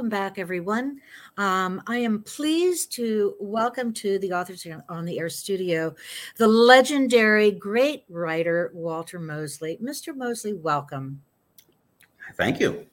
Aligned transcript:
Welcome 0.00 0.08
back, 0.08 0.38
everyone. 0.38 0.98
Um, 1.36 1.82
I 1.86 1.98
am 1.98 2.22
pleased 2.22 2.90
to 2.92 3.34
welcome 3.38 3.92
to 3.92 4.18
the 4.20 4.32
Authors 4.32 4.66
on 4.88 5.04
the 5.04 5.18
Air 5.18 5.28
studio 5.28 5.94
the 6.38 6.48
legendary 6.48 7.50
great 7.50 8.04
writer 8.08 8.70
Walter 8.72 9.18
Mosley. 9.18 9.78
Mr. 9.82 10.16
Mosley, 10.16 10.54
welcome. 10.54 11.20
Thank 12.34 12.60
you. 12.60 12.86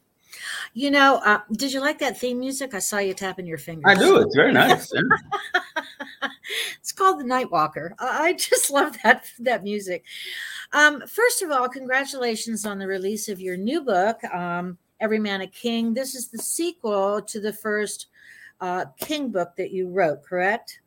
You 0.74 0.92
know, 0.92 1.22
uh, 1.24 1.40
did 1.54 1.72
you 1.72 1.80
like 1.80 1.98
that 2.00 2.20
theme 2.20 2.40
music? 2.40 2.74
I 2.74 2.80
saw 2.80 2.98
you 2.98 3.14
tapping 3.14 3.48
your 3.48 3.58
fingers. 3.58 3.86
I 3.88 3.96
do. 3.96 4.18
It's 4.18 4.36
very 4.36 4.52
nice. 4.52 4.92
it's 6.82 6.92
called 6.92 7.22
the 7.22 7.24
Nightwalker. 7.24 7.92
I 8.00 8.34
just 8.34 8.70
love 8.70 8.98
that 9.06 9.24
that 9.40 9.64
music. 9.64 10.04
Um, 10.74 11.02
first 11.08 11.42
of 11.42 11.52
all, 11.52 11.70
congratulations 11.70 12.66
on 12.66 12.80
the 12.80 12.88
release 12.88 13.30
of 13.30 13.40
your 13.40 13.56
new 13.56 13.80
book. 13.80 14.22
Um, 14.26 14.78
Every 15.00 15.20
Man 15.20 15.42
a 15.42 15.48
King. 15.48 15.94
This 15.94 16.16
is 16.16 16.30
the 16.30 16.38
sequel 16.38 17.22
to 17.22 17.40
the 17.40 17.54
first 17.54 18.08
uh, 18.62 18.86
King 19.00 19.30
book 19.30 19.56
that 19.58 19.72
you 19.72 19.90
wrote, 19.90 20.24
correct? 20.24 20.82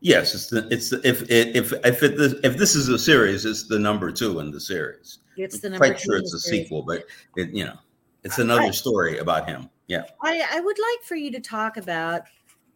Yes, 0.00 0.34
it's 0.34 0.48
the 0.48 0.66
it's 0.70 0.90
the, 0.90 1.00
if 1.06 1.28
if 1.28 1.72
if 1.84 2.02
it, 2.02 2.40
if 2.44 2.56
this 2.56 2.74
is 2.74 2.88
a 2.88 2.98
series, 2.98 3.44
it's 3.44 3.66
the 3.66 3.78
number 3.78 4.10
two 4.10 4.40
in 4.40 4.50
the 4.50 4.60
series. 4.60 5.18
It's 5.36 5.60
the 5.60 5.70
number. 5.70 5.86
Quite 5.86 6.00
sure 6.00 6.16
it's 6.16 6.34
a 6.34 6.40
sequel, 6.40 6.82
but 6.82 7.04
it 7.36 7.50
you 7.50 7.64
know 7.64 7.76
it's 8.22 8.38
another 8.38 8.62
I, 8.62 8.70
story 8.70 9.18
about 9.18 9.48
him. 9.48 9.68
Yeah, 9.86 10.04
I 10.22 10.42
I 10.52 10.60
would 10.60 10.78
like 10.78 11.04
for 11.04 11.16
you 11.16 11.30
to 11.32 11.40
talk 11.40 11.76
about 11.76 12.22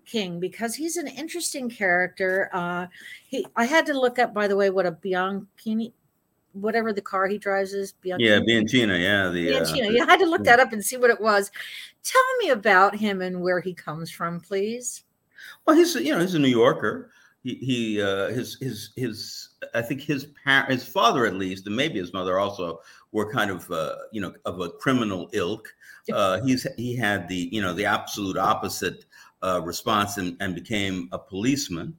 King 0.04 0.40
because 0.40 0.74
he's 0.74 0.96
an 0.96 1.08
interesting 1.08 1.70
character. 1.70 2.50
Uh, 2.52 2.86
he 3.26 3.46
I 3.56 3.64
had 3.64 3.86
to 3.86 3.98
look 3.98 4.18
up 4.18 4.34
by 4.34 4.48
the 4.48 4.56
way 4.56 4.70
what 4.70 4.86
a 4.86 4.92
Bianchini 4.92 5.92
whatever 6.52 6.92
the 6.92 7.00
car 7.00 7.26
he 7.26 7.38
drives 7.38 7.72
is. 7.72 7.94
Bianchina. 8.04 8.18
Yeah, 8.18 8.38
Bianchina. 8.40 9.00
Yeah, 9.00 9.28
the 9.28 9.48
Bianchina. 9.48 9.88
Uh, 9.88 9.90
you 9.90 10.06
had 10.06 10.18
to 10.18 10.26
look 10.26 10.44
that 10.44 10.60
up 10.60 10.72
and 10.72 10.84
see 10.84 10.96
what 10.96 11.10
it 11.10 11.20
was. 11.20 11.50
Tell 12.02 12.36
me 12.40 12.50
about 12.50 12.96
him 12.96 13.20
and 13.20 13.40
where 13.40 13.60
he 13.60 13.74
comes 13.74 14.10
from, 14.10 14.40
please. 14.40 15.04
Well, 15.66 15.76
he's 15.76 15.94
you 15.94 16.12
know 16.12 16.20
he's 16.20 16.34
a 16.34 16.38
New 16.38 16.48
Yorker. 16.48 17.10
He, 17.42 17.54
he 17.56 18.02
uh, 18.02 18.28
his 18.28 18.56
his 18.60 18.90
his 18.96 19.48
I 19.74 19.82
think 19.82 20.00
his 20.00 20.26
parent 20.44 20.70
his 20.70 20.86
father 20.86 21.26
at 21.26 21.34
least 21.34 21.66
and 21.66 21.74
maybe 21.74 21.98
his 21.98 22.12
mother 22.12 22.38
also 22.38 22.80
were 23.10 23.32
kind 23.32 23.50
of 23.50 23.70
uh, 23.70 23.96
you 24.12 24.20
know 24.20 24.32
of 24.44 24.60
a 24.60 24.70
criminal 24.70 25.28
ilk. 25.32 25.68
Uh, 26.12 26.40
he's 26.42 26.66
he 26.76 26.96
had 26.96 27.28
the 27.28 27.48
you 27.52 27.62
know 27.62 27.72
the 27.72 27.84
absolute 27.84 28.36
opposite 28.36 29.04
uh, 29.42 29.60
response 29.62 30.18
and, 30.18 30.36
and 30.40 30.54
became 30.54 31.08
a 31.12 31.18
policeman. 31.18 31.96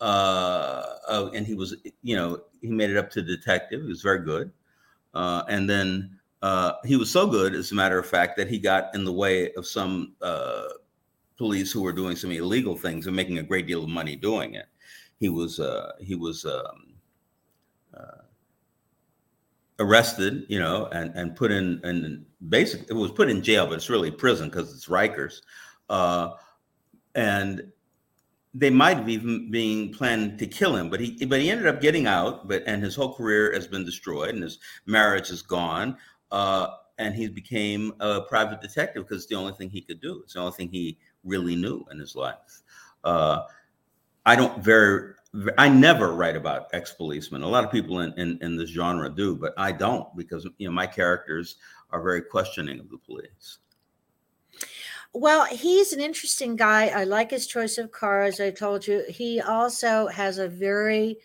Uh, 0.00 0.96
uh, 1.08 1.30
and 1.34 1.46
he 1.46 1.54
was, 1.54 1.76
you 2.02 2.16
know, 2.16 2.40
he 2.60 2.68
made 2.68 2.90
it 2.90 2.96
up 2.96 3.10
to 3.10 3.22
detective. 3.22 3.82
He 3.82 3.88
was 3.88 4.02
very 4.02 4.24
good. 4.24 4.52
Uh, 5.14 5.42
and 5.48 5.68
then 5.68 6.18
uh, 6.42 6.72
he 6.84 6.96
was 6.96 7.10
so 7.10 7.26
good, 7.26 7.54
as 7.54 7.72
a 7.72 7.74
matter 7.74 7.98
of 7.98 8.06
fact, 8.06 8.36
that 8.36 8.48
he 8.48 8.58
got 8.58 8.94
in 8.94 9.04
the 9.04 9.12
way 9.12 9.52
of 9.54 9.66
some 9.66 10.14
uh, 10.22 10.64
police 11.36 11.72
who 11.72 11.82
were 11.82 11.92
doing 11.92 12.16
some 12.16 12.30
illegal 12.30 12.76
things 12.76 13.06
and 13.06 13.16
making 13.16 13.38
a 13.38 13.42
great 13.42 13.66
deal 13.66 13.82
of 13.82 13.90
money 13.90 14.16
doing 14.16 14.54
it. 14.54 14.66
He 15.18 15.28
was 15.28 15.60
uh, 15.60 15.92
he 16.00 16.14
was 16.14 16.46
um, 16.46 16.94
uh, 17.94 18.22
arrested, 19.78 20.46
you 20.48 20.58
know, 20.58 20.86
and 20.92 21.14
and 21.14 21.36
put 21.36 21.50
in 21.50 21.80
and 21.84 22.24
basically 22.48 22.86
it 22.88 22.98
was 22.98 23.10
put 23.10 23.28
in 23.28 23.42
jail, 23.42 23.66
but 23.66 23.74
it's 23.74 23.90
really 23.90 24.10
prison 24.10 24.48
because 24.48 24.72
it's 24.74 24.86
Rikers. 24.86 25.42
and 27.14 27.70
they 28.52 28.70
might 28.70 28.96
have 28.96 29.08
even 29.08 29.50
been 29.50 29.92
planning 29.92 30.36
to 30.36 30.46
kill 30.46 30.74
him, 30.74 30.90
but 30.90 31.00
he 31.00 31.24
but 31.26 31.40
he 31.40 31.50
ended 31.50 31.66
up 31.66 31.80
getting 31.80 32.06
out. 32.06 32.48
But 32.48 32.64
and 32.66 32.82
his 32.82 32.96
whole 32.96 33.14
career 33.14 33.52
has 33.52 33.66
been 33.66 33.84
destroyed, 33.84 34.30
and 34.30 34.42
his 34.42 34.58
marriage 34.86 35.30
is 35.30 35.42
gone. 35.42 35.96
Uh, 36.30 36.68
and 36.98 37.14
he 37.14 37.28
became 37.28 37.94
a 38.00 38.20
private 38.20 38.60
detective 38.60 39.04
because 39.04 39.22
it's 39.22 39.30
the 39.30 39.36
only 39.36 39.54
thing 39.54 39.70
he 39.70 39.80
could 39.80 40.00
do. 40.00 40.20
It's 40.22 40.34
the 40.34 40.40
only 40.40 40.52
thing 40.52 40.68
he 40.68 40.98
really 41.24 41.56
knew 41.56 41.82
in 41.90 41.98
his 41.98 42.14
life. 42.14 42.62
Uh, 43.04 43.42
I 44.26 44.36
don't 44.36 44.62
very. 44.62 45.14
I 45.56 45.68
never 45.68 46.12
write 46.12 46.36
about 46.36 46.66
ex-policemen. 46.72 47.42
A 47.42 47.48
lot 47.48 47.64
of 47.64 47.70
people 47.70 48.00
in, 48.00 48.12
in, 48.14 48.36
in 48.42 48.56
this 48.56 48.70
genre 48.70 49.08
do, 49.08 49.36
but 49.36 49.54
I 49.56 49.70
don't 49.70 50.14
because 50.16 50.46
you 50.58 50.66
know 50.66 50.72
my 50.72 50.88
characters 50.88 51.56
are 51.90 52.02
very 52.02 52.20
questioning 52.20 52.80
of 52.80 52.90
the 52.90 52.98
police. 52.98 53.58
Well, 55.12 55.44
he's 55.46 55.92
an 55.92 56.00
interesting 56.00 56.56
guy. 56.56 56.86
I 56.88 57.04
like 57.04 57.30
his 57.30 57.46
choice 57.46 57.78
of 57.78 57.90
cars. 57.90 58.40
I 58.40 58.50
told 58.50 58.86
you. 58.86 59.04
He 59.08 59.40
also 59.40 60.06
has 60.08 60.38
a 60.38 60.48
very 60.48 61.18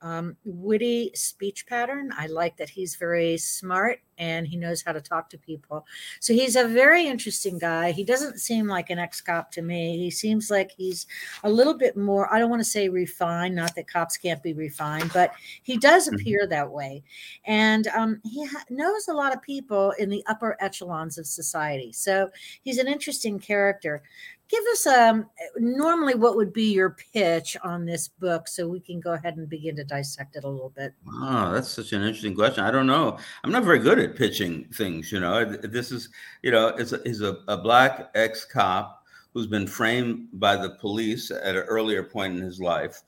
um, 0.00 0.36
witty 0.44 1.10
speech 1.14 1.66
pattern. 1.66 2.12
I 2.16 2.26
like 2.26 2.56
that 2.56 2.70
he's 2.70 2.96
very 2.96 3.36
smart 3.36 4.00
and 4.18 4.46
he 4.46 4.56
knows 4.56 4.82
how 4.82 4.92
to 4.92 5.00
talk 5.00 5.30
to 5.30 5.38
people. 5.38 5.86
So 6.20 6.32
he's 6.32 6.56
a 6.56 6.66
very 6.66 7.06
interesting 7.06 7.58
guy. 7.58 7.92
He 7.92 8.04
doesn't 8.04 8.38
seem 8.38 8.66
like 8.66 8.90
an 8.90 8.98
ex 8.98 9.20
cop 9.20 9.50
to 9.52 9.62
me. 9.62 9.96
He 9.98 10.10
seems 10.10 10.50
like 10.50 10.70
he's 10.70 11.06
a 11.44 11.50
little 11.50 11.74
bit 11.74 11.96
more, 11.96 12.32
I 12.32 12.38
don't 12.38 12.50
want 12.50 12.60
to 12.60 12.68
say 12.68 12.88
refined, 12.88 13.54
not 13.54 13.74
that 13.76 13.88
cops 13.88 14.16
can't 14.16 14.42
be 14.42 14.52
refined, 14.52 15.10
but 15.12 15.32
he 15.62 15.76
does 15.76 16.06
mm-hmm. 16.06 16.16
appear 16.16 16.46
that 16.46 16.70
way. 16.70 17.02
And 17.44 17.86
um, 17.88 18.20
he 18.24 18.44
ha- 18.44 18.64
knows 18.70 19.08
a 19.08 19.14
lot 19.14 19.34
of 19.34 19.42
people 19.42 19.92
in 19.98 20.10
the 20.10 20.24
upper 20.26 20.56
echelons 20.60 21.18
of 21.18 21.26
society. 21.26 21.92
So 21.92 22.28
he's 22.62 22.78
an 22.78 22.88
interesting 22.88 23.38
character 23.38 24.02
give 24.48 24.64
us 24.72 24.86
um 24.86 25.26
normally 25.58 26.14
what 26.14 26.36
would 26.36 26.52
be 26.52 26.72
your 26.72 26.96
pitch 27.12 27.56
on 27.62 27.84
this 27.84 28.08
book 28.08 28.48
so 28.48 28.66
we 28.68 28.80
can 28.80 29.00
go 29.00 29.12
ahead 29.12 29.36
and 29.36 29.48
begin 29.48 29.76
to 29.76 29.84
dissect 29.84 30.36
it 30.36 30.44
a 30.44 30.48
little 30.48 30.72
bit? 30.76 30.94
Oh 31.06 31.52
that's 31.52 31.68
such 31.68 31.92
an 31.92 32.02
interesting 32.02 32.34
question. 32.34 32.64
I 32.64 32.70
don't 32.70 32.86
know. 32.86 33.18
I'm 33.44 33.52
not 33.52 33.64
very 33.64 33.78
good 33.78 33.98
at 33.98 34.16
pitching 34.16 34.64
things 34.74 35.12
you 35.12 35.20
know. 35.20 35.44
This 35.44 35.92
is 35.92 36.08
you 36.42 36.50
know 36.50 36.68
is 36.68 36.92
a, 36.92 37.02
is 37.08 37.22
a, 37.22 37.38
a 37.48 37.56
black 37.56 38.10
ex-cop 38.14 39.04
who's 39.34 39.46
been 39.46 39.66
framed 39.66 40.28
by 40.34 40.56
the 40.56 40.70
police 40.70 41.30
at 41.30 41.56
an 41.56 41.62
earlier 41.62 42.02
point 42.02 42.36
in 42.36 42.42
his 42.42 42.60
life 42.60 43.02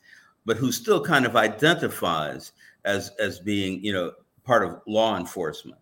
but 0.47 0.57
who 0.57 0.73
still 0.73 1.03
kind 1.03 1.27
of 1.27 1.37
identifies 1.37 2.53
as 2.85 3.11
as 3.19 3.39
being 3.39 3.83
you 3.85 3.93
know 3.93 4.13
part 4.45 4.65
of 4.65 4.81
law 4.87 5.17
enforcement. 5.17 5.81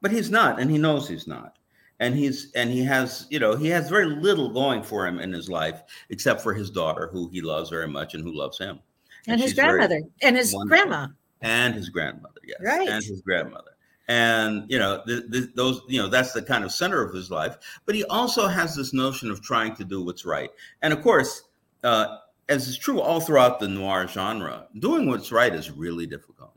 But 0.00 0.12
he's 0.12 0.30
not 0.30 0.60
and 0.60 0.70
he 0.70 0.78
knows 0.78 1.08
he's 1.08 1.26
not 1.26 1.57
and 2.00 2.14
he's 2.14 2.52
and 2.54 2.70
he 2.70 2.84
has 2.84 3.26
you 3.30 3.38
know 3.38 3.56
he 3.56 3.68
has 3.68 3.88
very 3.88 4.06
little 4.06 4.50
going 4.50 4.82
for 4.82 5.06
him 5.06 5.18
in 5.18 5.32
his 5.32 5.48
life 5.48 5.82
except 6.10 6.40
for 6.40 6.54
his 6.54 6.70
daughter 6.70 7.08
who 7.12 7.28
he 7.30 7.40
loves 7.40 7.70
very 7.70 7.88
much 7.88 8.14
and 8.14 8.22
who 8.22 8.36
loves 8.36 8.58
him. 8.58 8.80
And, 9.26 9.34
and 9.34 9.40
his 9.40 9.52
grandmother 9.52 10.00
and 10.22 10.36
his 10.36 10.54
grandma. 10.66 11.08
And 11.40 11.74
his 11.74 11.88
grandmother 11.88 12.40
yes. 12.44 12.58
Right. 12.62 12.88
And 12.88 13.04
his 13.04 13.20
grandmother. 13.20 13.72
And 14.08 14.64
you 14.68 14.78
know 14.78 15.02
the, 15.06 15.26
the, 15.28 15.52
those 15.54 15.82
you 15.88 16.00
know 16.00 16.08
that's 16.08 16.32
the 16.32 16.42
kind 16.42 16.64
of 16.64 16.72
center 16.72 17.02
of 17.02 17.14
his 17.14 17.30
life. 17.30 17.56
But 17.84 17.94
he 17.94 18.04
also 18.04 18.46
has 18.46 18.74
this 18.74 18.92
notion 18.92 19.30
of 19.30 19.42
trying 19.42 19.74
to 19.76 19.84
do 19.84 20.02
what's 20.02 20.24
right. 20.24 20.50
And 20.82 20.92
of 20.92 21.02
course 21.02 21.44
uh, 21.84 22.18
as 22.48 22.66
is 22.66 22.78
true 22.78 23.00
all 23.00 23.20
throughout 23.20 23.60
the 23.60 23.68
noir 23.68 24.06
genre 24.08 24.66
doing 24.78 25.06
what's 25.06 25.30
right 25.30 25.54
is 25.54 25.70
really 25.70 26.06
difficult. 26.06 26.54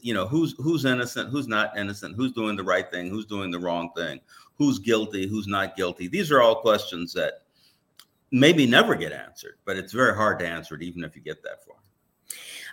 You 0.00 0.14
know 0.14 0.26
who's 0.26 0.54
who's 0.58 0.84
innocent 0.84 1.30
who's 1.30 1.46
not 1.46 1.78
innocent 1.78 2.16
who's 2.16 2.32
doing 2.32 2.56
the 2.56 2.64
right 2.64 2.90
thing 2.90 3.08
who's 3.08 3.24
doing 3.24 3.52
the 3.52 3.58
wrong 3.58 3.90
thing 3.96 4.20
who's 4.60 4.78
guilty 4.78 5.26
who's 5.26 5.48
not 5.48 5.74
guilty. 5.74 6.06
These 6.06 6.30
are 6.30 6.42
all 6.42 6.56
questions 6.56 7.14
that 7.14 7.44
maybe 8.30 8.66
never 8.66 8.94
get 8.94 9.10
answered 9.10 9.56
but 9.64 9.76
it's 9.76 9.92
very 9.92 10.14
hard 10.14 10.38
to 10.38 10.46
answer 10.46 10.74
it 10.76 10.82
even 10.82 11.02
if 11.02 11.16
you 11.16 11.22
get 11.22 11.42
that 11.42 11.64
far. 11.64 11.76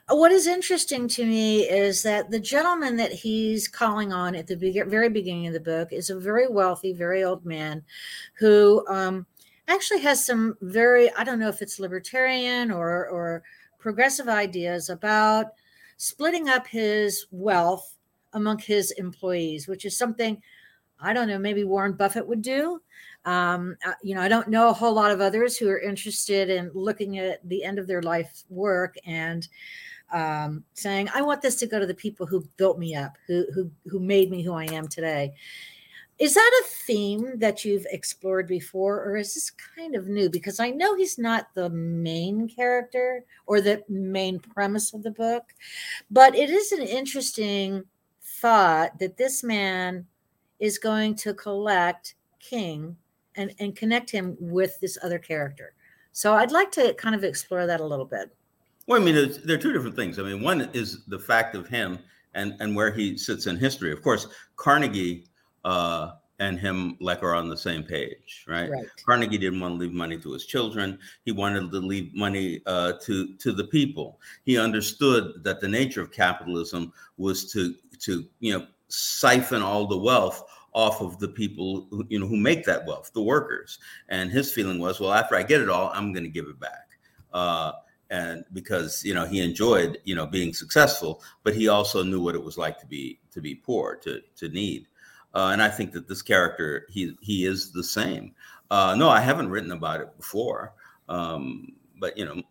What 0.10 0.32
is 0.32 0.48
interesting 0.48 1.08
to 1.10 1.26
me 1.26 1.62
is 1.62 2.04
that 2.04 2.30
the 2.30 2.40
gentleman 2.40 2.98
that 2.98 3.12
he's 3.12 3.68
calling 3.68 4.14
on 4.14 4.36
at 4.36 4.48
the 4.48 4.86
very 4.88 5.10
beginning 5.10 5.48
of 5.48 5.54
the 5.54 5.60
book 5.60 5.92
is 5.92 6.10
a 6.10 6.20
very 6.20 6.48
wealthy 6.48 6.92
very 6.92 7.24
old 7.24 7.46
man 7.46 7.84
who 8.34 8.86
um, 8.90 9.26
actually 9.70 10.02
has 10.02 10.26
some 10.26 10.58
very 10.62 11.10
i 11.14 11.24
don't 11.24 11.40
know 11.40 11.50
if 11.50 11.62
it's 11.62 11.80
libertarian 11.80 12.70
or 12.70 13.08
or 13.08 13.44
progressive 13.80 14.28
ideas 14.28 14.90
about 14.90 15.54
splitting 15.98 16.50
up 16.50 16.68
his 16.68 17.26
wealth 17.32 17.98
among 18.34 18.60
his 18.60 18.92
employees, 18.92 19.68
which 19.68 19.86
is 19.86 19.98
something 19.98 20.42
I 21.00 21.14
don't 21.14 21.28
know, 21.28 21.40
maybe 21.40 21.64
Warren 21.64 21.94
Buffett 21.94 22.28
would 22.28 22.42
do. 22.42 22.82
Um, 23.26 23.76
uh, 23.86 23.94
you 24.02 24.16
know, 24.16 24.22
I 24.22 24.28
don't 24.28 24.48
know 24.48 24.70
a 24.70 24.74
whole 24.74 24.94
lot 24.94 25.12
of 25.12 25.22
others 25.22 25.58
who 25.58 25.70
are 25.70 25.80
interested 25.80 26.50
in 26.50 26.72
looking 26.74 27.18
at 27.20 27.48
the 27.48 27.64
end 27.64 27.78
of 27.78 27.88
their 27.88 28.02
life 28.02 28.44
work 28.50 28.96
and 29.06 29.48
um, 30.12 30.64
saying, 30.74 31.10
"I 31.14 31.22
want 31.22 31.42
this 31.42 31.58
to 31.58 31.68
go 31.68 31.80
to 31.80 31.86
the 31.86 31.94
people 31.94 32.26
who 32.26 32.48
built 32.56 32.80
me 32.80 32.96
up, 32.96 33.18
who 33.28 33.46
who 33.54 33.70
who 33.86 34.00
made 34.00 34.32
me 34.32 34.44
who 34.44 34.54
I 34.54 34.66
am 34.66 34.88
today." 34.88 35.34
Is 36.20 36.34
that 36.34 36.62
a 36.64 36.68
theme 36.68 37.38
that 37.38 37.64
you've 37.64 37.86
explored 37.92 38.48
before, 38.48 39.04
or 39.04 39.18
is 39.18 39.36
this 39.36 39.52
kind 39.52 39.94
of 39.94 40.08
new? 40.08 40.30
Because 40.30 40.60
I 40.60 40.72
know 40.72 40.96
he's 40.96 41.20
not 41.20 41.54
the 41.54 41.70
main 41.70 42.48
character 42.48 43.24
or 43.46 43.62
the 43.62 43.84
main 43.88 44.40
premise 44.40 44.94
of 44.94 45.04
the 45.04 45.12
book, 45.12 45.44
but 46.10 46.34
it 46.34 46.50
is 46.50 46.72
an 46.72 46.82
interesting 46.82 47.84
thought 48.22 48.98
that 49.00 49.18
this 49.18 49.44
man 49.44 50.08
is 50.60 50.78
going 50.78 51.16
to 51.16 51.34
collect 51.34 52.16
King 52.40 52.96
and, 53.36 53.54
and 53.60 53.76
connect 53.76 54.10
him 54.10 54.36
with 54.40 54.80
this 54.80 54.98
other 55.04 55.20
character. 55.20 55.74
So 56.12 56.34
I'd 56.34 56.52
like 56.52 56.72
to 56.72 56.94
kind 56.96 57.16
of 57.16 57.24
explore 57.24 57.68
that 57.68 57.80
a 57.80 57.86
little 57.86 58.06
bit. 58.06 58.36
Well, 58.88 59.02
I 59.02 59.04
mean, 59.04 59.16
there 59.44 59.58
are 59.58 59.62
two 59.62 59.74
different 59.74 59.96
things. 59.96 60.18
I 60.18 60.24
mean, 60.24 60.42
one 60.42 60.70
is 60.74 61.06
the 61.06 61.20
fact 61.20 61.56
of 61.56 61.68
him 61.68 62.00
and, 62.34 62.56
and 62.60 62.76
where 62.76 62.92
he 62.92 63.18
sits 63.18 63.46
in 63.46 63.58
history. 63.58 63.92
Of 63.92 64.02
course, 64.02 64.28
Carnegie 64.56 65.26
uh, 65.66 66.12
and 66.40 66.60
him 66.60 66.98
like 67.02 67.24
are 67.24 67.36
on 67.36 67.50
the 67.50 67.58
same 67.58 67.84
page, 67.84 68.46
right? 68.48 68.70
Right. 68.70 68.86
Carnegie 69.06 69.38
didn't 69.38 69.60
want 69.60 69.74
to 69.74 69.80
leave 69.80 69.94
money 69.94 70.18
to 70.20 70.32
his 70.32 70.46
children. 70.46 71.00
He 71.26 71.32
wanted 71.32 71.72
to 71.72 71.80
leave 71.80 72.14
money 72.14 72.62
uh, 72.66 72.94
to 73.04 73.36
to 73.36 73.52
the 73.52 73.66
people. 73.66 74.20
He 74.46 74.58
understood 74.58 75.44
that 75.44 75.60
the 75.60 75.68
nature 75.68 76.02
of 76.02 76.12
capitalism 76.12 76.94
was 77.18 77.52
to 77.54 77.76
to 78.00 78.26
you 78.40 78.58
know 78.58 78.68
siphon 78.90 79.62
all 79.62 79.88
the 79.88 79.98
wealth 79.98 80.44
off 80.74 81.02
of 81.02 81.18
the 81.20 81.28
people 81.28 81.88
who, 81.90 82.06
you 82.10 82.20
know 82.20 82.28
who 82.28 82.38
make 82.38 82.64
that 82.66 82.86
wealth, 82.86 83.12
the 83.14 83.22
workers. 83.22 83.80
And 84.10 84.30
his 84.30 84.52
feeling 84.54 84.80
was, 84.80 85.00
well, 85.00 85.14
after 85.14 85.36
I 85.36 85.44
get 85.44 85.62
it 85.62 85.70
all, 85.70 85.92
I'm 85.94 86.14
going 86.14 86.24
to 86.24 86.30
give 86.30 86.46
it 86.46 86.60
back. 86.60 87.00
Uh, 87.34 87.72
and 88.10 88.46
because 88.54 89.04
you 89.04 89.14
know 89.14 89.26
he 89.26 89.42
enjoyed 89.42 89.98
you 90.06 90.16
know 90.16 90.26
being 90.26 90.54
successful, 90.54 91.22
but 91.44 91.56
he 91.56 91.68
also 91.68 92.04
knew 92.04 92.22
what 92.22 92.36
it 92.36 92.44
was 92.44 92.58
like 92.58 92.80
to 92.80 92.86
be 92.86 93.20
to 93.32 93.42
be 93.42 93.56
poor, 93.56 93.96
to 93.98 94.22
to 94.36 94.50
need. 94.50 94.88
Uh, 95.34 95.50
and 95.52 95.62
I 95.62 95.70
think 95.70 95.92
that 95.94 96.08
this 96.08 96.22
character 96.22 96.86
he 96.90 97.18
he 97.22 97.46
is 97.46 97.72
the 97.72 97.84
same. 97.84 98.34
Uh, 98.70 98.96
no, 98.98 99.10
I 99.10 99.20
haven't 99.20 99.50
written 99.50 99.72
about 99.72 100.02
it 100.02 100.16
before, 100.18 100.74
um, 101.10 101.74
but 102.00 102.18
you 102.18 102.26
know, 102.26 102.42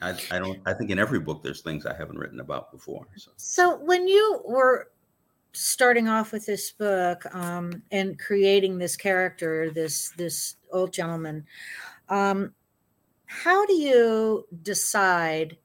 I, 0.00 0.10
I 0.30 0.38
don't. 0.38 0.60
I 0.66 0.72
think 0.72 0.90
in 0.90 0.98
every 0.98 1.20
book 1.20 1.42
there's 1.42 1.60
things 1.60 1.86
I 1.86 1.94
haven't 1.94 2.18
written 2.18 2.40
about 2.40 2.72
before. 2.72 3.06
So, 3.16 3.30
So 3.36 3.76
when 3.78 4.06
you 4.08 4.42
were 4.46 4.90
starting 5.52 6.08
off 6.08 6.32
with 6.32 6.46
this 6.46 6.70
book 6.72 7.24
um, 7.34 7.82
and 7.90 8.18
creating 8.18 8.78
this 8.78 8.96
character, 8.96 9.70
this 9.70 10.10
this 10.16 10.56
old 10.72 10.92
gentleman, 10.92 11.44
um, 12.08 12.52
how 13.26 13.64
do 13.66 13.74
you 13.74 14.46
decide 14.62 15.56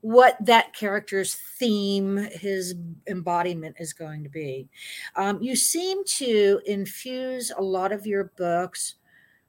what 0.00 0.36
that 0.44 0.74
character's 0.74 1.36
theme, 1.58 2.16
his 2.32 2.74
embodiment 3.06 3.76
is 3.78 3.92
going 3.92 4.24
to 4.24 4.28
be? 4.28 4.68
Um, 5.14 5.40
you 5.40 5.54
seem 5.54 6.04
to 6.04 6.60
infuse 6.66 7.52
a 7.56 7.62
lot 7.62 7.92
of 7.92 8.06
your 8.06 8.32
books 8.36 8.96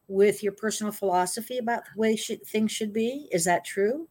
with 0.08 0.44
your 0.44 0.52
personal 0.52 0.92
philosophy 0.92 1.58
about 1.58 1.84
the 1.86 2.00
way 2.00 2.16
should, 2.16 2.46
things 2.46 2.72
should 2.72 2.94
be. 2.94 3.28
Is 3.32 3.46
that 3.46 3.66
true? 3.66 4.08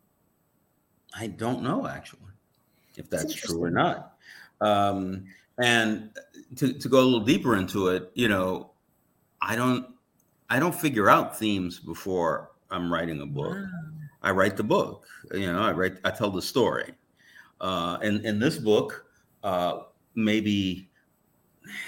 I 1.14 1.28
don't 1.28 1.62
know 1.62 1.86
actually 1.86 2.22
if 2.96 3.08
That's 3.08 3.24
that's 3.24 3.34
true 3.34 3.62
or 3.62 3.70
not. 3.70 4.16
Um, 4.62 5.24
and 5.62 6.10
to, 6.56 6.72
to 6.72 6.88
go 6.88 7.00
a 7.00 7.04
little 7.04 7.20
deeper 7.24 7.56
into 7.56 7.88
it, 7.88 8.10
you 8.14 8.28
know, 8.28 8.70
I 9.40 9.56
don't 9.56 9.86
I 10.48 10.58
don't 10.58 10.74
figure 10.74 11.08
out 11.08 11.38
themes 11.38 11.78
before 11.78 12.50
I'm 12.70 12.92
writing 12.92 13.20
a 13.20 13.26
book. 13.26 13.56
Wow. 13.56 13.66
I 14.22 14.30
write 14.30 14.56
the 14.56 14.64
book. 14.64 15.06
You 15.32 15.52
know, 15.52 15.60
I 15.60 15.72
write 15.72 15.96
I 16.04 16.10
tell 16.10 16.30
the 16.30 16.42
story. 16.42 16.92
Uh, 17.60 17.98
and 18.02 18.24
in 18.24 18.38
this 18.38 18.58
book, 18.58 19.06
uh, 19.42 19.80
maybe 20.14 20.90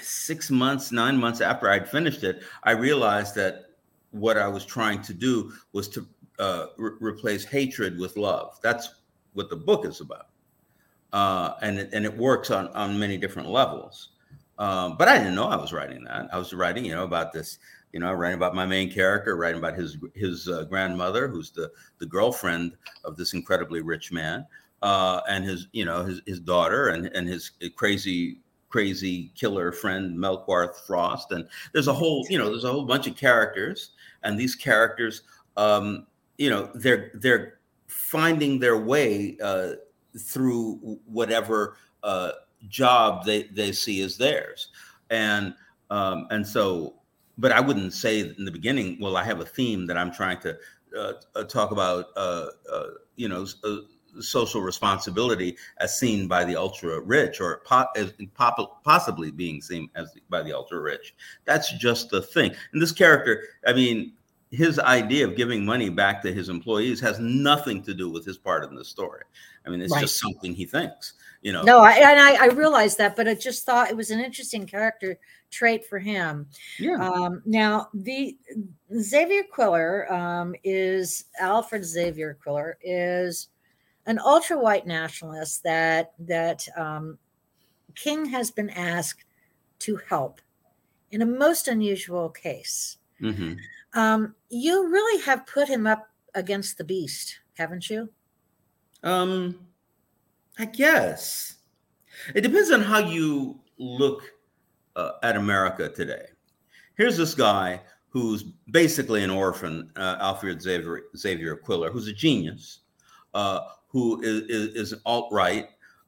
six 0.01 0.49
months, 0.49 0.91
nine 0.91 1.17
months 1.17 1.41
after 1.41 1.69
I'd 1.69 1.87
finished 1.87 2.23
it, 2.23 2.43
I 2.63 2.71
realized 2.71 3.35
that 3.35 3.65
what 4.11 4.37
I 4.37 4.47
was 4.47 4.65
trying 4.65 5.01
to 5.03 5.13
do 5.13 5.51
was 5.73 5.89
to 5.89 6.07
uh, 6.39 6.67
re- 6.77 6.91
replace 6.99 7.43
hatred 7.43 7.99
with 7.99 8.15
love. 8.17 8.57
That's 8.61 8.89
what 9.33 9.49
the 9.49 9.55
book 9.55 9.85
is 9.85 9.99
about, 10.01 10.27
uh, 11.15 11.55
and 11.61 11.79
and 11.79 12.03
it 12.03 12.17
works 12.17 12.51
on 12.51 12.67
on 12.69 12.99
many 12.99 13.17
different 13.17 13.49
levels. 13.49 14.09
Um, 14.59 14.97
but 14.97 15.07
I 15.07 15.17
didn't 15.17 15.35
know 15.35 15.45
I 15.45 15.55
was 15.55 15.71
writing 15.71 16.03
that. 16.03 16.27
I 16.31 16.37
was 16.37 16.53
writing, 16.53 16.83
you 16.83 16.93
know, 16.93 17.05
about 17.05 17.31
this. 17.31 17.57
You 17.93 18.01
know, 18.01 18.09
I 18.09 18.13
writing 18.13 18.35
about 18.35 18.53
my 18.53 18.65
main 18.65 18.91
character, 18.91 19.37
writing 19.37 19.59
about 19.59 19.75
his 19.75 19.97
his 20.13 20.49
uh, 20.49 20.65
grandmother, 20.65 21.29
who's 21.29 21.51
the 21.51 21.71
the 21.99 22.05
girlfriend 22.05 22.75
of 23.05 23.15
this 23.15 23.33
incredibly 23.33 23.81
rich 23.81 24.11
man, 24.11 24.45
uh, 24.81 25.21
and 25.29 25.45
his 25.45 25.67
you 25.71 25.85
know 25.85 26.03
his 26.03 26.21
his 26.25 26.41
daughter 26.41 26.89
and 26.89 27.05
and 27.07 27.29
his 27.29 27.51
crazy 27.77 28.41
crazy 28.67 29.31
killer 29.35 29.71
friend 29.71 30.17
Melquarth 30.17 30.85
Frost, 30.85 31.31
and 31.31 31.47
there's 31.71 31.87
a 31.87 31.93
whole 31.93 32.27
you 32.29 32.37
know 32.37 32.49
there's 32.49 32.65
a 32.65 32.71
whole 32.73 32.83
bunch 32.83 33.07
of 33.07 33.15
characters, 33.15 33.91
and 34.23 34.37
these 34.37 34.53
characters, 34.53 35.21
um, 35.55 36.07
you 36.37 36.49
know, 36.49 36.69
they're 36.75 37.11
they're 37.13 37.59
finding 37.87 38.59
their 38.59 38.77
way 38.77 39.37
uh, 39.41 39.75
through 40.19 40.99
whatever 41.05 41.77
uh, 42.03 42.31
job 42.67 43.25
they 43.25 43.43
they 43.43 43.71
see 43.71 44.01
as 44.01 44.17
theirs, 44.17 44.69
and 45.09 45.53
um, 45.89 46.27
and 46.31 46.45
so, 46.45 46.95
but 47.37 47.51
I 47.51 47.59
wouldn't 47.59 47.93
say 47.93 48.21
in 48.21 48.45
the 48.45 48.51
beginning, 48.51 48.97
well, 48.99 49.17
I 49.17 49.23
have 49.23 49.39
a 49.39 49.45
theme 49.45 49.85
that 49.87 49.97
I'm 49.97 50.11
trying 50.11 50.39
to 50.41 50.57
uh, 50.97 51.13
uh, 51.35 51.43
talk 51.43 51.71
about, 51.71 52.07
uh, 52.15 52.47
uh, 52.71 52.87
you 53.15 53.27
know. 53.29 53.45
uh, 53.63 53.77
social 54.21 54.61
responsibility 54.61 55.57
as 55.79 55.99
seen 55.99 56.25
by 56.25 56.45
the 56.45 56.55
ultra 56.55 57.01
rich 57.01 57.41
or 57.41 57.61
po- 57.65 57.85
possibly 58.85 59.29
being 59.29 59.61
seen 59.61 59.89
as 59.95 60.13
by 60.29 60.41
the 60.41 60.53
ultra 60.53 60.79
rich 60.79 61.13
that's 61.43 61.73
just 61.73 62.09
the 62.11 62.21
thing 62.21 62.49
and 62.71 62.81
this 62.81 62.93
character 62.93 63.43
i 63.67 63.73
mean 63.73 64.13
his 64.55 64.79
idea 64.79 65.27
of 65.27 65.35
giving 65.35 65.65
money 65.65 65.89
back 65.89 66.21
to 66.21 66.33
his 66.33 66.49
employees 66.49 66.99
has 66.99 67.19
nothing 67.19 67.81
to 67.83 67.93
do 67.93 68.09
with 68.09 68.25
his 68.25 68.37
part 68.37 68.63
in 68.63 68.73
the 68.75 68.85
story 68.85 69.23
i 69.65 69.69
mean 69.69 69.81
it's 69.81 69.91
Right. 69.93 70.01
just 70.01 70.19
something 70.19 70.53
he 70.55 70.65
thinks 70.65 71.13
you 71.41 71.51
know 71.53 71.61
No, 71.63 71.79
I, 71.79 71.91
and 71.93 72.19
I, 72.19 72.45
I 72.45 72.47
realized 72.47 72.97
that, 72.97 73.15
but 73.15 73.27
I 73.27 73.35
just 73.35 73.65
thought 73.65 73.89
it 73.91 73.95
was 73.97 74.09
an 74.09 74.19
interesting 74.19 74.65
character 74.65 75.19
trait 75.51 75.85
for 75.85 75.99
him. 75.99 76.47
yeah 76.79 76.95
Um, 76.97 77.43
now, 77.45 77.89
the 77.93 78.35
Xavier 78.99 79.43
Quiller 79.43 80.11
um, 80.11 80.55
is 80.63 81.25
Alfred 81.39 81.85
Xavier 81.85 82.35
Quiller 82.41 82.77
is 82.81 83.49
an 84.07 84.17
ultra 84.19 84.57
white 84.57 84.87
nationalist 84.87 85.61
that 85.63 86.13
that 86.19 86.67
um, 86.77 87.17
King 87.93 88.25
has 88.25 88.49
been 88.49 88.71
asked 88.71 89.25
to 89.79 89.97
help 90.09 90.41
in 91.11 91.21
a 91.21 91.25
most 91.25 91.67
unusual 91.67 92.29
case. 92.29 92.97
Hmm 93.19 93.53
Um, 93.93 94.35
you 94.49 94.89
really 94.89 95.21
have 95.23 95.47
put 95.47 95.67
him 95.67 95.87
up 95.87 96.09
against 96.33 96.77
the 96.77 96.83
beast, 96.83 97.39
haven't 97.57 97.89
you? 97.89 98.09
Um, 99.03 99.59
I 100.59 100.65
guess 100.65 101.55
it 102.33 102.41
depends 102.41 102.71
on 102.71 102.81
how 102.81 102.99
you 102.99 103.59
look 103.77 104.23
uh, 104.95 105.11
at 105.23 105.35
America 105.35 105.89
today. 105.89 106.25
Here's 106.97 107.17
this 107.17 107.35
guy 107.35 107.81
who's 108.09 108.43
basically 108.71 109.23
an 109.23 109.29
orphan, 109.29 109.91
uh, 109.97 110.15
Alfred 110.19 110.61
Xavier, 110.61 111.01
Xavier 111.17 111.55
Quiller, 111.57 111.91
who's 111.91 112.07
a 112.07 112.13
genius, 112.13 112.79
uh, 113.33 113.59
who 113.89 114.21
is, 114.21 114.43
is, 114.43 114.91
is 114.93 115.01
alt 115.05 115.31
right, 115.33 115.67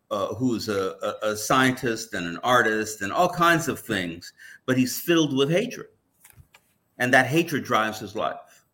uh, 0.09 0.33
who's 0.35 0.69
a, 0.69 0.95
a, 1.01 1.31
a 1.31 1.35
scientist 1.35 2.13
and 2.13 2.25
an 2.25 2.37
artist 2.43 3.01
and 3.01 3.11
all 3.11 3.29
kinds 3.29 3.67
of 3.67 3.79
things, 3.79 4.31
but 4.65 4.77
he's 4.77 4.97
filled 4.99 5.35
with 5.35 5.51
hatred, 5.51 5.87
and 6.99 7.13
that 7.13 7.27
hatred 7.27 7.63
drives 7.63 7.99
his 7.99 8.15
life. 8.15 8.65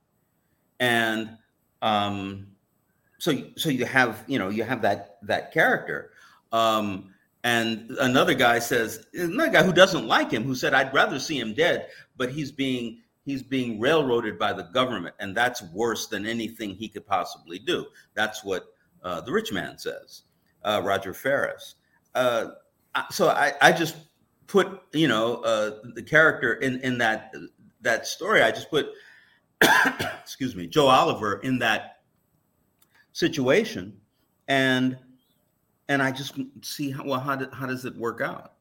And 0.80 1.38
um, 1.82 2.48
so 3.20 3.34
so 3.56 3.70
you 3.70 3.86
have 3.86 4.24
you 4.28 4.40
know 4.40 4.50
you 4.50 4.64
have 4.64 4.82
that 4.82 5.18
that 5.24 5.54
character. 5.54 6.12
Um 6.52 7.10
and 7.46 7.92
another 8.00 8.34
guy 8.34 8.60
says 8.60 9.06
another 9.14 9.52
guy 9.52 9.64
who 9.64 9.74
doesn't 9.74 10.08
like 10.08 10.32
him 10.32 10.44
who 10.44 10.56
said 10.56 10.74
i'd 10.74 10.94
rather 10.94 11.20
see 11.20 11.38
him 11.38 11.54
dead 11.54 11.90
but 12.16 12.32
he's 12.32 12.54
being 12.54 13.02
he's 13.26 13.44
being 13.44 13.80
railroaded 13.80 14.38
by 14.38 14.54
the 14.54 14.64
government. 14.64 15.16
And 15.20 15.36
that's 15.36 15.62
worse 15.74 16.08
than 16.08 16.26
anything 16.26 16.76
he 16.76 16.88
could 16.88 17.06
possibly 17.06 17.60
do. 17.60 17.86
That's 18.14 18.44
what 18.44 18.66
uh, 19.04 19.22
the 19.22 19.32
rich 19.32 19.52
man 19.52 19.78
says 19.78 20.24
uh, 20.64 20.82
roger 20.84 21.14
ferris. 21.14 21.76
Uh, 22.16 22.52
so 23.10 23.30
i 23.30 23.54
i 23.62 23.72
just 23.72 23.96
put 24.46 24.82
you 24.94 25.08
know 25.08 25.38
uh, 25.38 25.80
the 25.96 26.04
character 26.04 26.54
in 26.54 26.80
in 26.82 26.98
that 27.00 27.34
that 27.84 28.08
story 28.08 28.42
i 28.42 28.52
just 28.52 28.70
put 28.70 28.90
excuse 30.22 30.56
me 30.56 30.66
joe 30.68 30.88
oliver 30.88 31.40
in 31.42 31.60
that 31.60 32.00
situation 33.12 33.94
and 34.48 34.98
and 35.88 36.02
i 36.02 36.12
just 36.12 36.38
see 36.62 36.92
how 36.92 37.04
well 37.06 37.20
how, 37.20 37.36
do, 37.36 37.48
how 37.54 37.66
does 37.66 37.86
it 37.86 37.96
work 37.96 38.22
out? 38.22 38.54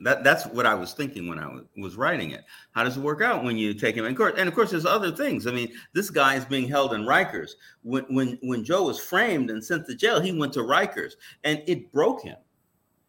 That 0.00 0.24
that's 0.24 0.44
what 0.46 0.66
i 0.66 0.74
was 0.74 0.92
thinking 0.92 1.28
when 1.28 1.38
i 1.38 1.46
was, 1.46 1.62
was 1.76 1.96
writing 1.96 2.32
it. 2.32 2.44
How 2.72 2.82
does 2.82 2.96
it 2.96 3.00
work 3.00 3.22
out 3.22 3.44
when 3.44 3.56
you 3.56 3.74
take 3.74 3.94
him 3.94 4.06
in 4.06 4.16
court? 4.16 4.34
And 4.36 4.48
of 4.48 4.54
course 4.54 4.72
there's 4.72 4.84
other 4.84 5.12
things. 5.12 5.46
I 5.46 5.52
mean 5.52 5.72
this 5.94 6.10
guy 6.10 6.34
is 6.34 6.44
being 6.44 6.66
held 6.66 6.94
in 6.94 7.02
rikers. 7.02 7.50
When 7.82 8.02
when 8.12 8.38
when 8.42 8.64
joe 8.64 8.82
was 8.82 8.98
framed 8.98 9.50
and 9.50 9.64
sent 9.64 9.86
to 9.86 9.94
jail 9.94 10.20
he 10.20 10.36
went 10.36 10.52
to 10.54 10.60
rikers 10.60 11.12
and 11.44 11.62
it 11.68 11.92
broke 11.92 12.22
him 12.22 12.36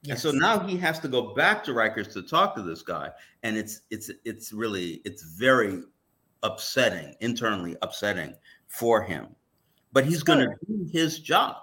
and 0.08 0.18
so 0.18 0.32
now 0.32 0.60
he 0.60 0.78
has 0.78 1.00
to 1.00 1.08
go 1.08 1.34
back 1.34 1.64
to 1.66 1.72
Rikers 1.72 2.14
to 2.14 2.22
talk 2.22 2.56
to 2.56 2.62
this 2.62 2.82
guy, 2.82 3.12
and 3.44 3.58
it's 3.58 3.82
it's 3.90 4.10
it's 4.24 4.54
really 4.54 5.02
it's 5.04 5.24
very 5.24 5.84
upsetting, 6.44 7.16
internally 7.20 7.76
upsetting 7.82 8.34
for 8.68 9.02
him. 9.02 9.28
But 9.92 10.06
he's 10.06 10.24
going 10.24 10.40
to 10.40 10.56
do 10.68 10.90
his 10.92 11.20
job. 11.20 11.58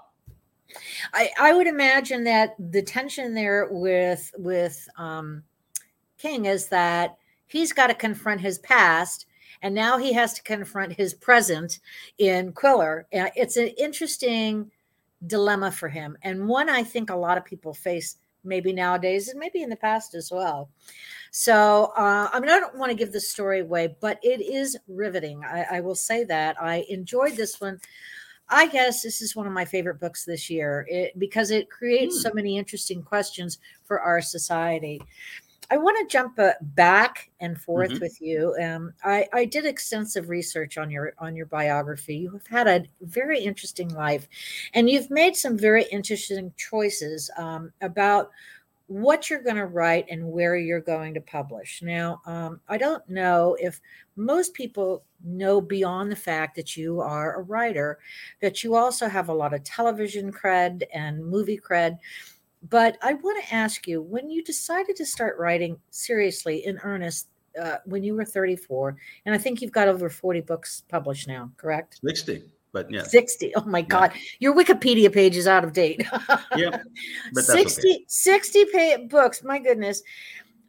I, 1.15 1.31
I 1.41 1.55
would 1.55 1.67
imagine 1.67 2.25
that 2.25 2.57
the 2.59 2.83
tension 2.83 3.35
there 3.35 3.69
with 3.71 4.31
with 4.37 4.87
um, 4.99 5.43
King 6.19 6.45
is 6.45 6.69
that 6.69 7.17
he's 7.47 7.73
got 7.73 7.87
to 7.87 7.95
confront 7.95 8.41
his 8.41 8.59
past, 8.59 9.27
and 9.63 9.75
now 9.75 9.97
he 9.97 10.13
has 10.13 10.35
to 10.35 10.43
confront 10.43 10.93
his 10.93 11.15
present 11.15 11.79
in 12.19 12.53
Quiller. 12.53 13.07
Uh, 13.15 13.31
It's 13.35 13.57
an 13.57 13.69
interesting 13.79 14.71
dilemma 15.27 15.73
for 15.73 15.89
him, 15.89 16.19
and 16.21 16.49
one 16.49 16.69
I 16.69 16.83
think 16.83 17.09
a 17.09 17.17
lot 17.17 17.39
of 17.39 17.45
people 17.47 17.73
face 17.73 18.17
maybe 18.47 18.73
nowadays 18.73 19.29
and 19.29 19.39
maybe 19.39 19.63
in 19.63 19.69
the 19.69 19.77
past 19.77 20.15
as 20.15 20.31
well. 20.31 20.71
So, 21.31 21.93
uh, 21.97 22.31
I 22.33 22.41
mean, 22.41 22.49
I 22.49 22.59
don't 22.61 22.79
want 22.79 22.91
to 22.91 22.97
give 22.97 23.13
the 23.13 23.21
story 23.21 23.61
away, 23.61 23.95
but 24.01 24.19
it 24.23 24.41
is 24.41 24.79
riveting. 24.89 25.45
I, 25.45 25.67
I 25.77 25.81
will 25.81 25.95
say 25.95 26.25
that 26.25 26.57
I 26.61 26.87
enjoyed 26.89 27.37
this 27.37 27.61
one. 27.61 27.81
I 28.49 28.69
guess 28.69 29.03
this 29.03 29.21
is 29.21 29.35
one 29.35 29.47
of 29.47 29.53
my 29.53 29.65
favorite 29.65 30.01
books 30.01 30.25
this 30.25 30.49
year 30.49 30.87
it, 30.89 31.19
because 31.19 31.51
it 31.51 31.69
creates 31.69 32.23
so 32.23 32.31
hmm. 32.31 32.37
many 32.37 32.59
interesting 32.59 33.03
questions 33.03 33.59
for 33.85 34.01
our 34.01 34.23
society. 34.23 35.03
I 35.71 35.77
want 35.77 35.97
to 35.99 36.13
jump 36.13 36.39
uh, 36.39 36.53
back 36.61 37.31
and 37.41 37.61
forth 37.61 37.91
mm-hmm. 37.91 38.01
with 38.01 38.21
you. 38.21 38.55
Um, 38.63 38.93
I, 39.05 39.27
I, 39.33 39.45
did 39.45 39.67
extensive 39.67 40.29
research 40.29 40.79
on 40.79 40.91
your 40.91 41.15
on 41.19 41.35
your 41.35 41.47
biography. 41.47 42.17
You 42.17 42.31
have 42.33 42.47
had 42.47 42.69
a 42.69 42.85
very 43.01 43.41
interesting 43.41 43.89
life, 43.91 44.29
and 44.75 44.89
you've 44.89 45.11
made 45.11 45.37
some 45.37 45.59
very 45.59 45.85
interesting 45.93 46.53
choices 46.57 47.31
um, 47.37 47.73
about 47.81 48.31
what 48.89 49.29
you're 49.29 49.43
going 49.43 49.57
to 49.57 49.67
write 49.67 50.07
and 50.11 50.31
where 50.31 50.57
you're 50.57 50.81
going 50.81 51.13
to 51.15 51.21
publish. 51.21 51.83
Now, 51.83 52.21
um, 52.25 52.61
I 52.69 52.79
don't 52.79 53.07
know 53.09 53.57
if 53.61 53.81
most 54.15 54.55
people 54.55 55.03
know 55.25 55.61
beyond 55.61 56.13
the 56.13 56.17
fact 56.17 56.55
that 56.57 56.77
you 56.77 57.01
are 57.01 57.35
a 57.35 57.43
writer, 57.43 57.99
that 58.41 58.63
you 58.63 58.77
also 58.77 59.09
have 59.09 59.29
a 59.29 59.35
lot 59.35 59.55
of 59.55 59.65
television 59.65 60.33
cred 60.33 60.85
and 60.95 61.25
movie 61.25 61.59
cred. 61.59 61.99
But 62.71 62.97
I 63.03 63.15
want 63.15 63.43
to 63.45 63.55
ask 63.55 63.87
you 63.87 64.03
when 64.03 64.31
you 64.31 64.43
decided 64.43 64.97
to 64.97 65.07
start 65.07 65.39
writing 65.39 65.79
seriously 65.91 66.65
in 66.65 66.79
earnest 66.83 67.29
uh, 67.61 67.77
when 67.85 68.03
you 68.03 68.15
were 68.15 68.25
34, 68.25 68.97
and 69.25 69.35
I 69.35 69.39
think 69.39 69.61
you've 69.61 69.73
got 69.73 69.89
over 69.89 70.11
40 70.11 70.41
books 70.43 70.83
published 70.89 71.29
now, 71.29 71.51
correct? 71.57 72.01
60 72.05 72.43
but 72.73 72.91
yeah 72.91 73.05
60 73.05 73.55
oh 73.57 73.65
my 73.65 73.81
god 73.81 74.11
yeah. 74.13 74.21
your 74.41 74.55
wikipedia 74.55 75.11
page 75.11 75.37
is 75.37 75.47
out 75.47 75.65
of 75.65 75.73
date 75.73 76.05
yeah 76.57 76.79
60 77.33 77.89
okay. 77.89 78.05
60 78.07 78.65
pay- 78.67 79.07
books 79.07 79.43
my 79.43 79.59
goodness 79.59 80.03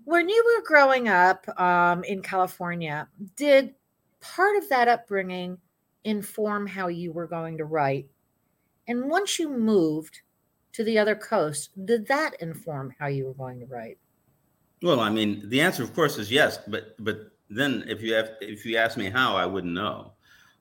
when 0.05 0.29
you 0.29 0.41
were 0.45 0.63
growing 0.65 1.09
up 1.09 1.45
um, 1.59 2.03
in 2.05 2.21
california 2.21 3.09
did 3.35 3.73
part 4.21 4.55
of 4.55 4.69
that 4.69 4.87
upbringing 4.87 5.57
inform 6.05 6.65
how 6.65 6.87
you 6.87 7.11
were 7.11 7.27
going 7.27 7.57
to 7.57 7.65
write 7.65 8.07
and 8.87 9.09
once 9.09 9.37
you 9.37 9.49
moved 9.49 10.21
to 10.77 10.83
the 10.83 10.97
other 10.97 11.15
coast 11.15 11.71
did 11.85 12.07
that 12.07 12.31
inform 12.39 12.93
how 12.99 13.07
you 13.07 13.25
were 13.25 13.33
going 13.33 13.59
to 13.59 13.65
write 13.65 13.97
well 14.81 14.99
i 14.99 15.09
mean 15.09 15.41
the 15.49 15.59
answer 15.59 15.83
of 15.83 15.93
course 15.93 16.17
is 16.17 16.31
yes 16.31 16.59
but 16.67 16.95
but 17.03 17.31
then 17.49 17.83
if 17.87 18.01
you 18.01 18.13
have 18.13 18.31
if 18.41 18.65
you 18.65 18.77
ask 18.77 18.95
me 18.95 19.09
how 19.09 19.35
i 19.35 19.45
wouldn't 19.45 19.73
know 19.73 20.13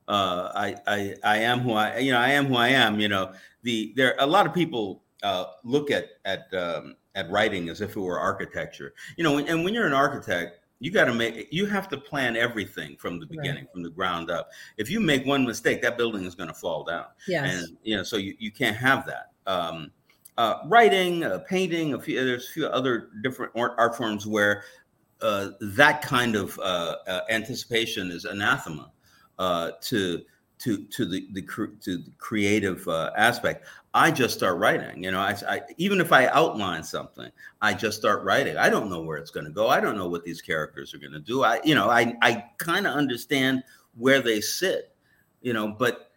uh, 0.07 0.51
I, 0.55 0.75
I 0.87 1.15
I 1.23 1.37
am 1.39 1.59
who 1.59 1.73
I 1.73 1.97
you 1.97 2.11
know 2.13 2.19
I 2.19 2.29
am 2.29 2.45
who 2.45 2.55
I 2.55 2.69
am. 2.69 2.97
You 2.99 3.09
know 3.09 3.33
the 3.63 3.93
there 3.97 4.15
a 4.19 4.25
lot 4.25 4.45
of 4.45 4.53
people 4.53 5.03
uh, 5.23 5.45
look 5.63 5.91
at 5.91 6.11
at 6.23 6.47
um, 6.53 6.95
at 7.15 7.29
writing 7.29 7.69
as 7.69 7.81
if 7.81 7.97
it 7.97 7.99
were 7.99 8.19
architecture. 8.19 8.93
You 9.17 9.23
know, 9.23 9.37
and 9.37 9.63
when 9.63 9.73
you're 9.73 9.87
an 9.87 9.93
architect, 9.93 10.59
you 10.79 10.91
got 10.91 11.05
to 11.05 11.13
make 11.13 11.51
you 11.51 11.65
have 11.65 11.89
to 11.89 11.97
plan 11.97 12.37
everything 12.37 12.95
from 12.97 13.19
the 13.19 13.25
beginning, 13.25 13.63
right. 13.63 13.71
from 13.73 13.83
the 13.83 13.89
ground 13.89 14.29
up. 14.31 14.49
If 14.77 14.89
you 14.89 14.99
make 14.99 15.25
one 15.25 15.45
mistake, 15.45 15.81
that 15.81 15.97
building 15.97 16.23
is 16.23 16.35
going 16.35 16.49
to 16.49 16.55
fall 16.55 16.83
down. 16.83 17.05
Yes. 17.27 17.65
And 17.65 17.77
you 17.83 17.97
know, 17.97 18.03
so 18.03 18.17
you, 18.17 18.35
you 18.39 18.51
can't 18.51 18.77
have 18.77 19.05
that. 19.07 19.31
Um, 19.45 19.91
uh, 20.37 20.59
writing, 20.65 21.23
uh, 21.23 21.39
painting, 21.39 21.93
a 21.93 21.99
few 21.99 22.23
there's 22.23 22.49
a 22.49 22.51
few 22.51 22.67
other 22.67 23.09
different 23.23 23.51
art 23.55 23.95
forms 23.95 24.27
where 24.27 24.63
uh, 25.21 25.49
that 25.59 26.01
kind 26.01 26.35
of 26.35 26.57
uh, 26.59 26.97
uh, 27.07 27.21
anticipation 27.29 28.11
is 28.11 28.25
anathema 28.25 28.91
uh, 29.39 29.71
to 29.81 30.21
to 30.59 30.83
to 30.85 31.05
the, 31.05 31.27
the 31.33 31.41
to 31.81 31.97
the 31.97 32.11
creative 32.19 32.87
aspect. 33.15 33.65
I 33.93 34.11
just 34.11 34.35
start 34.35 34.59
writing. 34.59 35.03
You 35.03 35.11
know, 35.11 35.19
I, 35.19 35.35
I, 35.47 35.61
even 35.77 35.99
if 35.99 36.11
I 36.11 36.27
outline 36.27 36.83
something, 36.83 37.31
I 37.61 37.73
just 37.73 37.97
start 37.97 38.23
writing. 38.23 38.57
I 38.57 38.69
don't 38.69 38.91
know 38.91 39.01
where 39.01 39.17
it's 39.17 39.31
going 39.31 39.45
to 39.45 39.51
go. 39.51 39.69
I 39.69 39.79
don't 39.79 39.97
know 39.97 40.07
what 40.07 40.23
these 40.23 40.41
characters 40.41 40.93
are 40.93 40.99
going 40.99 41.13
to 41.13 41.19
do. 41.19 41.43
I 41.43 41.61
you 41.63 41.73
know 41.73 41.89
I 41.89 42.15
I 42.21 42.45
kind 42.57 42.85
of 42.85 42.93
understand 42.93 43.63
where 43.95 44.21
they 44.21 44.41
sit. 44.41 44.93
You 45.41 45.53
know, 45.53 45.67
but 45.67 46.11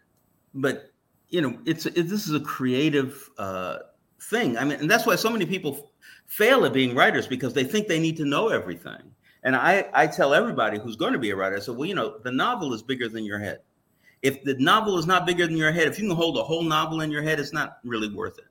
but 0.55 0.93
you 1.29 1.41
know 1.41 1.59
it's 1.65 1.87
it, 1.87 2.09
this 2.09 2.27
is 2.27 2.35
a 2.35 2.41
creative 2.41 3.31
uh, 3.39 3.79
thing. 4.21 4.57
I 4.59 4.65
mean, 4.65 4.81
and 4.81 4.91
that's 4.91 5.07
why 5.07 5.17
so 5.17 5.31
many 5.31 5.47
people 5.47 5.93
fail 6.27 6.65
at 6.65 6.73
being 6.73 6.95
writers 6.95 7.27
because 7.27 7.53
they 7.53 7.65
think 7.65 7.89
they 7.89 7.99
need 7.99 8.17
to 8.19 8.25
know 8.25 8.49
everything. 8.49 9.03
And 9.43 9.57
I, 9.57 9.89
I 9.95 10.07
tell 10.07 10.35
everybody 10.35 10.79
who's 10.79 10.97
going 10.97 11.15
to 11.15 11.19
be 11.19 11.31
a 11.31 11.37
writer, 11.37 11.57
I 11.57 11.61
said, 11.61 11.77
well, 11.77 11.89
you 11.89 11.95
know, 11.95 12.19
the 12.19 12.31
novel 12.31 12.75
is 12.75 12.83
bigger 12.83 13.09
than 13.09 13.25
your 13.25 13.39
head. 13.39 13.61
If 14.23 14.45
the 14.45 14.55
novel 14.59 14.99
is 14.99 15.07
not 15.07 15.27
bigger 15.27 15.47
than 15.47 15.57
your 15.57 15.73
head, 15.73 15.89
if 15.89 15.99
you 15.99 16.07
can 16.07 16.15
hold 16.15 16.37
a 16.37 16.43
whole 16.43 16.63
novel 16.63 17.01
in 17.01 17.11
your 17.11 17.23
head, 17.23 17.41
it's 17.41 17.55
not 17.55 17.79
really 17.85 18.15
worth 18.15 18.39
it. 18.39 18.45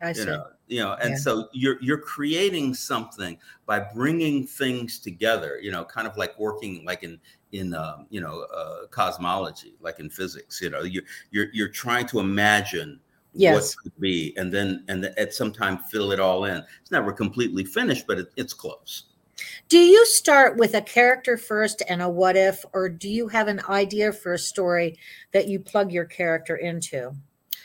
I 0.00 0.12
see. 0.12 0.20
You 0.20 0.26
know, 0.26 0.46
you 0.68 0.80
know, 0.80 0.92
and 1.00 1.10
yeah. 1.10 1.16
so 1.16 1.48
you're 1.52 1.78
you're 1.80 1.98
creating 1.98 2.74
something 2.74 3.36
by 3.66 3.80
bringing 3.80 4.46
things 4.46 5.00
together. 5.00 5.58
You 5.60 5.72
know, 5.72 5.84
kind 5.84 6.06
of 6.06 6.16
like 6.16 6.38
working 6.38 6.84
like 6.84 7.02
in 7.02 7.18
in 7.50 7.74
um, 7.74 8.06
you 8.10 8.20
know 8.20 8.46
uh, 8.54 8.86
cosmology, 8.86 9.74
like 9.80 9.98
in 9.98 10.08
physics. 10.08 10.60
You 10.60 10.70
know, 10.70 10.82
you're 10.82 11.02
you're 11.32 11.48
you're 11.52 11.68
trying 11.68 12.06
to 12.08 12.20
imagine 12.20 13.00
yes. 13.34 13.76
what 13.76 13.82
could 13.82 14.00
be, 14.00 14.34
and 14.36 14.52
then 14.52 14.84
and 14.88 15.04
at 15.04 15.34
some 15.34 15.52
time 15.52 15.78
fill 15.90 16.12
it 16.12 16.20
all 16.20 16.44
in. 16.44 16.62
It's 16.80 16.90
never 16.90 17.12
completely 17.12 17.64
finished, 17.64 18.06
but 18.06 18.18
it, 18.18 18.32
it's 18.36 18.52
close. 18.52 19.04
Do 19.68 19.78
you 19.78 20.04
start 20.06 20.56
with 20.56 20.74
a 20.74 20.82
character 20.82 21.36
first 21.36 21.82
and 21.88 22.02
a 22.02 22.08
what 22.08 22.36
if, 22.36 22.64
or 22.72 22.88
do 22.88 23.08
you 23.08 23.28
have 23.28 23.48
an 23.48 23.60
idea 23.68 24.12
for 24.12 24.32
a 24.32 24.38
story 24.38 24.98
that 25.32 25.46
you 25.46 25.60
plug 25.60 25.92
your 25.92 26.06
character 26.06 26.56
into? 26.56 27.14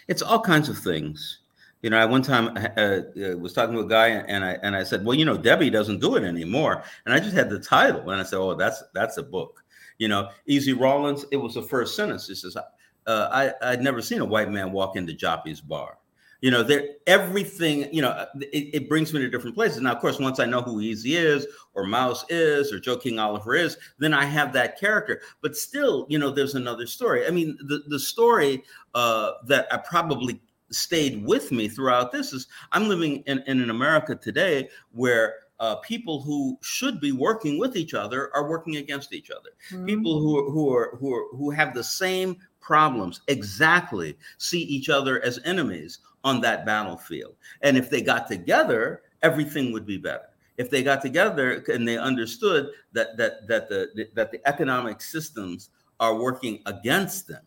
It's 0.08 0.22
all 0.22 0.41
kinds 0.41 0.70
of 0.70 0.77
things. 0.77 1.39
You 1.82 1.89
know, 1.89 1.98
I 1.98 2.05
one 2.05 2.22
time 2.22 2.55
uh, 2.55 2.79
uh, 2.79 3.38
was 3.38 3.53
talking 3.53 3.75
to 3.75 3.82
a 3.82 3.88
guy, 3.88 4.08
and 4.08 4.46
I 4.46 4.58
and 4.63 4.75
I 4.75 4.84
said, 4.84 5.03
"Well, 5.03 5.17
you 5.17 5.25
know, 5.25 5.38
Debbie 5.38 5.70
doesn't 5.70 6.00
do 6.00 6.15
it 6.15 6.24
anymore," 6.24 6.84
and 7.05 7.13
I 7.13 7.20
just 7.20 7.36
had 7.36 7.50
the 7.50 7.60
title, 7.60 8.10
and 8.10 8.22
I 8.22 8.24
said, 8.24 8.38
"Oh, 8.38 8.55
that's 8.55 8.82
that's 8.93 9.17
a 9.17 9.24
book." 9.24 9.63
You 9.98 10.08
know, 10.08 10.29
Easy 10.48 10.74
Rawlins. 10.74 11.25
It 11.32 11.38
was 11.38 11.55
the 11.55 11.62
first 11.62 11.96
sentence. 11.96 12.29
It 12.29 12.38
says, 12.38 12.58
uh, 13.07 13.51
"I 13.62 13.72
I'd 13.72 13.81
never 13.81 14.01
seen 14.01 14.22
a 14.22 14.25
white 14.25 14.50
man 14.51 14.72
walk 14.72 14.95
into 14.95 15.13
Joppy's 15.13 15.62
bar." 15.62 15.98
you 16.43 16.51
know, 16.51 16.62
there 16.62 16.89
everything, 17.07 17.88
you 17.93 18.01
know, 18.01 18.27
it, 18.51 18.69
it, 18.74 18.89
brings 18.89 19.13
me 19.13 19.22
to 19.22 19.29
different 19.29 19.55
places. 19.55 19.79
Now, 19.79 19.93
of 19.93 20.01
course, 20.01 20.19
once 20.19 20.41
I 20.41 20.45
know 20.45 20.62
who 20.62 20.81
Easy 20.81 21.15
is, 21.15 21.48
or 21.74 21.86
Mouse 21.86 22.25
is, 22.27 22.74
or 22.74 22.81
Joe 22.81 22.98
King 22.98 23.17
Oliver 23.17 23.55
is, 23.55 23.77
then 23.98 24.13
I 24.13 24.25
have 24.25 24.51
that 24.51 24.77
character. 24.77 25.22
But 25.41 25.55
still, 25.55 26.05
you 26.10 26.19
know, 26.19 26.29
there's 26.29 26.55
another 26.55 26.86
story. 26.86 27.25
I 27.25 27.29
mean, 27.29 27.57
the 27.62 27.83
the 27.88 27.98
story 27.98 28.62
uh, 28.93 29.31
that 29.45 29.72
I 29.72 29.77
probably 29.77 30.41
stayed 30.69 31.25
with 31.25 31.50
me 31.53 31.69
throughout 31.69 32.12
this 32.12 32.33
is 32.33 32.48
I'm 32.74 32.89
living 32.89 33.24
in, 33.25 33.41
in 33.48 33.62
an 33.62 33.69
America 33.69 34.13
today 34.13 34.67
where 34.91 35.36
uh, 35.62 35.77
people 35.77 36.22
who 36.22 36.57
should 36.62 37.00
be 37.00 37.13
working 37.13 37.57
with 37.57 37.77
each 37.77 37.93
other 37.93 38.36
are 38.36 38.50
working 38.50 38.75
against 38.75 39.13
each 39.13 39.31
other. 39.31 39.51
Mm-hmm. 39.72 39.86
People 39.86 40.19
who 40.19 40.51
who 40.51 40.75
are 40.75 40.98
who 40.98 41.15
are 41.15 41.25
who 41.38 41.51
have 41.51 41.74
the 41.74 41.86
same 41.86 42.36
problems 42.63 43.22
exactly 43.27 44.17
see 44.38 44.62
each 44.62 44.89
other 44.89 45.22
as 45.24 45.39
enemies 45.46 46.00
on 46.24 46.41
that 46.41 46.65
battlefield. 46.65 47.36
And 47.62 47.77
if 47.77 47.89
they 47.89 48.01
got 48.01 48.27
together, 48.27 49.03
everything 49.22 49.72
would 49.74 49.86
be 49.86 49.98
better. 49.98 50.29
If 50.58 50.70
they 50.70 50.84
got 50.84 51.01
together 51.01 51.63
and 51.67 51.88
they 51.88 51.98
understood 51.98 52.70
that 52.93 53.17
that 53.17 53.48
that 53.48 53.70
the 53.70 54.08
that 54.13 54.32
the 54.32 54.48
economic 54.48 55.01
systems 55.01 55.70
are 56.00 56.15
working 56.15 56.62
against 56.67 57.27
them, 57.27 57.41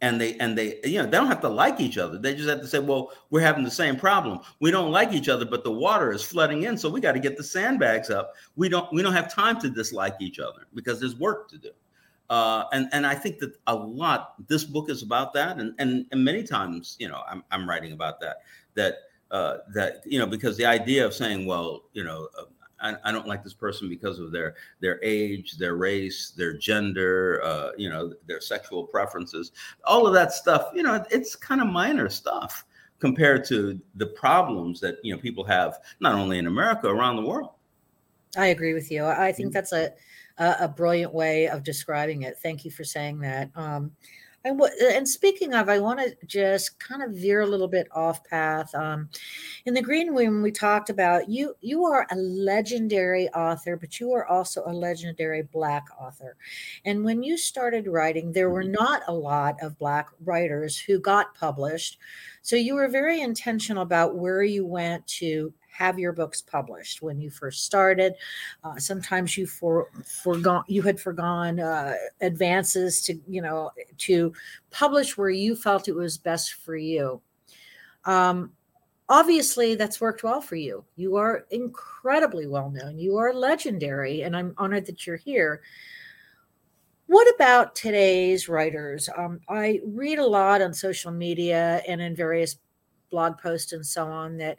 and 0.00 0.20
they 0.20 0.36
and 0.38 0.56
they 0.56 0.78
you 0.84 0.98
know 0.98 1.04
they 1.04 1.16
don't 1.16 1.26
have 1.26 1.40
to 1.40 1.48
like 1.48 1.80
each 1.80 1.98
other. 1.98 2.16
They 2.16 2.34
just 2.34 2.48
have 2.48 2.60
to 2.60 2.68
say, 2.68 2.78
well, 2.78 3.10
we're 3.30 3.40
having 3.40 3.64
the 3.64 3.70
same 3.70 3.96
problem. 3.96 4.38
We 4.60 4.70
don't 4.70 4.92
like 4.92 5.12
each 5.12 5.28
other, 5.28 5.44
but 5.44 5.64
the 5.64 5.72
water 5.72 6.12
is 6.12 6.22
flooding 6.22 6.62
in, 6.62 6.78
so 6.78 6.88
we 6.88 7.00
got 7.00 7.12
to 7.12 7.20
get 7.20 7.36
the 7.36 7.44
sandbags 7.44 8.08
up. 8.08 8.34
We 8.54 8.68
don't 8.68 8.90
we 8.92 9.02
don't 9.02 9.12
have 9.12 9.34
time 9.34 9.60
to 9.62 9.68
dislike 9.68 10.14
each 10.20 10.38
other 10.38 10.68
because 10.74 11.00
there's 11.00 11.16
work 11.16 11.48
to 11.50 11.58
do. 11.58 11.70
Uh, 12.28 12.64
and 12.72 12.88
and 12.92 13.06
I 13.06 13.14
think 13.14 13.38
that 13.38 13.54
a 13.66 13.74
lot 13.74 14.34
this 14.48 14.64
book 14.64 14.90
is 14.90 15.02
about 15.02 15.32
that, 15.34 15.58
and 15.58 15.74
and, 15.78 16.06
and 16.10 16.24
many 16.24 16.42
times 16.42 16.96
you 16.98 17.08
know 17.08 17.22
I'm 17.28 17.44
I'm 17.50 17.68
writing 17.68 17.92
about 17.92 18.20
that 18.20 18.38
that 18.74 18.94
uh, 19.30 19.58
that 19.74 20.02
you 20.06 20.18
know 20.18 20.26
because 20.26 20.56
the 20.56 20.66
idea 20.66 21.04
of 21.04 21.14
saying 21.14 21.46
well 21.46 21.84
you 21.92 22.04
know 22.04 22.28
uh, 22.38 22.44
I, 22.80 22.96
I, 23.04 23.12
don't 23.12 23.26
like 23.26 23.42
this 23.42 23.54
person 23.54 23.88
because 23.88 24.18
of 24.18 24.32
their 24.32 24.54
their 24.80 25.00
age, 25.02 25.56
their 25.56 25.76
race, 25.76 26.32
their 26.36 26.52
gender, 26.52 27.40
uh, 27.44 27.70
you 27.76 27.88
know 27.88 28.12
their 28.26 28.40
sexual 28.40 28.84
preferences, 28.84 29.52
all 29.84 30.06
of 30.06 30.14
that 30.14 30.32
stuff 30.32 30.70
you 30.74 30.82
know 30.82 31.04
it's 31.10 31.36
kind 31.36 31.60
of 31.60 31.68
minor 31.68 32.08
stuff 32.08 32.64
compared 32.98 33.44
to 33.44 33.80
the 33.96 34.06
problems 34.06 34.80
that 34.80 34.96
you 35.02 35.14
know 35.14 35.20
people 35.20 35.44
have 35.44 35.78
not 36.00 36.14
only 36.14 36.38
in 36.38 36.46
America 36.46 36.88
around 36.88 37.16
the 37.16 37.22
world. 37.22 37.50
I 38.36 38.48
agree 38.48 38.74
with 38.74 38.90
you. 38.90 39.04
I 39.04 39.32
think 39.32 39.48
mm-hmm. 39.48 39.52
that's 39.54 39.72
a 39.72 39.92
a, 40.38 40.56
a 40.60 40.68
brilliant 40.68 41.12
way 41.12 41.48
of 41.48 41.62
describing 41.62 42.22
it. 42.22 42.38
Thank 42.42 42.64
you 42.64 42.70
for 42.70 42.84
saying 42.84 43.20
that. 43.20 43.50
Um, 43.54 43.92
and, 44.46 44.60
what, 44.60 44.72
and 44.80 45.08
speaking 45.08 45.54
of, 45.54 45.68
I 45.68 45.80
want 45.80 45.98
to 45.98 46.16
just 46.24 46.78
kind 46.78 47.02
of 47.02 47.10
veer 47.10 47.40
a 47.40 47.46
little 47.46 47.66
bit 47.66 47.88
off 47.90 48.22
path. 48.22 48.72
Um, 48.76 49.08
in 49.64 49.74
the 49.74 49.82
green 49.82 50.14
room, 50.14 50.40
we 50.40 50.52
talked 50.52 50.88
about 50.88 51.28
you. 51.28 51.56
You 51.62 51.84
are 51.86 52.06
a 52.12 52.14
legendary 52.14 53.28
author, 53.30 53.76
but 53.76 53.98
you 53.98 54.12
are 54.12 54.24
also 54.24 54.62
a 54.64 54.72
legendary 54.72 55.42
Black 55.42 55.86
author. 56.00 56.36
And 56.84 57.04
when 57.04 57.24
you 57.24 57.36
started 57.36 57.88
writing, 57.88 58.30
there 58.30 58.48
were 58.48 58.62
mm-hmm. 58.62 58.80
not 58.80 59.02
a 59.08 59.14
lot 59.14 59.56
of 59.60 59.78
Black 59.78 60.10
writers 60.24 60.78
who 60.78 61.00
got 61.00 61.34
published. 61.34 61.98
So 62.42 62.54
you 62.54 62.76
were 62.76 62.86
very 62.86 63.22
intentional 63.22 63.82
about 63.82 64.14
where 64.14 64.44
you 64.44 64.64
went 64.64 65.04
to 65.08 65.52
have 65.76 65.98
your 65.98 66.12
books 66.12 66.40
published 66.40 67.02
when 67.02 67.20
you 67.20 67.30
first 67.30 67.64
started. 67.64 68.14
Uh, 68.64 68.76
sometimes 68.76 69.36
you 69.36 69.46
for 69.46 69.88
forgone 70.04 70.64
you 70.68 70.82
had 70.82 71.00
forgone 71.00 71.60
uh, 71.60 71.94
advances 72.20 73.02
to 73.02 73.18
you 73.28 73.42
know 73.42 73.70
to 73.98 74.32
publish 74.70 75.16
where 75.16 75.30
you 75.30 75.56
felt 75.56 75.88
it 75.88 75.94
was 75.94 76.16
best 76.18 76.54
for 76.54 76.76
you. 76.76 77.20
Um, 78.04 78.52
obviously, 79.08 79.74
that's 79.74 80.00
worked 80.00 80.22
well 80.22 80.40
for 80.40 80.56
you. 80.56 80.84
You 80.96 81.16
are 81.16 81.46
incredibly 81.50 82.46
well 82.46 82.70
known. 82.70 82.98
You 82.98 83.16
are 83.18 83.34
legendary, 83.34 84.22
and 84.22 84.36
I'm 84.36 84.54
honored 84.56 84.86
that 84.86 85.06
you're 85.06 85.16
here. 85.16 85.62
What 87.08 87.32
about 87.34 87.76
today's 87.76 88.48
writers? 88.48 89.08
Um, 89.16 89.40
I 89.48 89.80
read 89.84 90.18
a 90.18 90.26
lot 90.26 90.60
on 90.60 90.74
social 90.74 91.12
media 91.12 91.82
and 91.86 92.00
in 92.00 92.16
various 92.16 92.56
blog 93.10 93.38
posts 93.38 93.72
and 93.72 93.86
so 93.86 94.06
on 94.08 94.36
that 94.38 94.58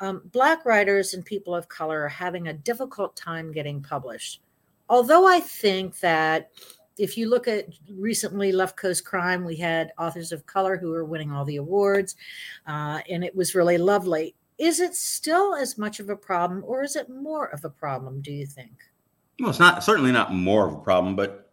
um, 0.00 0.22
Black 0.32 0.64
writers 0.64 1.14
and 1.14 1.24
people 1.24 1.54
of 1.54 1.68
color 1.68 2.02
are 2.02 2.08
having 2.08 2.48
a 2.48 2.52
difficult 2.52 3.16
time 3.16 3.52
getting 3.52 3.82
published. 3.82 4.40
Although 4.88 5.26
I 5.26 5.40
think 5.40 5.98
that 6.00 6.50
if 6.98 7.16
you 7.16 7.28
look 7.28 7.48
at 7.48 7.66
recently 7.90 8.52
Left 8.52 8.76
Coast 8.76 9.04
Crime, 9.04 9.44
we 9.44 9.56
had 9.56 9.92
authors 9.98 10.32
of 10.32 10.46
color 10.46 10.76
who 10.76 10.90
were 10.90 11.04
winning 11.04 11.32
all 11.32 11.44
the 11.44 11.56
awards, 11.56 12.16
uh, 12.66 13.00
and 13.08 13.24
it 13.24 13.34
was 13.34 13.54
really 13.54 13.78
lovely. 13.78 14.34
Is 14.58 14.78
it 14.78 14.94
still 14.94 15.54
as 15.54 15.76
much 15.78 15.98
of 15.98 16.10
a 16.10 16.16
problem, 16.16 16.62
or 16.64 16.82
is 16.82 16.94
it 16.94 17.08
more 17.08 17.46
of 17.46 17.64
a 17.64 17.70
problem? 17.70 18.20
Do 18.20 18.32
you 18.32 18.46
think? 18.46 18.72
Well, 19.40 19.50
it's 19.50 19.58
not 19.58 19.82
certainly 19.82 20.12
not 20.12 20.32
more 20.32 20.68
of 20.68 20.74
a 20.74 20.78
problem, 20.78 21.16
but 21.16 21.50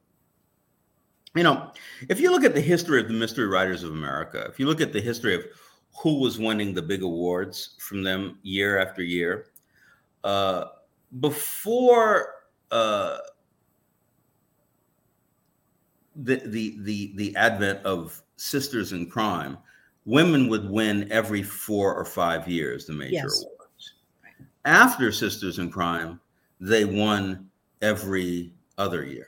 you 1.36 1.44
know, 1.44 1.72
if 2.10 2.20
you 2.20 2.30
look 2.30 2.44
at 2.44 2.54
the 2.54 2.62
history 2.62 3.00
of 3.00 3.08
the 3.08 3.14
mystery 3.14 3.48
writers 3.48 3.84
of 3.84 3.92
America, 3.92 4.46
if 4.50 4.60
you 4.60 4.68
look 4.68 4.82
at 4.82 4.94
the 4.94 5.02
history 5.02 5.34
of 5.34 5.46
who 5.98 6.20
was 6.20 6.40
winning 6.40 6.74
the 6.74 6.82
big 6.82 7.04
awards 7.04 7.76
from 7.80 8.04
them 8.04 8.40
year 8.44 8.80
after 8.80 9.04
year, 9.04 9.48
uh, 10.24 10.66
before 11.20 12.34
uh, 12.72 13.18
the, 16.16 16.42
the 16.46 16.78
the 16.82 17.14
the 17.16 17.36
advent 17.36 17.86
of 17.86 18.22
Sisters 18.38 18.94
in 18.94 19.10
Crime, 19.10 19.58
women 20.06 20.48
would 20.50 20.70
win 20.70 21.12
every 21.12 21.44
four 21.44 21.94
or 21.94 22.06
five 22.06 22.48
years 22.48 22.86
the 22.86 22.94
major 22.94 23.14
yes. 23.14 23.44
awards. 23.44 23.94
After 24.66 25.12
Sisters 25.12 25.60
in 25.60 25.70
Crime, 25.72 26.20
they 26.60 26.86
won 26.86 27.50
every 27.82 28.54
other 28.78 29.04
year. 29.04 29.28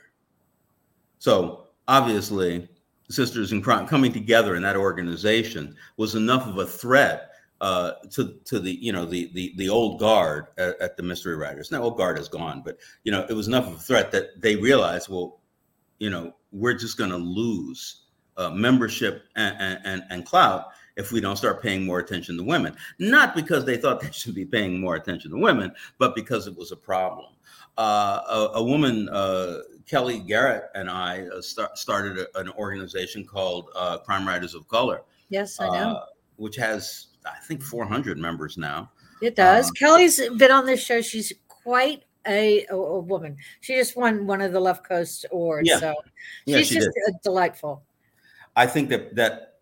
So 1.18 1.68
obviously 1.88 2.68
sisters 3.10 3.52
in 3.52 3.62
crime 3.62 3.86
coming 3.86 4.12
together 4.12 4.56
in 4.56 4.62
that 4.62 4.76
organization 4.76 5.76
was 5.96 6.14
enough 6.14 6.46
of 6.46 6.58
a 6.58 6.66
threat 6.66 7.30
uh, 7.60 7.92
to 8.10 8.34
to 8.44 8.58
the 8.58 8.72
you 8.72 8.92
know 8.92 9.04
the 9.04 9.30
the 9.34 9.54
the 9.56 9.68
old 9.68 10.00
guard 10.00 10.48
at, 10.58 10.78
at, 10.80 10.96
the 10.96 11.02
mystery 11.02 11.36
writers. 11.36 11.70
Now 11.70 11.82
old 11.82 11.96
guard 11.96 12.18
is 12.18 12.28
gone, 12.28 12.62
but 12.64 12.78
you 13.04 13.12
know 13.12 13.24
it 13.28 13.34
was 13.34 13.48
enough 13.48 13.66
of 13.66 13.74
a 13.74 13.78
threat 13.78 14.10
that 14.12 14.40
they 14.40 14.56
realized, 14.56 15.08
well, 15.08 15.40
you 15.98 16.10
know, 16.10 16.34
we're 16.52 16.74
just 16.74 16.98
going 16.98 17.10
to 17.10 17.16
lose 17.16 18.02
uh, 18.36 18.50
membership 18.50 19.24
and, 19.36 19.80
and 19.84 20.02
and 20.10 20.26
clout 20.26 20.66
if 20.96 21.10
we 21.10 21.20
don't 21.20 21.36
start 21.36 21.62
paying 21.62 21.84
more 21.84 21.98
attention 22.00 22.36
to 22.36 22.42
women. 22.42 22.76
Not 22.98 23.34
because 23.34 23.64
they 23.64 23.76
thought 23.76 24.00
they 24.00 24.10
should 24.10 24.34
be 24.34 24.44
paying 24.44 24.80
more 24.80 24.96
attention 24.96 25.30
to 25.30 25.38
women, 25.38 25.72
but 25.98 26.14
because 26.14 26.46
it 26.46 26.56
was 26.56 26.72
a 26.72 26.76
problem. 26.76 27.32
Uh, 27.76 28.20
a, 28.28 28.58
a, 28.58 28.62
woman 28.62 29.08
uh, 29.08 29.58
Kellye 29.90 30.26
Garrett 30.26 30.64
and 30.74 30.88
I 30.88 31.26
uh, 31.26 31.40
start, 31.40 31.78
started 31.78 32.18
a, 32.18 32.38
an 32.38 32.50
organization 32.50 33.24
called 33.24 33.68
uh, 33.76 33.98
Crime 33.98 34.26
Writers 34.26 34.54
of 34.54 34.66
Color. 34.68 35.02
Yes, 35.28 35.60
I 35.60 35.68
know. 35.68 35.90
Uh, 35.90 36.06
which 36.36 36.56
has, 36.56 37.06
I 37.24 37.38
think, 37.46 37.62
400 37.62 38.18
members 38.18 38.56
now. 38.56 38.90
It 39.22 39.36
does. 39.36 39.68
Um, 39.68 39.74
Kellye's 39.74 40.20
been 40.36 40.50
on 40.50 40.66
this 40.66 40.82
show. 40.82 41.00
She's 41.00 41.32
quite 41.48 42.04
a, 42.26 42.66
a, 42.66 42.74
a, 42.74 43.00
woman. 43.00 43.36
She 43.60 43.74
just 43.74 43.96
won 43.96 44.26
one 44.26 44.40
of 44.40 44.52
the 44.52 44.60
Left 44.60 44.86
Coast 44.86 45.26
awards. 45.30 45.68
Yeah. 45.68 45.78
So 45.78 45.94
she's 46.46 46.54
yeah, 46.54 46.62
she 46.62 46.74
just 46.76 46.90
delightful. 47.22 47.82
I 48.56 48.66
think 48.66 48.88
that 48.90 49.14
that 49.16 49.54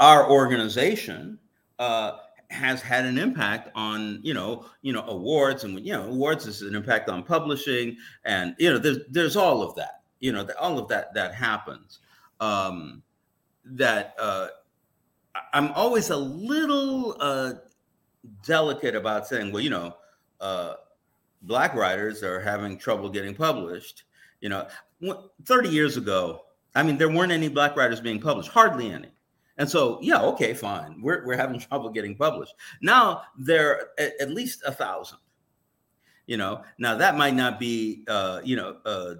our 0.00 0.28
organization 0.30 1.38
uh, 1.78 2.18
has 2.54 2.80
had 2.80 3.04
an 3.04 3.18
impact 3.18 3.70
on 3.74 4.20
you 4.22 4.32
know 4.32 4.64
you 4.82 4.92
know 4.92 5.04
awards 5.06 5.64
and 5.64 5.78
you 5.80 5.92
know 5.92 6.04
awards 6.04 6.46
is 6.46 6.62
an 6.62 6.74
impact 6.74 7.08
on 7.10 7.22
publishing 7.22 7.96
and 8.24 8.54
you 8.58 8.70
know 8.70 8.78
there's 8.78 8.98
there's 9.10 9.36
all 9.36 9.62
of 9.62 9.74
that 9.74 10.02
you 10.20 10.32
know 10.32 10.46
all 10.58 10.78
of 10.78 10.88
that 10.88 11.12
that 11.14 11.34
happens. 11.34 11.98
Um 12.40 13.02
that 13.64 14.14
uh 14.18 14.48
i'm 15.52 15.72
always 15.72 16.10
a 16.10 16.16
little 16.16 17.16
uh 17.20 17.54
delicate 18.44 18.94
about 18.94 19.26
saying 19.26 19.52
well 19.52 19.62
you 19.62 19.70
know 19.70 19.96
uh 20.40 20.74
black 21.42 21.74
writers 21.74 22.22
are 22.22 22.40
having 22.40 22.78
trouble 22.78 23.08
getting 23.08 23.34
published 23.34 24.04
you 24.40 24.48
know. 24.48 24.66
30 25.44 25.68
years 25.68 25.96
ago 25.96 26.42
i 26.74 26.82
mean 26.82 26.96
there 26.98 27.08
weren't 27.08 27.32
any 27.32 27.48
black 27.48 27.76
writers 27.76 28.00
being 28.00 28.20
published 28.20 28.50
hardly 28.50 28.90
any 28.90 29.08
and 29.56 29.68
so, 29.68 29.98
yeah, 30.02 30.20
okay, 30.20 30.52
fine. 30.54 31.00
We're, 31.00 31.24
we're 31.24 31.36
having 31.36 31.58
trouble 31.68 31.90
getting 31.90 32.16
published. 32.16 32.54
Now 32.82 33.22
there 33.38 33.70
are 33.98 34.12
at, 34.20 34.30
least 34.30 34.62
a 34.66 34.72
thousand. 34.72 35.18
You 36.26 36.38
know, 36.38 36.62
now 36.78 36.96
that 36.96 37.16
might 37.16 37.34
not 37.34 37.60
be, 37.60 38.04
uh, 38.08 38.40
you 38.42 38.56
know, 38.56 38.78
uh, 38.86 39.14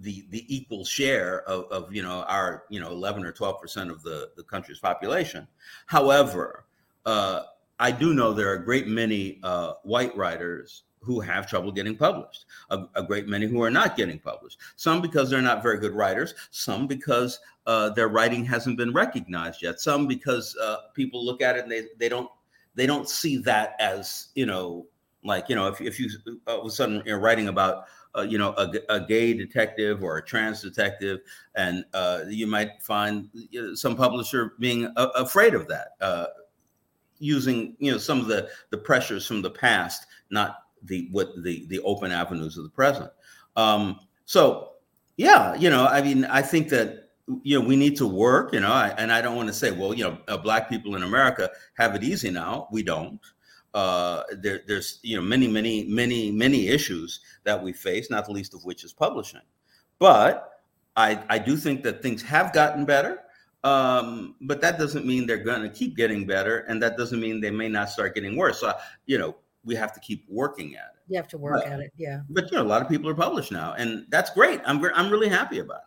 the 0.00 0.24
the 0.30 0.44
equal 0.54 0.84
share 0.84 1.42
of, 1.48 1.64
of 1.72 1.92
you 1.92 2.02
know 2.04 2.22
our 2.28 2.62
you 2.68 2.78
know 2.78 2.92
11 2.92 3.24
or 3.24 3.32
12 3.32 3.60
percent 3.60 3.90
of 3.90 4.02
the 4.04 4.30
the 4.36 4.44
country's 4.44 4.78
population. 4.78 5.48
However, 5.86 6.66
uh, 7.04 7.42
I 7.80 7.90
do 7.90 8.14
know 8.14 8.32
there 8.32 8.50
are 8.50 8.54
a 8.54 8.64
great 8.64 8.86
many 8.86 9.40
uh, 9.42 9.74
white 9.82 10.16
writers 10.16 10.84
who 11.00 11.20
have 11.20 11.48
trouble 11.48 11.72
getting 11.72 11.96
published, 11.96 12.46
a, 12.70 12.84
a, 12.94 13.02
great 13.02 13.28
many 13.28 13.46
who 13.46 13.62
are 13.62 13.70
not 13.70 13.96
getting 13.96 14.18
published. 14.18 14.58
Some 14.76 15.00
because 15.00 15.30
they're 15.30 15.40
not 15.40 15.62
very 15.62 15.78
good 15.78 15.92
writers, 15.92 16.34
some 16.50 16.86
because 16.86 17.38
uh, 17.66 17.90
their 17.90 18.08
writing 18.08 18.44
hasn't 18.44 18.76
been 18.76 18.92
recognized 18.92 19.62
yet, 19.62 19.80
some 19.80 20.06
because 20.06 20.56
uh, 20.56 20.76
people 20.94 21.24
look 21.24 21.40
at 21.40 21.56
it 21.56 21.62
and 21.62 21.72
they, 21.72 21.84
they 21.98 22.08
don't 22.08 22.28
they 22.74 22.86
don't 22.86 23.08
see 23.08 23.36
that 23.38 23.74
as 23.80 24.28
you 24.36 24.46
know 24.46 24.86
like 25.24 25.48
you 25.48 25.56
know 25.56 25.66
if, 25.66 25.80
if 25.80 25.98
you 25.98 26.08
all 26.46 26.60
of 26.60 26.66
a 26.66 26.70
sudden 26.70 27.02
you're 27.04 27.18
writing 27.18 27.48
about 27.48 27.84
uh, 28.16 28.22
you 28.22 28.38
know 28.38 28.54
a, 28.56 28.72
a, 28.88 29.00
gay 29.00 29.34
detective 29.34 30.02
or 30.02 30.16
a 30.16 30.24
trans 30.24 30.62
detective 30.62 31.18
and 31.56 31.84
uh, 31.92 32.20
you 32.28 32.46
might 32.46 32.80
find 32.80 33.28
some 33.74 33.96
publisher 33.96 34.54
being 34.60 34.84
a- 34.96 35.08
afraid 35.16 35.54
of 35.54 35.66
that 35.68 35.88
uh, 36.00 36.26
using 37.18 37.76
you 37.80 37.90
know 37.90 37.98
some 37.98 38.20
of 38.20 38.28
the 38.28 38.48
the 38.70 38.78
pressures 38.78 39.26
from 39.26 39.42
the 39.42 39.50
past 39.50 40.06
not 40.30 40.67
the 40.84 41.08
what 41.10 41.28
the 41.42 41.66
the 41.66 41.80
open 41.80 42.12
avenues 42.12 42.56
of 42.56 42.64
the 42.64 42.70
present. 42.70 43.10
Um, 43.56 44.00
so 44.24 44.72
yeah, 45.16 45.54
you 45.56 45.68
know, 45.68 45.86
I 45.86 46.00
mean, 46.00 46.24
I 46.26 46.42
think 46.42 46.68
that 46.70 47.10
you 47.42 47.58
know 47.58 47.66
we 47.66 47.76
need 47.76 47.96
to 47.96 48.06
work. 48.06 48.52
You 48.52 48.60
know, 48.60 48.72
I, 48.72 48.88
and 48.98 49.12
I 49.12 49.20
don't 49.20 49.36
want 49.36 49.48
to 49.48 49.54
say, 49.54 49.70
well, 49.70 49.92
you 49.92 50.04
know, 50.04 50.18
uh, 50.28 50.36
black 50.36 50.68
people 50.68 50.96
in 50.96 51.02
America 51.02 51.50
have 51.74 51.94
it 51.94 52.02
easy 52.02 52.30
now. 52.30 52.68
We 52.70 52.82
don't. 52.82 53.20
Uh, 53.74 54.22
there, 54.38 54.62
there's 54.66 55.00
you 55.02 55.16
know 55.16 55.22
many, 55.22 55.46
many, 55.46 55.84
many, 55.84 56.30
many 56.30 56.68
issues 56.68 57.20
that 57.44 57.62
we 57.62 57.72
face, 57.72 58.10
not 58.10 58.26
the 58.26 58.32
least 58.32 58.54
of 58.54 58.64
which 58.64 58.84
is 58.84 58.92
publishing. 58.92 59.42
But 59.98 60.50
I, 60.96 61.22
I 61.28 61.38
do 61.38 61.56
think 61.56 61.82
that 61.82 62.02
things 62.02 62.22
have 62.22 62.52
gotten 62.52 62.84
better. 62.84 63.20
Um, 63.64 64.36
but 64.42 64.60
that 64.60 64.78
doesn't 64.78 65.04
mean 65.04 65.26
they're 65.26 65.36
going 65.38 65.62
to 65.62 65.68
keep 65.68 65.96
getting 65.96 66.26
better, 66.26 66.60
and 66.68 66.80
that 66.82 66.96
doesn't 66.96 67.18
mean 67.18 67.40
they 67.40 67.50
may 67.50 67.68
not 67.68 67.90
start 67.90 68.14
getting 68.14 68.36
worse. 68.36 68.60
So, 68.60 68.72
you 69.06 69.18
know, 69.18 69.36
we 69.64 69.74
have 69.74 69.92
to 69.92 70.00
keep 70.00 70.24
working 70.28 70.74
at 70.76 70.92
it. 70.94 71.00
You 71.08 71.16
have 71.16 71.28
to 71.28 71.38
work 71.38 71.62
but, 71.64 71.72
at 71.72 71.80
it, 71.80 71.92
yeah. 71.96 72.20
But 72.28 72.50
you 72.50 72.58
know, 72.58 72.62
a 72.62 72.64
lot 72.64 72.82
of 72.82 72.88
people 72.88 73.08
are 73.08 73.14
published 73.14 73.52
now, 73.52 73.74
and 73.74 74.06
that's 74.08 74.30
great. 74.30 74.60
I'm 74.64 74.82
I'm 74.94 75.10
really 75.10 75.28
happy 75.28 75.58
about 75.58 75.78
it. 75.78 75.84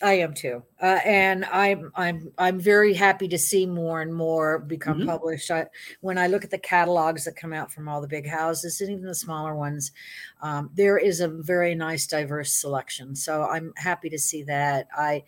I 0.00 0.12
am 0.14 0.32
too, 0.32 0.62
uh, 0.80 1.00
and 1.04 1.44
I'm 1.46 1.90
I'm 1.96 2.32
I'm 2.38 2.60
very 2.60 2.94
happy 2.94 3.26
to 3.28 3.38
see 3.38 3.66
more 3.66 4.00
and 4.00 4.14
more 4.14 4.60
become 4.60 4.98
mm-hmm. 4.98 5.08
published. 5.08 5.50
I, 5.50 5.66
when 6.02 6.18
I 6.18 6.28
look 6.28 6.44
at 6.44 6.50
the 6.50 6.58
catalogs 6.58 7.24
that 7.24 7.34
come 7.34 7.52
out 7.52 7.72
from 7.72 7.88
all 7.88 8.00
the 8.00 8.06
big 8.06 8.28
houses 8.28 8.80
and 8.80 8.90
even 8.90 9.06
the 9.06 9.14
smaller 9.14 9.56
ones, 9.56 9.90
um, 10.40 10.70
there 10.74 10.98
is 10.98 11.20
a 11.20 11.28
very 11.28 11.74
nice 11.74 12.06
diverse 12.06 12.52
selection. 12.52 13.16
So 13.16 13.42
I'm 13.42 13.72
happy 13.76 14.08
to 14.10 14.18
see 14.18 14.44
that. 14.44 14.86
I 14.96 15.24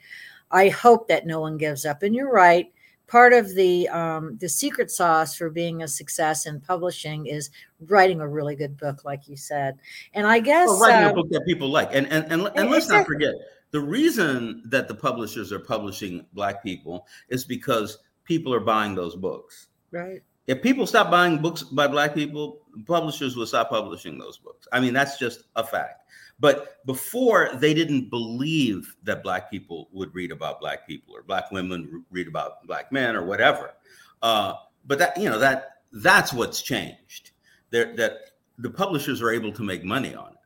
I 0.53 0.69
hope 0.69 1.09
that 1.09 1.27
no 1.27 1.41
one 1.41 1.57
gives 1.57 1.85
up. 1.85 2.05
And 2.05 2.15
you're 2.15 2.33
right 2.33 2.73
part 3.11 3.33
of 3.33 3.55
the 3.55 3.89
um, 3.89 4.39
the 4.39 4.49
secret 4.49 4.91
sauce 4.91 5.35
for 5.35 5.51
being 5.51 5.83
a 5.83 5.89
success 5.89 6.47
in 6.47 6.61
publishing 6.61 7.27
is 7.27 7.51
writing 7.89 8.21
a 8.21 8.29
really 8.29 8.55
good 8.55 8.79
book, 8.79 9.05
like 9.05 9.29
you 9.29 9.37
said. 9.37 9.79
And 10.15 10.27
I 10.27 10.39
guess 10.39 10.69
well, 10.69 10.81
writing 10.81 11.09
uh, 11.09 11.11
a 11.11 11.15
book 11.15 11.29
that 11.31 11.45
people 11.45 11.69
like. 11.69 11.91
And 11.93 12.07
and 12.07 12.25
and, 12.33 12.51
and 12.55 12.71
let's 12.71 12.89
not 12.89 13.07
forget 13.07 13.35
the 13.73 13.81
reason 13.81 14.63
that 14.67 14.89
the 14.89 14.95
publishers 14.95 15.53
are 15.53 15.59
publishing 15.59 16.25
black 16.33 16.63
people 16.63 17.07
is 17.29 17.45
because 17.45 17.99
people 18.25 18.55
are 18.55 18.61
buying 18.61 18.95
those 18.95 19.17
books. 19.17 19.67
Right. 19.91 20.23
If 20.47 20.63
people 20.63 20.87
stop 20.87 21.11
buying 21.11 21.39
books 21.39 21.63
by 21.63 21.87
black 21.87 22.15
people, 22.15 22.61
publishers 22.87 23.37
will 23.37 23.47
stop 23.47 23.71
publishing 23.71 24.19
those 24.19 24.39
books. 24.39 24.67
I 24.73 24.81
mean, 24.81 24.95
that's 24.95 25.19
just 25.19 25.45
a 25.57 25.65
fact. 25.65 26.00
But 26.41 26.85
before, 26.87 27.51
they 27.55 27.75
didn't 27.75 28.09
believe 28.09 28.97
that 29.05 29.23
black 29.23 29.51
people 29.51 29.89
would 29.93 30.15
read 30.15 30.33
about 30.33 30.61
black 30.61 30.87
people 30.89 31.15
or 31.15 31.23
black 31.23 31.51
women 31.51 32.05
read 32.11 32.27
about 32.27 32.67
black 32.67 32.91
men 32.91 33.15
or 33.15 33.25
whatever. 33.25 33.75
Uh, 34.23 34.55
but 34.87 34.99
that 34.99 35.17
you 35.19 35.29
know 35.29 35.39
that 35.39 35.83
that's 35.93 36.33
what's 36.33 36.63
changed. 36.63 37.33
that 37.71 38.31
the 38.59 38.71
publishers 38.71 39.23
are 39.23 39.31
able 39.31 39.53
to 39.53 39.63
make 39.63 39.85
money 39.85 40.15
on 40.15 40.33
it. 40.33 40.40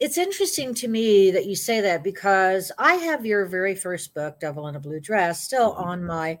It's 0.00 0.18
interesting 0.18 0.74
to 0.74 0.88
me 0.88 1.30
that 1.30 1.46
you 1.46 1.54
say 1.54 1.80
that 1.80 2.02
because 2.02 2.72
I 2.78 2.94
have 2.94 3.24
your 3.24 3.46
very 3.46 3.74
first 3.74 4.14
book, 4.14 4.40
Devil 4.40 4.66
in 4.68 4.76
a 4.76 4.80
Blue 4.80 5.00
Dress, 5.00 5.44
still 5.44 5.74
mm-hmm. 5.74 5.88
on 5.88 6.04
my 6.04 6.38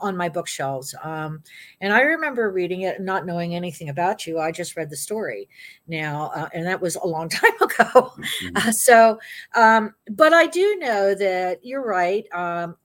on 0.00 0.16
my 0.16 0.28
bookshelves. 0.28 0.94
Um, 1.02 1.42
and 1.80 1.92
I 1.92 2.00
remember 2.00 2.50
reading 2.50 2.82
it 2.82 2.96
and 2.96 3.04
not 3.04 3.26
knowing 3.26 3.54
anything 3.54 3.90
about 3.90 4.26
you. 4.26 4.40
I 4.40 4.50
just 4.50 4.76
read 4.76 4.88
the 4.88 4.96
story 4.96 5.48
now, 5.86 6.32
uh, 6.34 6.48
and 6.54 6.66
that 6.66 6.80
was 6.80 6.96
a 6.96 7.06
long 7.06 7.28
time 7.30 7.54
ago. 7.60 7.84
Mm-hmm. 7.84 8.56
Uh, 8.56 8.72
so, 8.72 9.18
um, 9.54 9.94
but 10.10 10.32
I 10.32 10.46
do 10.46 10.76
know 10.78 11.14
that 11.14 11.60
you're 11.62 11.84
right. 11.84 12.24
Um, 12.32 12.76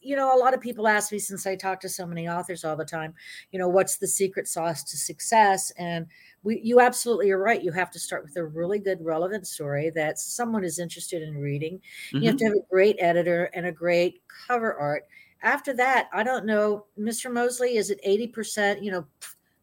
you 0.00 0.16
know, 0.16 0.34
a 0.34 0.38
lot 0.38 0.54
of 0.54 0.60
people 0.60 0.86
ask 0.86 1.12
me 1.12 1.18
since 1.18 1.46
I 1.46 1.56
talk 1.56 1.80
to 1.80 1.88
so 1.88 2.06
many 2.06 2.28
authors 2.28 2.64
all 2.64 2.76
the 2.76 2.84
time, 2.84 3.14
you 3.50 3.58
know, 3.58 3.68
what's 3.68 3.98
the 3.98 4.06
secret 4.06 4.46
sauce 4.48 4.82
to 4.84 4.96
success? 4.96 5.70
And 5.72 6.06
we, 6.42 6.60
you 6.62 6.80
absolutely 6.80 7.30
are 7.30 7.38
right. 7.38 7.62
You 7.62 7.72
have 7.72 7.90
to 7.92 7.98
start 7.98 8.24
with 8.24 8.36
a 8.36 8.44
really 8.44 8.78
good, 8.78 8.98
relevant 9.04 9.46
story 9.46 9.90
that 9.90 10.18
someone 10.18 10.64
is 10.64 10.78
interested 10.78 11.22
in 11.22 11.36
reading. 11.36 11.80
Mm-hmm. 12.08 12.18
You 12.18 12.26
have 12.28 12.36
to 12.38 12.44
mm-hmm. 12.44 12.54
have 12.54 12.62
a 12.62 12.70
great 12.70 12.96
editor 12.98 13.50
and 13.54 13.66
a 13.66 13.72
great 13.72 14.22
cover 14.46 14.74
art. 14.74 15.04
After 15.42 15.72
that, 15.74 16.08
I 16.12 16.22
don't 16.22 16.46
know, 16.46 16.86
Mr. 16.98 17.32
Mosley, 17.32 17.76
is 17.76 17.90
it 17.90 18.00
80%, 18.06 18.82
you 18.82 18.90
know, 18.90 19.06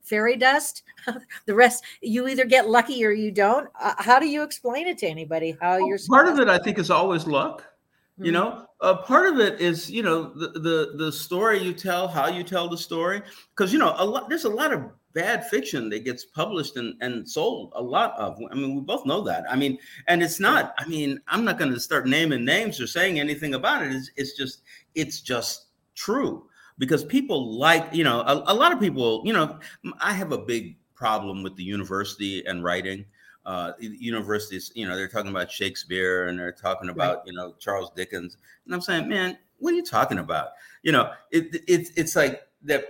fairy 0.02 0.38
dust? 0.38 0.84
the 1.46 1.56
rest, 1.56 1.84
you 2.02 2.28
either 2.28 2.46
get 2.46 2.70
lucky 2.70 3.04
or 3.06 3.12
you 3.12 3.32
don't. 3.32 3.70
Uh, 3.80 3.94
how 3.98 4.20
do 4.20 4.28
you 4.28 4.44
explain 4.44 4.88
it 4.88 4.98
to 5.00 5.08
anybody? 5.08 5.58
How 5.62 5.78
well, 5.78 5.88
you're 5.88 6.00
part 6.08 6.28
of 6.28 6.40
it, 6.40 6.48
I 6.48 6.60
think, 6.60 6.78
is 6.78 6.92
always 6.92 7.28
luck. 7.28 7.62
Mm-hmm. 7.62 8.26
You 8.26 8.32
know, 8.32 8.66
uh, 8.80 8.98
part 8.98 9.28
of 9.28 9.40
it 9.40 9.60
is 9.60 9.92
you 9.92 10.02
know 10.02 10.34
the, 10.34 10.48
the 10.60 10.94
the 10.96 11.12
story 11.12 11.62
you 11.62 11.74
tell, 11.74 12.08
how 12.08 12.28
you 12.28 12.44
tell 12.44 12.70
the 12.70 12.78
story, 12.78 13.22
because 13.50 13.74
you 13.74 13.80
know 13.80 13.94
a 13.98 14.06
lot. 14.06 14.30
There's 14.30 14.46
a 14.46 14.50
lot 14.50 14.72
of 14.72 14.84
bad 15.16 15.48
fiction 15.48 15.90
that 15.90 16.04
gets 16.04 16.26
published 16.26 16.78
and, 16.78 16.94
and 17.02 17.28
sold 17.28 17.72
a 17.76 17.82
lot 17.82 18.14
of. 18.20 18.40
I 18.52 18.54
mean 18.54 18.76
we 18.76 18.82
both 18.82 19.06
know 19.06 19.22
that. 19.22 19.46
I 19.50 19.56
mean 19.56 19.80
and 20.08 20.22
it's 20.22 20.40
not 20.40 20.76
i 20.78 20.86
mean 20.88 21.20
i'm 21.28 21.44
not 21.44 21.58
going 21.58 21.74
to 21.74 21.80
start 21.80 22.06
naming 22.06 22.46
names 22.46 22.80
or 22.80 22.86
saying 22.86 23.20
anything 23.20 23.56
about 23.56 23.84
it. 23.84 23.94
It's, 23.94 24.12
it's 24.16 24.34
just 24.38 24.62
it's 24.94 25.22
just 25.22 25.68
true. 25.96 26.46
Because 26.78 27.04
people 27.04 27.58
like 27.58 27.88
you 27.94 28.04
know 28.04 28.22
a, 28.22 28.44
a, 28.48 28.54
lot 28.54 28.74
of 28.74 28.80
people 28.80 29.24
you 29.26 29.34
know 29.34 29.58
i 30.02 30.14
have 30.14 30.32
a 30.34 30.38
big 30.38 30.78
problem 30.94 31.42
with 31.42 31.56
the 31.56 31.64
university 31.64 32.46
and 32.46 32.64
writing. 32.64 33.06
Uh, 33.46 33.74
universities 33.80 34.72
you 34.74 34.88
know 34.88 34.96
they're 34.96 35.08
talking 35.08 35.30
about 35.30 35.52
shakespeare 35.52 36.30
and 36.30 36.40
they're 36.40 36.52
talking 36.52 36.90
about 36.90 37.22
you 37.26 37.34
know 37.34 37.54
charles 37.60 37.92
dickens. 37.96 38.38
And 38.66 38.74
i'm 38.74 38.82
saying 38.82 39.08
man 39.08 39.38
what 39.60 39.74
are 39.74 39.78
you 39.78 39.84
talking 39.84 40.20
about? 40.20 40.50
You 40.84 40.92
know 40.92 41.12
it, 41.32 41.56
it 41.68 41.90
it's 41.96 42.16
like 42.16 42.42
that 42.64 42.86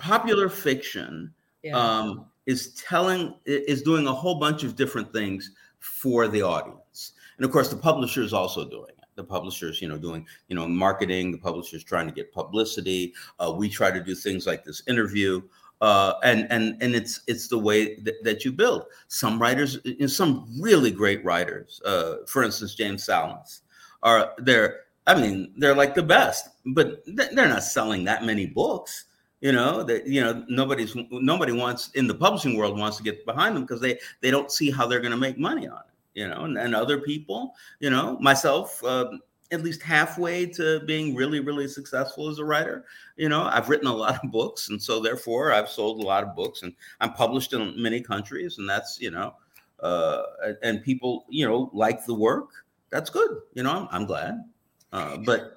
popular 0.00 0.48
fiction 0.48 1.32
yeah. 1.62 1.76
um, 1.76 2.26
is 2.46 2.74
telling 2.74 3.34
is 3.46 3.82
doing 3.82 4.06
a 4.06 4.12
whole 4.12 4.36
bunch 4.36 4.64
of 4.64 4.76
different 4.76 5.12
things 5.12 5.50
for 5.78 6.28
the 6.28 6.42
audience. 6.42 7.12
And 7.36 7.44
of 7.44 7.50
course 7.52 7.68
the 7.68 7.76
publisher 7.76 8.22
is 8.22 8.32
also 8.32 8.68
doing 8.68 8.90
it. 8.90 9.04
The 9.16 9.24
publishers 9.24 9.80
you 9.80 9.88
know 9.88 9.98
doing 9.98 10.26
you 10.48 10.56
know 10.56 10.66
marketing 10.68 11.32
the 11.32 11.38
publishers 11.38 11.84
trying 11.84 12.06
to 12.06 12.14
get 12.14 12.32
publicity. 12.32 13.14
Uh, 13.38 13.54
we 13.56 13.68
try 13.68 13.90
to 13.90 14.02
do 14.02 14.14
things 14.14 14.46
like 14.46 14.64
this 14.64 14.82
interview 14.86 15.42
uh, 15.80 16.14
and 16.22 16.46
and 16.50 16.76
and 16.80 16.94
it's 16.94 17.20
it's 17.26 17.48
the 17.48 17.58
way 17.58 17.96
that, 17.96 18.14
that 18.24 18.44
you 18.44 18.52
build. 18.52 18.84
Some 19.08 19.40
writers 19.40 19.78
some 20.06 20.46
really 20.58 20.90
great 20.90 21.24
writers 21.24 21.80
uh, 21.84 22.16
for 22.26 22.42
instance 22.42 22.74
james 22.74 23.06
sallis 23.06 23.60
are 24.02 24.32
they're 24.38 24.80
i 25.06 25.14
mean 25.14 25.52
they're 25.58 25.74
like 25.74 25.94
the 25.94 26.02
best 26.02 26.48
but 26.66 27.02
they're 27.06 27.48
not 27.48 27.62
selling 27.62 28.04
that 28.04 28.24
many 28.24 28.46
books 28.46 29.04
you 29.44 29.52
know 29.52 29.82
that 29.82 30.06
you 30.06 30.22
know 30.22 30.42
nobody's 30.48 30.96
nobody 31.10 31.52
wants 31.52 31.90
in 31.90 32.06
the 32.06 32.14
publishing 32.14 32.56
world 32.56 32.78
wants 32.78 32.96
to 32.96 33.02
get 33.02 33.26
behind 33.26 33.54
them 33.54 33.62
because 33.64 33.80
they 33.80 33.98
they 34.22 34.30
don't 34.30 34.50
see 34.50 34.70
how 34.70 34.86
they're 34.86 35.00
going 35.00 35.12
to 35.12 35.18
make 35.18 35.38
money 35.38 35.68
on 35.68 35.76
it 35.76 36.18
you 36.20 36.26
know 36.26 36.44
and, 36.44 36.56
and 36.56 36.74
other 36.74 36.98
people 36.98 37.54
you 37.78 37.90
know 37.90 38.18
myself 38.20 38.82
uh, 38.84 39.10
at 39.52 39.62
least 39.62 39.82
halfway 39.82 40.46
to 40.46 40.80
being 40.86 41.14
really 41.14 41.40
really 41.40 41.68
successful 41.68 42.30
as 42.30 42.38
a 42.38 42.44
writer 42.44 42.86
you 43.16 43.28
know 43.28 43.42
i've 43.42 43.68
written 43.68 43.86
a 43.86 43.94
lot 43.94 44.18
of 44.24 44.32
books 44.32 44.70
and 44.70 44.82
so 44.82 44.98
therefore 44.98 45.52
i've 45.52 45.68
sold 45.68 46.02
a 46.02 46.06
lot 46.06 46.24
of 46.24 46.34
books 46.34 46.62
and 46.62 46.72
i'm 47.02 47.12
published 47.12 47.52
in 47.52 47.80
many 47.80 48.00
countries 48.00 48.56
and 48.56 48.66
that's 48.68 48.98
you 48.98 49.10
know 49.10 49.34
uh, 49.80 50.22
and 50.62 50.82
people 50.82 51.26
you 51.28 51.46
know 51.46 51.70
like 51.74 52.06
the 52.06 52.14
work 52.14 52.48
that's 52.88 53.10
good 53.10 53.42
you 53.52 53.62
know 53.62 53.70
i'm, 53.70 53.88
I'm 53.90 54.06
glad. 54.06 54.42
Uh, 54.90 55.16
but 55.18 55.53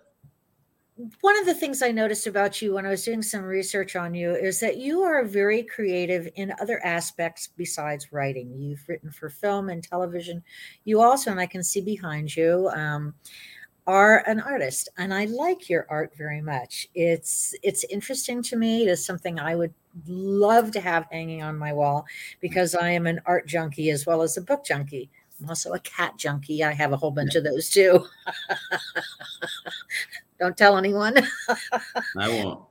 one 1.21 1.39
of 1.39 1.45
the 1.45 1.53
things 1.53 1.83
I 1.83 1.91
noticed 1.91 2.25
about 2.25 2.61
you 2.61 2.73
when 2.73 2.85
I 2.85 2.89
was 2.89 3.03
doing 3.03 3.21
some 3.21 3.43
research 3.43 3.95
on 3.95 4.15
you 4.15 4.35
is 4.35 4.59
that 4.61 4.77
you 4.77 5.01
are 5.01 5.23
very 5.23 5.61
creative 5.61 6.27
in 6.35 6.53
other 6.59 6.83
aspects 6.83 7.49
besides 7.55 8.11
writing. 8.11 8.51
You've 8.59 8.83
written 8.87 9.11
for 9.11 9.29
film 9.29 9.69
and 9.69 9.83
television. 9.83 10.43
You 10.85 11.01
also, 11.01 11.29
and 11.29 11.39
I 11.39 11.45
can 11.45 11.63
see 11.63 11.81
behind 11.81 12.35
you, 12.35 12.69
um, 12.73 13.13
are 13.85 14.23
an 14.27 14.41
artist, 14.41 14.89
and 14.97 15.13
I 15.13 15.25
like 15.25 15.69
your 15.69 15.85
art 15.89 16.11
very 16.17 16.41
much. 16.41 16.87
It's 16.93 17.55
it's 17.63 17.85
interesting 17.85 18.41
to 18.43 18.57
me. 18.57 18.83
It 18.83 18.89
is 18.89 19.05
something 19.05 19.39
I 19.39 19.55
would 19.55 19.73
love 20.07 20.71
to 20.71 20.81
have 20.81 21.05
hanging 21.09 21.41
on 21.41 21.57
my 21.57 21.71
wall 21.71 22.05
because 22.41 22.75
I 22.75 22.89
am 22.89 23.07
an 23.07 23.21
art 23.25 23.47
junkie 23.47 23.89
as 23.91 24.05
well 24.05 24.21
as 24.21 24.35
a 24.35 24.41
book 24.41 24.65
junkie. 24.65 25.09
I'm 25.39 25.47
also 25.49 25.71
a 25.73 25.79
cat 25.79 26.17
junkie. 26.17 26.63
I 26.63 26.73
have 26.73 26.91
a 26.91 26.97
whole 26.97 27.11
bunch 27.11 27.35
of 27.35 27.43
those 27.45 27.69
too. 27.69 28.05
Don't 30.39 30.57
tell 30.57 30.77
anyone. 30.77 31.15
I 32.17 32.29
won't. 32.29 32.63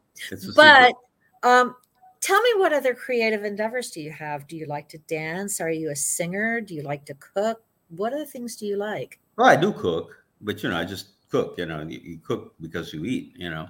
but 0.54 0.94
um, 1.42 1.76
tell 2.20 2.40
me 2.40 2.50
what 2.56 2.72
other 2.72 2.94
creative 2.94 3.44
endeavors 3.44 3.90
do 3.90 4.00
you 4.00 4.10
have? 4.12 4.46
Do 4.46 4.56
you 4.56 4.66
like 4.66 4.88
to 4.90 4.98
dance? 4.98 5.60
Are 5.60 5.70
you 5.70 5.90
a 5.90 5.96
singer? 5.96 6.60
Do 6.60 6.74
you 6.74 6.82
like 6.82 7.04
to 7.06 7.14
cook? 7.14 7.62
What 7.88 8.12
other 8.12 8.24
things 8.24 8.56
do 8.56 8.66
you 8.66 8.76
like? 8.76 9.18
Well, 9.36 9.48
I 9.48 9.56
do 9.56 9.72
cook, 9.72 10.16
but 10.40 10.62
you 10.62 10.70
know, 10.70 10.76
I 10.76 10.84
just 10.84 11.28
cook. 11.30 11.54
You 11.58 11.66
know, 11.66 11.82
you, 11.82 12.00
you 12.02 12.18
cook 12.18 12.54
because 12.60 12.92
you 12.92 13.04
eat. 13.04 13.34
You 13.36 13.50
know, 13.50 13.68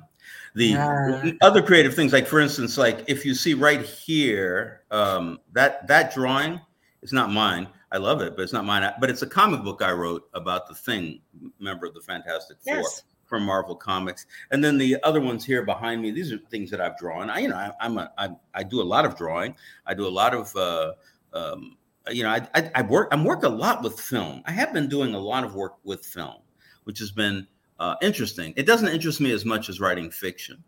the 0.55 0.77
uh, 0.77 1.33
other 1.43 1.63
creative 1.63 1.95
things, 1.95 2.13
like 2.13 2.27
for 2.27 2.41
instance, 2.41 2.79
like 2.79 3.05
if 3.09 3.25
you 3.25 3.35
see 3.35 3.55
right 3.55 3.83
here, 3.83 4.83
um, 4.91 5.41
that 5.53 5.87
that 5.89 6.15
drawing 6.15 6.61
is 7.03 7.13
not 7.13 7.31
mine. 7.31 7.69
I 7.93 7.99
love 7.99 8.21
it, 8.21 8.37
but 8.37 8.43
it's 8.43 8.53
not 8.53 8.65
mine. 8.65 8.91
But 9.01 9.11
it's 9.11 9.23
a 9.23 9.27
comic 9.27 9.63
book 9.63 9.81
I 9.83 9.93
wrote 9.93 10.29
about 10.35 10.67
the 10.67 10.75
Thing, 10.75 11.21
member 11.61 11.87
of 11.87 11.95
the 11.95 12.01
Fantastic 12.01 12.59
Four. 12.65 12.83
From 13.27 13.43
Marvel 13.43 13.75
Comics. 13.75 14.27
And 14.51 14.63
then 14.63 14.79
the 14.79 14.97
other 15.03 15.21
ones 15.21 15.45
here 15.45 15.65
behind 15.65 16.01
me, 16.01 16.13
these 16.13 16.33
are 16.33 16.39
things 16.51 16.71
that 16.71 16.81
I've 16.81 16.97
drawn. 16.97 17.29
I, 17.29 17.41
you 17.41 17.49
know, 17.49 17.57
I, 17.57 17.73
I'm 17.81 17.99
a, 17.99 18.11
I, 18.17 18.29
I 18.55 18.63
do 18.63 18.81
a 18.81 18.85
lot 18.85 19.05
of 19.05 19.17
drawing. 19.17 19.55
I 19.85 19.95
do 19.95 20.07
a 20.07 20.09
lot 20.09 20.33
of, 20.33 20.55
uh, 20.55 20.93
um, 21.33 21.77
you 22.09 22.23
know, 22.23 22.31
I, 22.31 22.47
I, 22.55 22.71
I 22.77 22.83
work, 22.83 23.09
I'm 23.11 23.25
work 23.25 23.43
a 23.43 23.49
lot 23.49 23.83
with 23.83 23.99
film. 23.99 24.43
I 24.47 24.53
have 24.53 24.73
been 24.73 24.89
doing 24.89 25.15
a 25.15 25.19
lot 25.19 25.43
of 25.43 25.57
work 25.57 25.75
with 25.83 26.07
film, 26.07 26.37
which 26.85 27.01
has 27.01 27.11
been 27.11 27.47
uh, 27.81 27.97
interesting. 28.01 28.55
It 28.57 28.65
doesn't 28.65 28.89
interest 28.89 29.21
me 29.21 29.33
as 29.33 29.45
much 29.45 29.69
as 29.69 29.81
writing 29.81 30.11
fiction. 30.11 30.63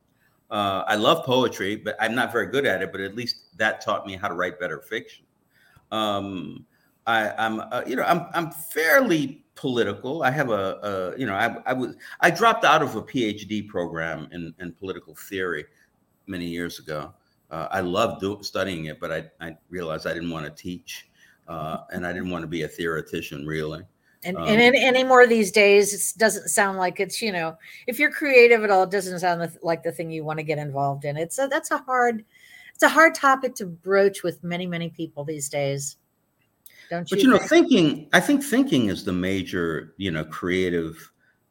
Uh, 0.51 0.83
I 0.87 0.97
love 0.97 1.25
poetry, 1.25 1.77
but 1.77 1.95
I'm 2.01 2.15
not 2.15 2.33
very 2.33 2.47
good 2.47 2.67
at 2.67 2.83
it. 2.83 2.91
But 2.91 3.03
at 3.03 3.15
least 3.15 3.57
that 3.59 3.81
taught 3.81 4.07
me 4.07 4.17
how 4.17 4.29
to 4.29 4.35
write 4.35 4.59
better 4.59 4.81
fiction. 4.81 5.25
Um, 5.93 6.67
I, 7.09 7.47
am 7.47 7.61
uh, 7.61 7.83
you 7.87 7.97
know, 7.97 8.03
I'm 8.03 8.27
I'm 8.35 8.51
fairly 8.51 9.43
political. 9.55 10.23
I 10.23 10.31
have 10.31 10.51
a, 10.51 11.15
a 11.15 11.19
you 11.19 11.27
know, 11.27 11.35
I, 11.35 11.57
I 11.65 11.73
was 11.73 11.97
I 12.21 12.31
dropped 12.31 12.65
out 12.65 12.83
of 12.83 12.95
a 12.97 13.03
PhD 13.03 13.67
program 13.67 14.29
in, 14.31 14.55
in 14.61 14.73
political 14.73 15.15
theory 15.15 15.65
many 16.27 16.45
years 16.45 16.79
ago. 16.79 17.15
Uh, 17.51 17.67
I 17.71 17.81
loved 17.81 18.21
do, 18.21 18.39
studying 18.43 18.85
it, 18.87 19.01
but 19.01 19.11
I, 19.11 19.25
I 19.41 19.57
realized 19.71 20.07
I 20.07 20.13
didn't 20.13 20.31
want 20.31 20.45
to 20.45 20.63
teach, 20.63 21.09
uh, 21.49 21.79
and 21.93 22.07
I 22.07 22.13
didn't 22.13 22.29
want 22.29 22.43
to 22.43 22.47
be 22.47 22.63
a 22.63 22.69
theoretician 22.69 23.47
really. 23.47 23.83
And, 24.25 24.37
um, 24.37 24.47
and 24.47 24.61
any 24.61 25.05
more 25.05 25.27
these 25.27 25.51
days, 25.51 25.95
it 25.95 26.19
doesn't 26.19 26.49
sound 26.49 26.77
like 26.77 27.01
it's 27.01 27.23
you 27.23 27.33
know, 27.33 27.57
if 27.87 27.99
you're 27.99 28.11
creative 28.11 28.65
at 28.65 28.71
all, 28.71 28.83
it 28.83 28.91
doesn't 28.91 29.21
sound 29.21 29.51
like 29.63 29.83
the 29.83 29.93
thing 29.93 30.11
you 30.11 30.25
want 30.25 30.41
to 30.41 30.43
get 30.43 30.59
involved 30.59 31.07
in. 31.07 31.17
It's 31.17 31.39
a, 31.39 31.49
that's 31.49 31.71
a 31.71 31.79
hard, 31.79 32.23
it's 32.75 32.83
a 32.83 32.89
hard 32.89 33.15
topic 33.15 33.55
to 33.55 33.67
broach 33.67 34.23
with 34.23 34.45
many 34.45 34.67
many 34.67 34.91
people 34.91 35.25
these 35.25 35.49
days. 35.49 35.97
Don't 36.91 37.11
you? 37.11 37.17
But 37.17 37.23
you 37.23 37.31
know, 37.31 37.39
thinking. 37.39 38.09
I 38.13 38.21
think 38.21 38.43
thinking 38.43 38.89
is 38.89 39.05
the 39.05 39.13
major, 39.13 39.95
you 39.97 40.11
know, 40.11 40.25
creative 40.25 41.11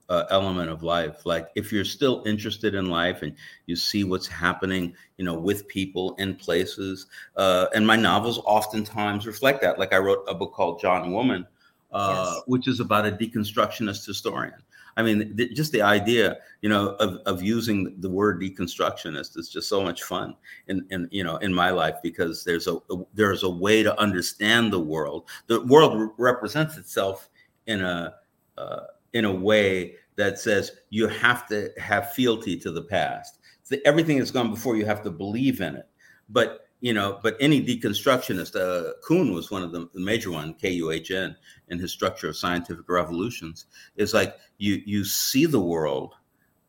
uh, 0.10 0.26
element 0.30 0.69
of 0.69 0.84
life. 0.84 1.26
Like 1.26 1.50
if 1.56 1.71
you're 1.71 1.86
still 1.86 2.23
interested 2.26 2.76
in 2.76 2.89
life 2.89 3.21
and 3.21 3.36
you 3.65 3.76
see 3.76 4.04
what's 4.04 4.28
happening, 4.28 4.95
you 5.17 5.26
know, 5.26 5.34
with 5.34 5.67
people 5.67 6.15
in 6.15 6.36
places. 6.36 7.08
Uh, 7.36 7.67
and 7.76 7.86
my 7.86 7.95
novels 7.95 8.39
oftentimes 8.45 9.28
reflect 9.28 9.62
that. 9.62 9.80
Like 9.80 9.93
I 9.93 9.97
wrote 9.97 10.23
a 10.28 10.34
book 10.34 10.54
called 10.54 10.80
John 10.80 11.12
Woman, 11.12 11.45
uh, 11.91 12.34
yes. 12.36 12.43
which 12.47 12.67
is 12.67 12.80
about 12.80 13.06
a 13.06 13.12
deconstructionist 13.12 14.06
historian. 14.06 14.62
I 14.98 15.04
mean, 15.04 15.38
th- 15.38 15.54
just 15.54 15.72
the 15.72 15.84
idea, 15.84 16.38
you 16.62 16.70
know, 16.70 16.96
of, 16.96 17.18
of 17.28 17.44
using 17.44 17.96
the 18.00 18.10
word 18.10 18.42
deconstructionist 18.42 19.38
is 19.38 19.48
just 19.48 19.70
so 19.70 19.84
much 19.84 20.04
fun 20.04 20.36
in, 20.68 20.86
in 20.90 21.08
you 21.12 21.24
know 21.24 21.38
in 21.38 21.54
my 21.54 21.70
life 21.70 21.96
because 22.02 22.44
there's 22.44 22.68
a, 22.68 22.76
a 22.90 23.06
there's 23.14 23.44
a 23.44 23.50
way 23.50 23.84
to 23.84 23.98
understand 24.00 24.74
the 24.74 24.80
world. 24.80 25.30
The 25.46 25.62
world 25.62 26.00
re- 26.00 26.10
represents 26.18 26.78
itself 26.78 27.30
in 27.68 27.82
a 27.82 28.16
uh, 28.58 28.80
in 29.14 29.26
a 29.26 29.32
way 29.32 29.96
that 30.16 30.40
says 30.40 30.72
you 30.90 31.08
have 31.08 31.48
to 31.48 31.72
have 31.78 32.12
fealty 32.14 32.58
to 32.58 32.72
the 32.72 32.82
past. 32.82 33.40
Everything 33.86 34.18
that's 34.18 34.32
gone 34.32 34.50
before, 34.50 34.76
you 34.78 34.86
have 34.86 35.04
to 35.04 35.12
believe 35.12 35.62
in 35.62 35.76
it. 35.76 35.88
But 36.30 36.67
you 36.80 36.94
know, 36.94 37.20
but 37.24 37.36
any 37.40 37.63
deconstructionist, 37.66 38.56
uh, 38.56 38.94
Kuhn 39.06 39.34
was 39.34 39.50
one 39.50 39.63
of 39.63 39.72
the, 39.72 39.90
the 39.94 40.00
major 40.00 40.32
one, 40.32 40.54
K 40.54 40.72
U 40.72 40.92
H 40.92 41.12
N, 41.12 41.36
in 41.70 41.80
his 41.80 41.92
structure 41.92 42.30
of 42.30 42.38
scientific 42.38 42.88
revolutions. 42.88 43.66
Is 43.96 44.13
like 44.13 44.36
you 44.58 44.82
you 44.86 45.04
see 45.04 45.46
the 45.46 45.60
world, 45.60 46.13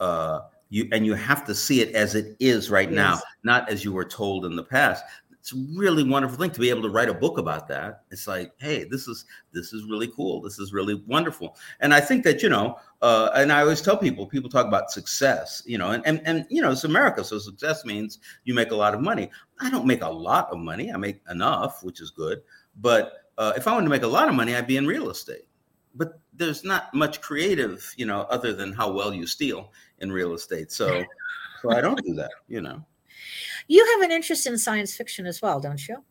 uh, 0.01 0.41
you 0.71 0.89
and 0.93 1.05
you 1.05 1.15
have 1.15 1.45
to 1.47 1.55
see 1.55 1.81
it 1.83 1.95
as 1.95 2.15
it 2.15 2.37
is 2.41 2.71
right 2.71 2.91
yes. 2.91 2.97
now, 2.97 3.21
not 3.43 3.69
as 3.69 3.85
you 3.85 3.93
were 3.93 4.05
told 4.05 4.47
in 4.47 4.57
the 4.57 4.65
past 4.65 5.05
it's 5.49 5.55
a 5.55 5.79
really 5.79 6.05
wonderful 6.05 6.37
thing 6.37 6.51
to 6.51 6.61
be 6.61 6.69
able 6.69 6.83
to 6.83 6.91
write 6.91 7.09
a 7.09 7.15
book 7.15 7.39
about 7.39 7.69
that. 7.69 8.03
It's 8.11 8.27
like, 8.27 8.53
hey, 8.59 8.85
this 8.85 9.09
is 9.09 9.25
this 9.53 9.73
is 9.73 9.85
really 9.85 10.09
cool. 10.09 10.43
This 10.43 10.59
is 10.59 10.75
really 10.75 11.03
wonderful. 11.07 11.57
And 11.81 11.95
I 11.95 12.01
think 12.01 12.23
that 12.25 12.43
you 12.43 12.51
know, 12.51 12.79
uh, 13.01 13.31
and 13.35 13.51
I 13.51 13.63
always 13.63 13.81
tell 13.81 13.97
people, 13.97 14.27
people 14.27 14.51
talk 14.51 14.67
about 14.67 14.91
success, 14.91 15.63
you 15.65 15.79
know, 15.79 15.91
and 15.93 16.07
and 16.07 16.21
and 16.27 16.47
you 16.51 16.61
know, 16.61 16.71
it's 16.71 16.85
America, 16.85 17.25
so 17.25 17.39
success 17.39 17.85
means 17.87 18.19
you 18.45 18.53
make 18.53 18.73
a 18.73 18.77
lot 18.77 18.95
of 18.95 19.01
money. 19.01 19.31
I 19.61 19.71
don't 19.71 19.87
make 19.87 20.03
a 20.03 20.09
lot 20.09 20.51
of 20.51 20.59
money. 20.59 20.93
I 20.93 20.99
make 20.99 21.21
enough, 21.31 21.83
which 21.83 22.03
is 22.03 22.11
good. 22.11 22.43
But 22.77 23.13
uh, 23.39 23.55
if 23.57 23.67
I 23.67 23.73
wanted 23.73 23.85
to 23.85 23.91
make 23.91 24.03
a 24.03 24.09
lot 24.09 24.29
of 24.29 24.35
money, 24.35 24.55
I'd 24.55 24.67
be 24.67 24.77
in 24.77 24.87
real 24.87 25.09
estate. 25.09 25.47
But 25.95 26.21
there's 26.35 26.63
not 26.63 26.93
much 26.93 27.23
creative, 27.23 27.91
you 27.97 28.05
know, 28.05 28.23
other 28.23 28.53
than 28.53 28.73
how 28.73 28.93
well 28.93 29.15
you 29.15 29.27
steal 29.27 29.73
in 30.01 30.13
real 30.13 30.35
estate. 30.35 30.71
So, 30.71 31.05
so 31.63 31.73
I 31.73 31.81
don't 31.81 32.05
do 32.05 32.15
that, 32.15 32.31
you 32.49 32.61
know. 32.61 32.85
You 33.69 33.87
have 33.93 34.03
an 34.03 34.11
interest 34.11 34.47
in 34.47 34.59
science 34.59 34.97
fiction 34.97 35.27
as 35.27 35.41
well, 35.41 35.61
don't 35.61 35.87
you? 35.87 36.03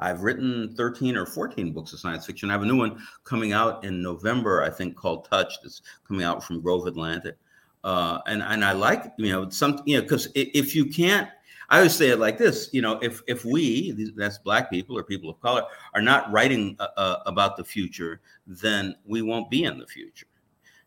I've 0.00 0.22
written 0.22 0.74
13 0.76 1.16
or 1.16 1.26
14 1.26 1.72
books 1.72 1.92
of 1.92 2.00
science 2.00 2.26
fiction. 2.26 2.50
I 2.50 2.54
have 2.54 2.62
a 2.62 2.66
new 2.66 2.76
one 2.76 3.00
coming 3.24 3.52
out 3.52 3.84
in 3.84 4.02
November, 4.02 4.62
I 4.62 4.70
think, 4.70 4.96
called 4.96 5.28
Touch, 5.30 5.54
It's 5.64 5.82
coming 6.06 6.24
out 6.24 6.42
from 6.42 6.60
Grove 6.60 6.86
Atlantic. 6.86 7.36
Uh, 7.84 8.18
and 8.26 8.42
and 8.42 8.64
I 8.64 8.72
like 8.72 9.12
you 9.18 9.30
know 9.30 9.48
some 9.50 9.80
you 9.86 9.96
know 9.96 10.02
because 10.02 10.28
if 10.34 10.74
you 10.74 10.86
can't 10.86 11.28
I 11.70 11.78
always 11.78 11.94
say 11.94 12.08
it 12.08 12.18
like 12.18 12.38
this, 12.38 12.70
you 12.72 12.80
know, 12.80 12.98
if 13.02 13.22
if 13.26 13.44
we, 13.44 14.10
that's 14.16 14.38
black 14.38 14.70
people 14.70 14.96
or 14.96 15.02
people 15.02 15.28
of 15.28 15.38
color, 15.40 15.64
are 15.94 16.00
not 16.00 16.30
writing 16.32 16.76
uh, 16.80 16.88
uh, 16.96 17.16
about 17.26 17.56
the 17.56 17.64
future, 17.64 18.20
then 18.46 18.96
we 19.04 19.20
won't 19.20 19.50
be 19.50 19.64
in 19.64 19.78
the 19.78 19.86
future, 19.86 20.26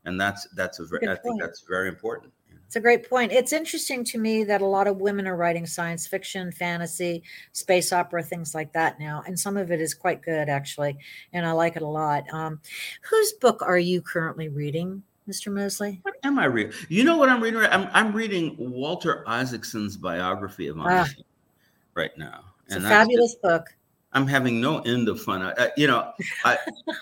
and 0.06 0.20
that's 0.20 0.48
that's 0.56 0.80
a 0.80 0.86
very, 0.86 1.08
I 1.08 1.16
think 1.16 1.40
that's 1.40 1.62
very 1.62 1.88
important. 1.88 2.34
It's 2.72 2.78
a 2.78 2.80
great 2.80 3.10
point. 3.10 3.34
It's 3.34 3.52
interesting 3.52 4.06
to 4.06 4.18
me 4.18 4.46
that 4.46 4.62
a 4.62 4.66
lot 4.66 4.88
of 4.88 5.02
women 5.02 5.28
are 5.28 5.36
writing 5.36 5.66
science 5.66 6.08
fiction, 6.08 6.54
fantasy, 6.54 7.22
space 7.52 7.92
opera, 7.92 8.24
things 8.24 8.56
like 8.56 8.72
that 8.72 8.98
now. 8.98 9.24
And 9.28 9.38
some 9.38 9.58
of 9.58 9.72
it 9.72 9.82
is 9.82 9.94
quite 9.94 10.22
good, 10.22 10.48
actually. 10.48 10.98
And 11.34 11.46
I 11.46 11.52
like 11.52 11.76
it 11.76 11.82
a 11.82 11.86
lot. 11.86 12.24
Um, 12.32 12.62
whose 13.02 13.34
book 13.34 13.62
are 13.62 13.78
you 13.78 14.02
currently 14.02 14.48
reading, 14.48 15.04
Mr. 15.28 15.52
Mosley? 15.52 16.00
What 16.04 16.16
am 16.24 16.40
I 16.40 16.46
reading? 16.46 16.72
You 16.88 17.04
know 17.04 17.18
what 17.18 17.28
I'm 17.28 17.44
reading? 17.44 17.60
I'm, 17.60 17.90
I'm 17.92 18.14
reading 18.14 18.56
Walter 18.58 19.28
Isaacson's 19.28 19.98
biography 19.98 20.68
of 20.68 20.80
Einstein 20.80 21.26
ah, 21.28 21.94
right 21.94 22.18
now. 22.18 22.40
It's 22.68 22.76
and 22.76 22.86
a 22.86 22.88
fabulous 22.88 23.34
just, 23.34 23.42
book. 23.42 23.66
I'm 24.14 24.28
having 24.28 24.62
no 24.62 24.80
end 24.80 25.10
of 25.10 25.22
fun. 25.22 25.42
I, 25.42 25.52
I, 25.58 25.72
you 25.76 25.88
know, 25.88 26.14
I, 26.46 26.58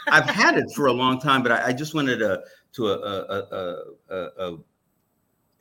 I've 0.07 0.25
had 0.31 0.57
it 0.57 0.71
for 0.75 0.87
a 0.87 0.93
long 0.93 1.19
time, 1.19 1.43
but 1.43 1.51
I, 1.51 1.67
I 1.67 1.73
just 1.73 1.93
wanted 1.93 2.17
to 2.17 2.41
to 2.71 2.87
a, 2.87 2.93
a, 2.93 3.75
a, 4.09 4.15
a 4.15 4.57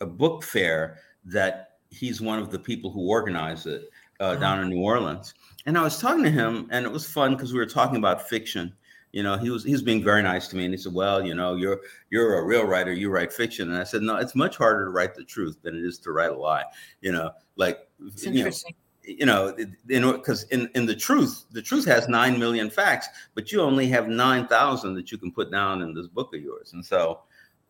a 0.00 0.06
book 0.06 0.42
fair 0.42 0.98
that 1.24 1.78
he's 1.90 2.20
one 2.20 2.38
of 2.38 2.50
the 2.50 2.58
people 2.58 2.90
who 2.90 3.08
organized 3.08 3.66
it 3.66 3.90
uh, 4.20 4.24
uh-huh. 4.24 4.40
down 4.40 4.60
in 4.60 4.68
New 4.68 4.82
Orleans. 4.82 5.34
And 5.66 5.76
I 5.76 5.82
was 5.82 5.98
talking 5.98 6.24
to 6.24 6.30
him, 6.30 6.68
and 6.70 6.86
it 6.86 6.92
was 6.92 7.06
fun 7.06 7.34
because 7.34 7.52
we 7.52 7.58
were 7.58 7.66
talking 7.66 7.96
about 7.96 8.28
fiction. 8.28 8.74
You 9.12 9.22
know, 9.22 9.38
he 9.38 9.50
was 9.50 9.64
he 9.64 9.72
was 9.72 9.82
being 9.82 10.04
very 10.04 10.22
nice 10.22 10.48
to 10.48 10.56
me, 10.56 10.64
and 10.64 10.74
he 10.74 10.78
said, 10.78 10.92
"Well, 10.92 11.24
you 11.24 11.34
know, 11.34 11.54
you're 11.54 11.80
you're 12.10 12.38
a 12.38 12.44
real 12.44 12.64
writer. 12.64 12.92
You 12.92 13.10
write 13.10 13.32
fiction." 13.32 13.70
And 13.70 13.78
I 13.78 13.84
said, 13.84 14.02
"No, 14.02 14.16
it's 14.16 14.34
much 14.34 14.56
harder 14.56 14.84
to 14.84 14.90
write 14.90 15.14
the 15.14 15.24
truth 15.24 15.58
than 15.62 15.74
it 15.74 15.84
is 15.84 15.98
to 16.00 16.12
write 16.12 16.30
a 16.30 16.36
lie." 16.36 16.64
You 17.00 17.12
know, 17.12 17.30
like 17.56 17.88
it's 18.06 18.24
you 18.24 18.32
interesting. 18.32 18.74
Know, 18.74 19.56
you 19.86 20.00
know, 20.00 20.12
because 20.12 20.42
in, 20.44 20.60
in, 20.60 20.70
in 20.74 20.86
the 20.86 20.94
truth, 20.94 21.46
the 21.52 21.62
truth 21.62 21.86
has 21.86 22.08
nine 22.08 22.38
million 22.38 22.68
facts, 22.68 23.08
but 23.34 23.50
you 23.50 23.62
only 23.62 23.88
have 23.88 24.08
nine 24.08 24.46
thousand 24.46 24.94
that 24.94 25.10
you 25.10 25.16
can 25.16 25.32
put 25.32 25.50
down 25.50 25.80
in 25.80 25.94
this 25.94 26.06
book 26.06 26.34
of 26.34 26.42
yours. 26.42 26.74
And 26.74 26.84
so, 26.84 27.20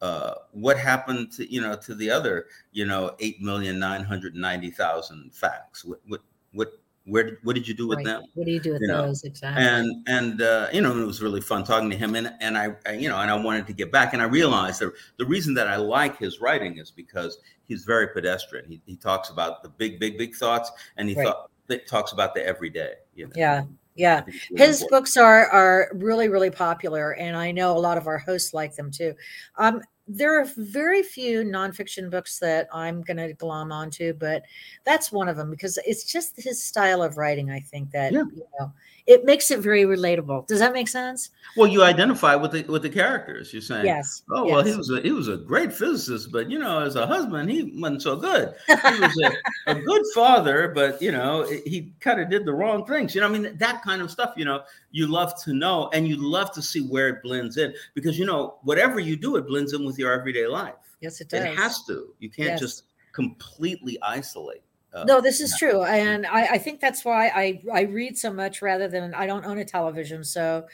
uh, 0.00 0.34
what 0.52 0.78
happened 0.78 1.32
to 1.32 1.52
you 1.52 1.60
know 1.60 1.76
to 1.76 1.94
the 1.94 2.10
other 2.10 2.46
you 2.72 2.86
know 2.86 3.14
eight 3.18 3.40
million 3.40 3.78
nine 3.78 4.02
hundred 4.02 4.34
ninety 4.34 4.70
thousand 4.70 5.34
facts? 5.34 5.84
What 5.84 6.00
what 6.06 6.20
what 6.52 6.72
where 7.08 7.38
what 7.42 7.54
did 7.54 7.66
you 7.66 7.74
do 7.74 7.88
with 7.88 7.96
right. 7.96 8.04
them? 8.06 8.22
What 8.34 8.46
do 8.46 8.52
you 8.52 8.60
do 8.60 8.72
with 8.72 8.82
you 8.82 8.88
those 8.88 9.24
know? 9.24 9.28
exactly? 9.28 9.64
And 9.64 10.06
and 10.06 10.42
uh, 10.42 10.68
you 10.72 10.80
know 10.80 10.96
it 10.96 11.04
was 11.04 11.22
really 11.22 11.40
fun 11.40 11.64
talking 11.64 11.90
to 11.90 11.96
him, 11.96 12.14
and 12.14 12.32
and 12.40 12.56
I, 12.56 12.74
I, 12.86 12.92
you 12.92 13.08
know 13.08 13.18
and 13.18 13.30
I 13.30 13.34
wanted 13.34 13.66
to 13.66 13.72
get 13.72 13.90
back, 13.90 14.12
and 14.12 14.22
I 14.22 14.26
realized 14.26 14.80
that 14.80 14.92
the 15.16 15.26
reason 15.26 15.54
that 15.54 15.68
I 15.68 15.76
like 15.76 16.18
his 16.18 16.40
writing 16.40 16.78
is 16.78 16.90
because 16.90 17.38
he's 17.66 17.84
very 17.84 18.08
pedestrian. 18.08 18.66
He 18.68 18.80
he 18.86 18.96
talks 18.96 19.30
about 19.30 19.62
the 19.62 19.68
big 19.68 19.98
big 19.98 20.18
big 20.18 20.34
thoughts, 20.34 20.70
and 20.96 21.08
he 21.08 21.14
right. 21.16 21.26
thought 21.26 21.50
talks 21.86 22.12
about 22.12 22.34
the 22.34 22.44
everyday. 22.46 22.94
You 23.14 23.26
know? 23.26 23.32
Yeah, 23.34 23.64
yeah, 23.98 24.22
his 24.56 24.86
books 24.90 25.16
are 25.16 25.48
are 25.48 25.90
really 25.92 26.28
really 26.28 26.50
popular, 26.50 27.12
and 27.14 27.36
I 27.36 27.50
know 27.50 27.76
a 27.76 27.78
lot 27.78 27.98
of 27.98 28.06
our 28.06 28.16
hosts 28.16 28.54
like 28.54 28.76
them 28.76 28.92
too. 28.92 29.14
Um, 29.56 29.82
there 30.06 30.40
are 30.40 30.46
very 30.56 31.02
few 31.02 31.42
nonfiction 31.42 32.08
books 32.08 32.38
that 32.38 32.68
I'm 32.72 33.02
going 33.02 33.16
to 33.18 33.34
glom 33.34 33.72
onto, 33.72 34.14
but 34.14 34.44
that's 34.84 35.10
one 35.10 35.28
of 35.28 35.36
them 35.36 35.50
because 35.50 35.78
it's 35.84 36.04
just 36.04 36.40
his 36.40 36.62
style 36.62 37.02
of 37.02 37.18
writing. 37.18 37.50
I 37.50 37.58
think 37.58 37.90
that 37.90 38.12
yeah. 38.12 38.22
you 38.32 38.44
know 38.58 38.72
it 39.08 39.24
makes 39.24 39.50
it 39.50 39.60
very 39.60 39.84
relatable. 39.84 40.46
Does 40.46 40.58
that 40.58 40.74
make 40.74 40.86
sense? 40.86 41.30
Well, 41.56 41.66
you 41.66 41.82
identify 41.82 42.34
with 42.34 42.52
the 42.52 42.62
with 42.64 42.82
the 42.82 42.90
characters. 42.90 43.50
You're 43.54 43.62
saying, 43.62 43.86
yes. 43.86 44.22
Oh, 44.30 44.44
yes. 44.44 44.52
well, 44.54 44.64
he 44.64 44.76
was 44.76 44.90
a 44.90 45.00
he 45.00 45.12
was 45.12 45.28
a 45.28 45.38
great 45.38 45.72
physicist, 45.72 46.30
but 46.30 46.50
you 46.50 46.58
know, 46.58 46.80
as 46.80 46.94
a 46.94 47.06
husband, 47.06 47.50
he 47.50 47.72
wasn't 47.74 48.02
so 48.02 48.16
good. 48.16 48.54
He 48.68 49.00
was 49.00 49.18
a, 49.66 49.72
a 49.72 49.74
good 49.74 50.02
father, 50.14 50.68
but 50.68 51.00
you 51.00 51.10
know, 51.10 51.46
he 51.64 51.94
kind 52.00 52.20
of 52.20 52.28
did 52.28 52.44
the 52.44 52.52
wrong 52.52 52.84
things. 52.84 53.14
You 53.14 53.22
know, 53.22 53.28
I 53.28 53.30
mean, 53.30 53.56
that 53.56 53.82
kind 53.82 54.02
of 54.02 54.10
stuff. 54.10 54.34
You 54.36 54.44
know, 54.44 54.62
you 54.90 55.06
love 55.06 55.42
to 55.44 55.54
know, 55.54 55.88
and 55.94 56.06
you 56.06 56.16
love 56.16 56.52
to 56.52 56.62
see 56.62 56.80
where 56.80 57.08
it 57.08 57.22
blends 57.22 57.56
in 57.56 57.74
because 57.94 58.18
you 58.18 58.26
know, 58.26 58.58
whatever 58.62 59.00
you 59.00 59.16
do, 59.16 59.36
it 59.36 59.46
blends 59.46 59.72
in 59.72 59.86
with 59.86 59.98
your 59.98 60.12
everyday 60.12 60.46
life. 60.46 60.74
Yes, 61.00 61.22
it 61.22 61.30
does. 61.30 61.44
It 61.44 61.56
has 61.56 61.82
to. 61.84 62.12
You 62.18 62.28
can't 62.28 62.50
yes. 62.50 62.60
just 62.60 62.82
completely 63.12 63.98
isolate. 64.02 64.62
Uh, 64.98 65.04
no, 65.04 65.20
this 65.20 65.40
is 65.40 65.54
true, 65.58 65.84
and 65.84 66.26
I, 66.26 66.46
I, 66.46 66.58
think 66.58 66.80
that's 66.80 67.04
why 67.04 67.28
I 67.28 67.62
I 67.72 67.82
read 67.82 68.18
so 68.18 68.32
much 68.32 68.62
rather 68.62 68.88
than 68.88 69.14
I 69.14 69.26
don't 69.26 69.44
own 69.44 69.58
a 69.58 69.64
television, 69.64 70.24
so 70.24 70.66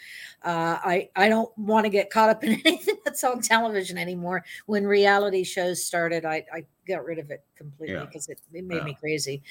uh, 0.43 0.79
I 0.83 1.11
I 1.17 1.29
don't 1.29 1.57
want 1.59 1.85
to 1.85 1.91
get 1.91 2.11
caught 2.11 2.31
up 2.31 2.45
in 2.45 2.53
anything 2.65 2.97
that's 3.05 3.23
on 3.25 3.41
television 3.41 3.99
anymore. 3.99 4.45
When 4.67 4.87
reality 4.87 5.45
shows 5.45 5.85
started, 5.85 6.25
I, 6.25 6.45
I 6.53 6.65
got 6.89 7.05
rid 7.05 7.19
of 7.19 7.31
it 7.31 7.45
completely 7.57 8.01
because 8.07 8.29
yeah. 8.29 8.35
it, 8.35 8.59
it 8.59 8.65
made 8.65 8.77
yeah. 8.77 8.85
me 8.85 8.97
crazy. 8.99 9.43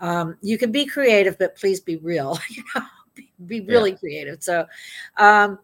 Um, 0.00 0.36
you 0.42 0.58
can 0.58 0.72
be 0.72 0.86
creative, 0.86 1.38
but 1.38 1.56
please 1.56 1.80
be 1.80 1.96
real. 1.96 2.38
you 2.50 2.62
know, 2.74 2.82
be, 3.14 3.32
be 3.46 3.60
really 3.60 3.92
yeah. 3.92 3.96
creative. 3.96 4.42
So. 4.42 4.66
Um, 5.16 5.58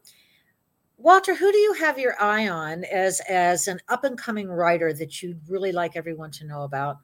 Walter, 0.96 1.34
who 1.34 1.52
do 1.52 1.58
you 1.58 1.74
have 1.74 1.98
your 1.98 2.14
eye 2.22 2.48
on 2.48 2.84
as 2.84 3.20
as 3.28 3.68
an 3.68 3.78
up 3.88 4.04
and 4.04 4.16
coming 4.16 4.48
writer 4.48 4.90
that 4.94 5.22
you'd 5.22 5.38
really 5.50 5.70
like 5.70 5.96
everyone 5.96 6.30
to 6.30 6.46
know 6.46 6.62
about? 6.62 6.96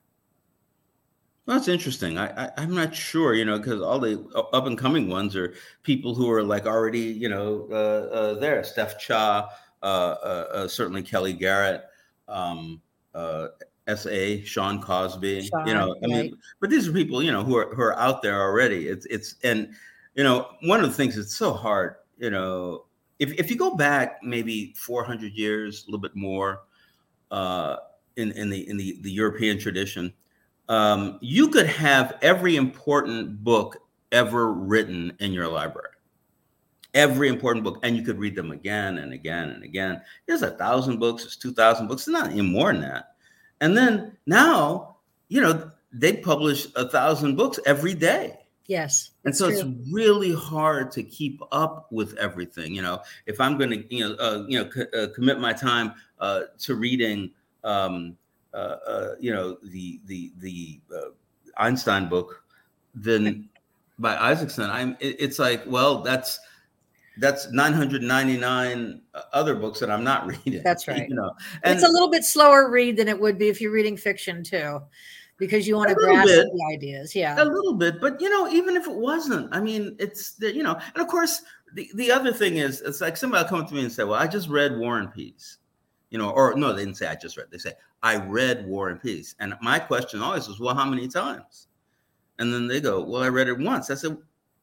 That's 1.46 1.68
interesting. 1.68 2.18
I, 2.18 2.50
I 2.56 2.62
am 2.62 2.74
not 2.74 2.94
sure, 2.94 3.34
you 3.34 3.44
know, 3.44 3.58
because 3.58 3.80
all 3.80 3.98
the 3.98 4.24
up 4.52 4.66
and 4.66 4.78
coming 4.78 5.08
ones 5.08 5.34
are 5.34 5.54
people 5.82 6.14
who 6.14 6.30
are 6.30 6.42
like 6.42 6.66
already, 6.66 7.00
you 7.00 7.28
know, 7.28 7.66
uh, 7.70 7.74
uh, 8.14 8.34
there. 8.38 8.62
Steph 8.62 8.98
Cha, 8.98 9.48
uh, 9.82 9.84
uh, 9.84 10.46
uh 10.52 10.68
certainly 10.68 11.02
Kellye 11.02 11.38
Garrett, 11.38 11.84
um, 12.28 12.80
uh, 13.14 13.48
S.A. 13.86 14.44
Shawn 14.44 14.80
Cosby. 14.82 15.42
Shawn, 15.42 15.66
you 15.66 15.74
know, 15.74 15.96
I 16.04 16.06
right. 16.06 16.24
mean, 16.24 16.38
but 16.60 16.70
these 16.70 16.86
are 16.86 16.92
people, 16.92 17.22
you 17.22 17.32
know, 17.32 17.42
who 17.42 17.56
are 17.56 17.74
who 17.74 17.82
are 17.82 17.98
out 17.98 18.22
there 18.22 18.40
already. 18.40 18.88
It's 18.88 19.06
it's 19.06 19.36
and 19.42 19.74
you 20.14 20.24
know, 20.24 20.46
one 20.62 20.84
of 20.84 20.90
the 20.90 20.96
things 20.96 21.16
it's 21.16 21.34
so 21.34 21.52
hard, 21.52 21.96
you 22.18 22.30
know, 22.30 22.84
if 23.18 23.32
if 23.40 23.50
you 23.50 23.56
go 23.56 23.74
back 23.74 24.18
maybe 24.22 24.74
400 24.76 25.32
years, 25.32 25.82
a 25.82 25.86
little 25.86 26.00
bit 26.00 26.14
more, 26.14 26.62
in 27.32 28.32
in 28.32 28.50
the 28.50 28.68
in 28.68 28.76
the 28.76 28.98
the 29.00 29.10
European 29.10 29.58
tradition 29.58 30.12
um, 30.70 31.18
you 31.20 31.48
could 31.48 31.66
have 31.66 32.16
every 32.22 32.54
important 32.54 33.42
book 33.42 33.76
ever 34.12 34.52
written 34.52 35.12
in 35.18 35.32
your 35.32 35.48
library. 35.48 35.88
Every 36.94 37.28
important 37.28 37.64
book 37.64 37.80
and 37.82 37.96
you 37.96 38.02
could 38.02 38.18
read 38.18 38.36
them 38.36 38.52
again 38.52 38.98
and 38.98 39.12
again 39.12 39.50
and 39.50 39.64
again. 39.64 40.00
There's 40.26 40.42
a 40.42 40.52
thousand 40.52 40.98
books 40.98 41.24
there's 41.24 41.36
two 41.36 41.52
thousand 41.52 41.88
books 41.88 42.02
it's 42.02 42.08
not 42.08 42.30
any 42.30 42.42
more 42.42 42.72
than 42.72 42.82
that. 42.82 43.14
And 43.60 43.76
then 43.76 44.16
now 44.26 44.96
you 45.28 45.40
know 45.40 45.70
they 45.92 46.14
publish 46.14 46.68
a 46.76 46.88
thousand 46.88 47.36
books 47.36 47.58
every 47.66 47.94
day. 47.94 48.38
Yes 48.66 49.10
and 49.24 49.36
so 49.36 49.48
true. 49.48 49.58
it's 49.58 49.92
really 49.92 50.32
hard 50.32 50.92
to 50.92 51.02
keep 51.02 51.40
up 51.50 51.88
with 51.90 52.16
everything 52.16 52.74
you 52.74 52.82
know. 52.82 53.00
If 53.26 53.40
i'm 53.40 53.58
going 53.58 53.70
to 53.70 53.94
you 53.94 54.08
know 54.08 54.14
uh, 54.16 54.44
you 54.48 54.58
know 54.58 54.70
co- 54.70 54.98
uh, 54.98 55.08
commit 55.14 55.40
my 55.40 55.52
time 55.52 55.94
uh, 56.20 56.42
to 56.60 56.76
reading 56.76 57.32
um, 57.64 58.16
Uh, 58.52 58.76
uh, 58.86 59.14
you 59.20 59.32
know 59.32 59.56
the 59.62 60.00
the 60.06 60.32
the 60.38 60.80
uh, 60.94 61.10
Einstein 61.56 62.08
book 62.08 62.42
then 62.94 63.48
by 63.98 64.16
Isaacson. 64.16 64.70
I'm 64.70 64.96
it, 65.00 65.16
it's 65.20 65.38
like 65.38 65.62
well 65.66 66.02
that's 66.02 66.40
that's 67.18 67.50
999 67.52 69.02
uh, 69.14 69.20
other 69.32 69.54
books 69.54 69.80
that 69.80 69.90
I'm 69.90 70.02
not 70.02 70.26
reading. 70.46 70.62
That's 70.64 70.88
right. 70.88 71.08
You 71.08 71.14
know, 71.14 71.32
and 71.62 71.74
it's 71.74 71.86
a 71.86 71.92
little 71.92 72.10
bit 72.10 72.24
slower 72.24 72.70
read 72.70 72.96
than 72.96 73.08
it 73.08 73.20
would 73.20 73.38
be 73.38 73.48
if 73.48 73.60
you're 73.60 73.72
reading 73.72 73.96
fiction 73.96 74.42
too. 74.42 74.80
because 75.40 75.66
you 75.66 75.74
want 75.74 75.88
to 75.88 75.94
grasp 75.94 76.26
bit. 76.26 76.46
the 76.52 76.74
ideas. 76.74 77.16
Yeah. 77.16 77.42
a 77.42 77.44
little 77.44 77.74
bit 77.74 78.00
but 78.00 78.20
you 78.20 78.28
know 78.28 78.48
even 78.48 78.76
if 78.76 78.86
it 78.86 78.94
wasn't 78.94 79.48
i 79.52 79.60
mean 79.60 79.96
it's 79.98 80.34
the, 80.34 80.54
you 80.54 80.62
know 80.62 80.78
and 80.94 81.02
of 81.02 81.08
course 81.08 81.42
the, 81.74 81.90
the 81.94 82.12
other 82.12 82.32
thing 82.32 82.58
is 82.58 82.82
it's 82.82 83.00
like 83.00 83.16
somebody 83.16 83.42
will 83.42 83.48
come 83.48 83.60
up 83.60 83.68
to 83.68 83.74
me 83.74 83.82
and 83.82 83.90
say 83.90 84.04
well 84.04 84.20
i 84.20 84.26
just 84.26 84.48
read 84.48 84.76
war 84.78 84.98
and 84.98 85.12
peace 85.12 85.56
you 86.10 86.18
know 86.18 86.30
or 86.30 86.54
no 86.56 86.72
they 86.72 86.84
didn't 86.84 86.96
say 86.96 87.06
i 87.06 87.14
just 87.14 87.36
read 87.36 87.46
they 87.50 87.58
say 87.58 87.72
i 88.02 88.16
read 88.16 88.66
war 88.66 88.88
and 88.90 89.00
peace. 89.00 89.34
And 89.40 89.54
my 89.62 89.78
question 89.78 90.22
always 90.22 90.48
was 90.48 90.60
well 90.60 90.74
how 90.74 90.88
many 90.88 91.08
times? 91.08 91.68
And 92.38 92.52
then 92.52 92.66
they 92.66 92.80
go 92.80 93.02
well 93.02 93.22
i 93.22 93.28
read 93.28 93.48
it 93.48 93.58
once. 93.58 93.90
I 93.90 93.94
said 93.94 94.16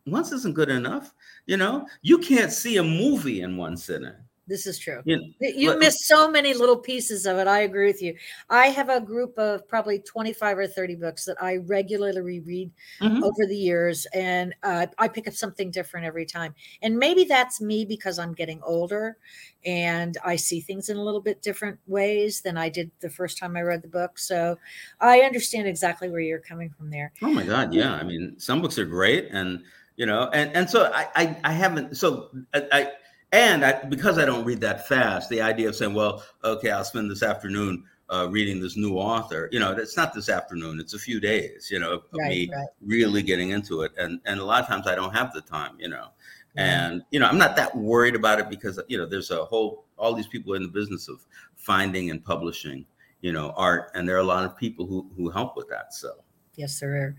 once 0.05 0.31
isn't 0.31 0.55
good 0.55 0.69
enough 0.69 1.13
you 1.47 1.57
know? 1.57 1.87
You 2.01 2.19
can't 2.19 2.51
see 2.51 2.77
a 2.77 2.83
movie 2.83 3.41
in 3.41 3.57
one 3.57 3.77
sitting 3.77 4.13
This 4.47 4.65
is 4.65 4.79
true. 4.79 5.01
you 5.05 5.33
You 5.39 5.71
But- 5.71 5.79
miss 5.79 6.07
so 6.07 6.31
many 6.31 6.53
little 6.53 6.77
pieces 6.77 7.25
of 7.25 7.37
it. 7.37 7.47
I 7.47 7.59
agree 7.61 7.87
with 7.87 8.01
you. 8.01 8.15
I 8.49 8.67
have 8.67 8.87
a 8.89 9.01
group 9.01 9.37
of 9.37 9.67
probably 9.67 9.99
25 9.99 10.57
or 10.57 10.67
30 10.67 10.95
books 10.95 11.25
that 11.25 11.35
I 11.41 11.57
regularly 11.57 12.21
reread 12.21 12.71
Mhm. 13.01 13.23
over 13.23 13.45
the 13.45 13.57
years, 13.57 14.07
and 14.13 14.55
uh, 14.63 14.87
I 14.97 15.09
pick 15.09 15.27
up 15.27 15.33
something 15.33 15.69
different 15.69 16.05
every 16.05 16.25
time. 16.25 16.55
And 16.81 16.97
maybe 16.97 17.25
that's 17.25 17.59
me 17.59 17.83
because 17.83 18.19
I'm 18.19 18.33
getting 18.33 18.61
older 18.63 19.17
and 19.65 20.17
I 20.23 20.37
see 20.37 20.61
things 20.61 20.87
in 20.89 20.95
a 20.95 21.03
little 21.03 21.19
bit 21.21 21.41
different 21.41 21.77
ways 21.87 22.39
than 22.41 22.57
I 22.57 22.69
did 22.69 22.89
the 23.01 23.09
first 23.09 23.37
time 23.37 23.57
I 23.57 23.61
read 23.61 23.81
the 23.81 23.87
book. 23.89 24.17
So 24.17 24.57
I 25.01 25.21
understand 25.21 25.67
exactly 25.67 26.09
where 26.09 26.21
you're 26.21 26.39
coming 26.39 26.69
from 26.69 26.89
there. 26.89 27.11
Oh 27.21 27.31
my 27.31 27.43
God, 27.43 27.73
yeah. 27.73 27.93
I 27.93 28.03
mean, 28.03 28.35
some 28.39 28.61
books 28.61 28.79
are 28.79 28.85
great, 28.85 29.27
and 29.31 29.63
you 29.97 30.05
know, 30.05 30.29
and 30.31 30.55
and 30.55 30.69
so 30.69 30.89
I 30.93 31.07
I, 31.15 31.37
I 31.43 31.51
haven't 31.51 31.97
so 31.97 32.29
I, 32.53 32.67
I 32.71 32.91
and 33.31 33.65
I 33.65 33.83
because 33.85 34.17
I 34.17 34.25
don't 34.25 34.45
read 34.45 34.61
that 34.61 34.87
fast. 34.87 35.29
The 35.29 35.41
idea 35.41 35.67
of 35.69 35.75
saying, 35.75 35.93
well, 35.93 36.23
okay, 36.43 36.71
I'll 36.71 36.83
spend 36.83 37.09
this 37.11 37.23
afternoon 37.23 37.83
uh, 38.09 38.27
reading 38.31 38.61
this 38.61 38.77
new 38.77 38.95
author. 38.97 39.49
You 39.51 39.59
know, 39.59 39.71
it's 39.73 39.97
not 39.97 40.13
this 40.13 40.29
afternoon; 40.29 40.79
it's 40.79 40.93
a 40.93 40.99
few 40.99 41.19
days. 41.19 41.69
You 41.71 41.79
know, 41.79 41.91
of 41.93 42.03
Right, 42.13 42.29
me 42.29 42.49
right. 42.53 42.67
really 42.81 43.21
getting 43.21 43.49
into 43.49 43.81
it, 43.81 43.91
and 43.97 44.19
and 44.25 44.39
a 44.39 44.43
lot 44.45 44.61
of 44.61 44.67
times 44.67 44.87
I 44.87 44.95
don't 44.95 45.13
have 45.13 45.33
the 45.33 45.41
time. 45.41 45.75
You 45.79 45.89
know, 45.89 46.07
Yeah. 46.55 46.87
and 46.89 47.03
you 47.11 47.19
know, 47.19 47.27
I'm 47.27 47.37
not 47.37 47.55
that 47.57 47.75
worried 47.75 48.15
about 48.15 48.39
it 48.39 48.49
because 48.49 48.79
you 48.87 48.97
know, 48.97 49.05
there's 49.05 49.31
a 49.31 49.43
whole 49.45 49.85
all 49.97 50.13
these 50.13 50.27
people 50.27 50.53
in 50.53 50.63
the 50.63 50.69
business 50.69 51.07
of 51.09 51.25
finding 51.55 52.09
and 52.11 52.23
publishing. 52.23 52.85
You 53.21 53.33
know, 53.33 53.51
art, 53.57 53.91
and 53.95 54.07
there 54.07 54.15
are 54.15 54.19
a 54.19 54.23
lot 54.23 54.45
of 54.45 54.55
people 54.55 54.85
who 54.85 55.09
who 55.15 55.29
help 55.29 55.57
with 55.57 55.67
that. 55.69 55.93
So. 55.93 56.11
Yes, 56.57 56.79
there 56.79 56.95
are. 56.95 57.15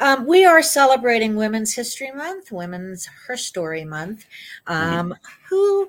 Um, 0.00 0.26
we 0.26 0.44
are 0.44 0.62
celebrating 0.62 1.36
Women's 1.36 1.72
History 1.72 2.10
Month, 2.10 2.50
Women's 2.50 3.06
Her 3.06 3.36
Story 3.36 3.84
Month. 3.84 4.26
Um, 4.66 5.14
Who 5.48 5.88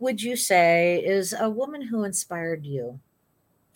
would 0.00 0.20
you 0.20 0.36
say 0.36 1.00
is 1.04 1.32
a 1.38 1.48
woman 1.48 1.80
who 1.80 2.02
inspired 2.02 2.66
you? 2.66 2.98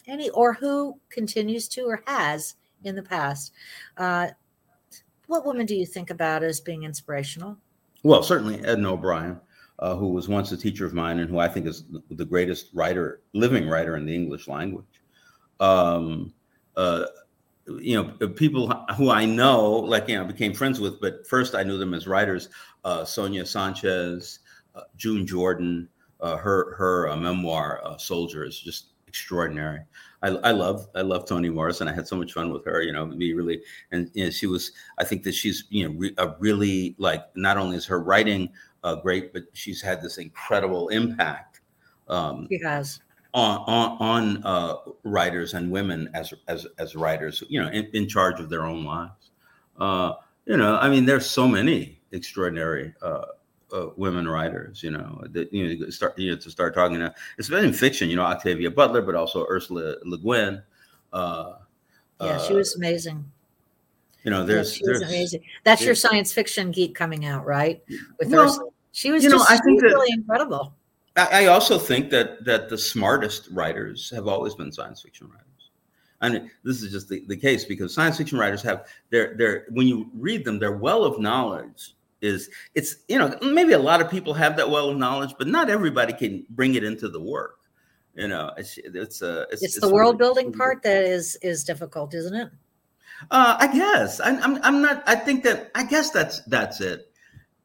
Any, 0.08 0.28
or 0.30 0.54
who 0.54 0.98
continues 1.08 1.68
to 1.68 1.82
or 1.82 2.02
has 2.06 2.56
in 2.82 2.96
the 2.96 3.02
past? 3.02 3.52
Uh, 3.96 4.28
what 5.28 5.46
woman 5.46 5.64
do 5.64 5.76
you 5.76 5.86
think 5.86 6.10
about 6.10 6.42
as 6.42 6.60
being 6.60 6.82
inspirational? 6.82 7.56
Well, 8.02 8.24
certainly 8.24 8.64
Edna 8.64 8.94
O'Brien, 8.94 9.38
uh, 9.78 9.94
who 9.94 10.08
was 10.08 10.28
once 10.28 10.50
a 10.50 10.56
teacher 10.56 10.84
of 10.84 10.94
mine 10.94 11.20
and 11.20 11.30
who 11.30 11.38
I 11.38 11.46
think 11.46 11.66
is 11.66 11.84
the 12.10 12.24
greatest 12.24 12.70
writer, 12.74 13.20
living 13.34 13.68
writer 13.68 13.96
in 13.96 14.04
the 14.04 14.14
English 14.14 14.48
language. 14.48 15.00
Um, 15.60 16.32
uh, 16.76 17.04
you 17.80 17.94
know, 17.96 18.28
people 18.28 18.68
who 18.96 19.10
I 19.10 19.24
know, 19.24 19.70
like, 19.70 20.08
you 20.08 20.16
know, 20.16 20.24
became 20.24 20.54
friends 20.54 20.80
with, 20.80 21.00
but 21.00 21.26
first 21.26 21.54
I 21.54 21.62
knew 21.62 21.78
them 21.78 21.94
as 21.94 22.06
writers, 22.06 22.48
uh, 22.84 23.04
Sonia 23.04 23.44
Sanchez, 23.44 24.40
uh, 24.74 24.82
June 24.96 25.26
Jordan, 25.26 25.88
uh, 26.20 26.36
her, 26.36 26.74
her 26.74 27.08
uh, 27.08 27.16
memoir, 27.16 27.80
uh, 27.84 27.96
Soldier 27.96 28.44
is 28.44 28.58
just 28.58 28.86
extraordinary. 29.06 29.80
I, 30.22 30.28
I 30.28 30.50
love, 30.50 30.88
I 30.94 31.02
love 31.02 31.26
Toni 31.26 31.48
Morrison. 31.48 31.88
I 31.88 31.92
had 31.92 32.08
so 32.08 32.16
much 32.16 32.32
fun 32.32 32.52
with 32.52 32.64
her, 32.64 32.82
you 32.82 32.92
know, 32.92 33.06
me 33.06 33.32
really, 33.32 33.62
and 33.92 34.10
you 34.14 34.24
know, 34.24 34.30
she 34.30 34.46
was, 34.46 34.72
I 34.98 35.04
think 35.04 35.22
that 35.24 35.34
she's, 35.34 35.64
you 35.70 35.88
know, 35.88 35.94
re, 35.96 36.14
a 36.18 36.34
really 36.38 36.96
like, 36.98 37.24
not 37.36 37.56
only 37.56 37.76
is 37.76 37.86
her 37.86 38.00
writing 38.00 38.50
uh, 38.82 38.96
great, 38.96 39.32
but 39.32 39.44
she's 39.52 39.80
had 39.80 40.02
this 40.02 40.18
incredible 40.18 40.88
impact 40.88 41.60
um, 42.08 42.46
She 42.50 42.58
has. 42.62 43.00
On 43.34 43.58
on, 43.66 43.96
on 44.00 44.44
uh, 44.44 44.76
writers 45.04 45.54
and 45.54 45.70
women 45.70 46.08
as 46.14 46.32
as 46.48 46.66
as 46.78 46.96
writers, 46.96 47.42
you 47.48 47.60
know, 47.62 47.68
in, 47.68 47.86
in 47.92 48.08
charge 48.08 48.40
of 48.40 48.48
their 48.48 48.64
own 48.64 48.84
lives. 48.84 49.30
Uh, 49.78 50.14
you 50.46 50.56
know, 50.56 50.76
I 50.78 50.88
mean, 50.88 51.04
there's 51.04 51.26
so 51.28 51.46
many 51.46 52.00
extraordinary 52.12 52.94
uh, 53.02 53.22
uh, 53.72 53.86
women 53.96 54.26
writers. 54.26 54.82
You 54.82 54.92
know, 54.92 55.22
that 55.30 55.52
you 55.52 55.78
know 55.78 55.90
start 55.90 56.18
you 56.18 56.30
know 56.30 56.36
to 56.38 56.50
start 56.50 56.74
talking. 56.74 56.98
To, 57.00 57.14
it's 57.36 57.48
been 57.48 57.64
in 57.64 57.72
fiction. 57.72 58.08
You 58.08 58.16
know, 58.16 58.22
Octavia 58.24 58.70
Butler, 58.70 59.02
but 59.02 59.14
also 59.14 59.46
Ursula 59.48 59.96
Le 60.04 60.18
Guin. 60.18 60.62
Uh, 61.12 61.52
Yeah, 62.20 62.38
she 62.38 62.54
uh, 62.54 62.56
was 62.56 62.74
amazing. 62.76 63.24
You 64.24 64.30
know, 64.32 64.40
Yeah, 64.40 64.46
there's 64.46 64.72
she 64.72 64.84
there's 64.84 65.02
amazing. 65.02 65.42
That's 65.64 65.82
your 65.82 65.94
science 65.94 66.32
fiction 66.32 66.70
geek 66.70 66.94
coming 66.94 67.24
out, 67.26 67.46
right? 67.46 67.82
With 68.18 68.30
Well, 68.30 68.46
Ursula. 68.46 68.70
She 68.92 69.10
was 69.12 69.22
you 69.22 69.28
know, 69.30 69.36
just 69.38 69.50
I 69.50 69.58
think 69.58 69.80
was 69.82 69.92
that- 69.92 69.96
really 69.96 70.12
incredible. 70.12 70.74
I, 71.18 71.44
I 71.44 71.46
also 71.46 71.78
think 71.78 72.10
that 72.10 72.44
that 72.44 72.68
the 72.68 72.78
smartest 72.78 73.48
writers 73.50 74.10
have 74.10 74.26
always 74.28 74.54
been 74.54 74.72
science 74.72 75.02
fiction 75.02 75.28
writers. 75.28 75.44
I 76.20 76.28
mean, 76.30 76.50
this 76.64 76.82
is 76.82 76.90
just 76.90 77.08
the, 77.08 77.24
the 77.28 77.36
case 77.36 77.64
because 77.64 77.94
science 77.94 78.16
fiction 78.18 78.38
writers 78.38 78.62
have 78.62 78.86
they're 79.10 79.34
they're 79.36 79.66
when 79.70 79.86
you 79.86 80.10
read 80.14 80.44
them, 80.44 80.58
their 80.58 80.72
well 80.72 81.04
of 81.04 81.18
knowledge 81.20 81.94
is 82.20 82.50
it's 82.74 82.96
you 83.08 83.18
know 83.18 83.36
maybe 83.42 83.72
a 83.72 83.78
lot 83.78 84.00
of 84.00 84.10
people 84.10 84.34
have 84.34 84.56
that 84.56 84.68
well 84.68 84.90
of 84.90 84.96
knowledge, 84.96 85.34
but 85.38 85.46
not 85.46 85.70
everybody 85.70 86.12
can 86.12 86.44
bring 86.50 86.74
it 86.74 86.84
into 86.84 87.08
the 87.08 87.20
work. 87.20 87.58
You 88.14 88.26
know, 88.28 88.52
it's 88.56 88.78
it's 88.82 89.22
uh, 89.22 89.44
It's, 89.50 89.78
the 89.78 89.88
world 89.88 90.18
really- 90.18 90.34
building 90.34 90.52
part 90.52 90.82
that 90.82 91.04
is 91.04 91.36
is 91.42 91.62
difficult, 91.64 92.14
isn't 92.14 92.34
it? 92.34 92.50
Uh, 93.30 93.56
I 93.58 93.66
guess 93.72 94.20
I, 94.20 94.30
I'm. 94.38 94.60
I'm 94.62 94.80
not. 94.80 95.02
I 95.06 95.16
think 95.16 95.42
that. 95.44 95.70
I 95.74 95.84
guess 95.84 96.10
that's 96.10 96.40
that's 96.42 96.80
it. 96.80 97.07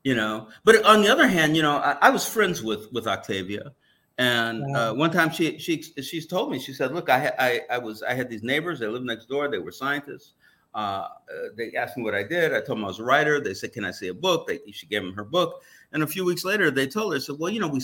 You 0.03 0.15
know. 0.15 0.49
But 0.63 0.83
on 0.85 1.01
the 1.01 1.09
other 1.09 1.27
hand, 1.27 1.55
you 1.55 1.61
know, 1.61 1.77
I, 1.77 1.97
I 2.01 2.09
was 2.09 2.25
friends 2.27 2.61
with 2.61 2.91
with 2.91 3.07
Octavia, 3.07 3.71
and 4.17 4.61
Wow. 4.73 4.91
uh, 4.91 4.93
one 4.93 5.11
time 5.11 5.31
she 5.31 5.57
she 5.59 5.81
she's 5.81 6.27
told 6.27 6.51
me. 6.51 6.59
She 6.59 6.73
said, 6.73 6.93
"Look, 6.93 7.09
I 7.09 7.19
had 7.19 7.35
I, 7.39 7.61
I 7.71 7.77
was 7.77 8.03
I 8.03 8.13
had 8.13 8.29
these 8.29 8.43
neighbors. 8.43 8.79
They 8.79 8.87
lived 8.87 9.05
next 9.05 9.27
door. 9.27 9.49
They 9.49 9.59
were 9.59 9.71
scientists. 9.71 10.33
Uh, 10.75 10.77
uh, 10.77 11.07
they 11.55 11.73
asked 11.75 11.97
me 11.97 12.03
what 12.03 12.15
I 12.15 12.23
did. 12.23 12.51
I 12.51 12.57
told 12.57 12.79
them 12.79 12.85
I 12.85 12.87
was 12.87 12.99
a 12.99 13.03
writer. 13.03 13.39
They 13.39 13.53
said, 13.53 13.73
"Can 13.73 13.85
I 13.85 13.91
see 13.91 14.07
a 14.09 14.13
book?" 14.13 14.47
They 14.47 14.59
she 14.71 14.87
gave 14.87 15.03
them 15.03 15.13
her 15.13 15.23
book, 15.23 15.61
and 15.91 16.03
a 16.03 16.07
few 16.07 16.25
weeks 16.25 16.43
later, 16.43 16.69
they 16.71 16.87
told 16.87 17.13
her, 17.13 17.19
"said 17.19 17.37
Well, 17.39 17.51
you 17.51 17.59
know, 17.59 17.67
we 17.67 17.79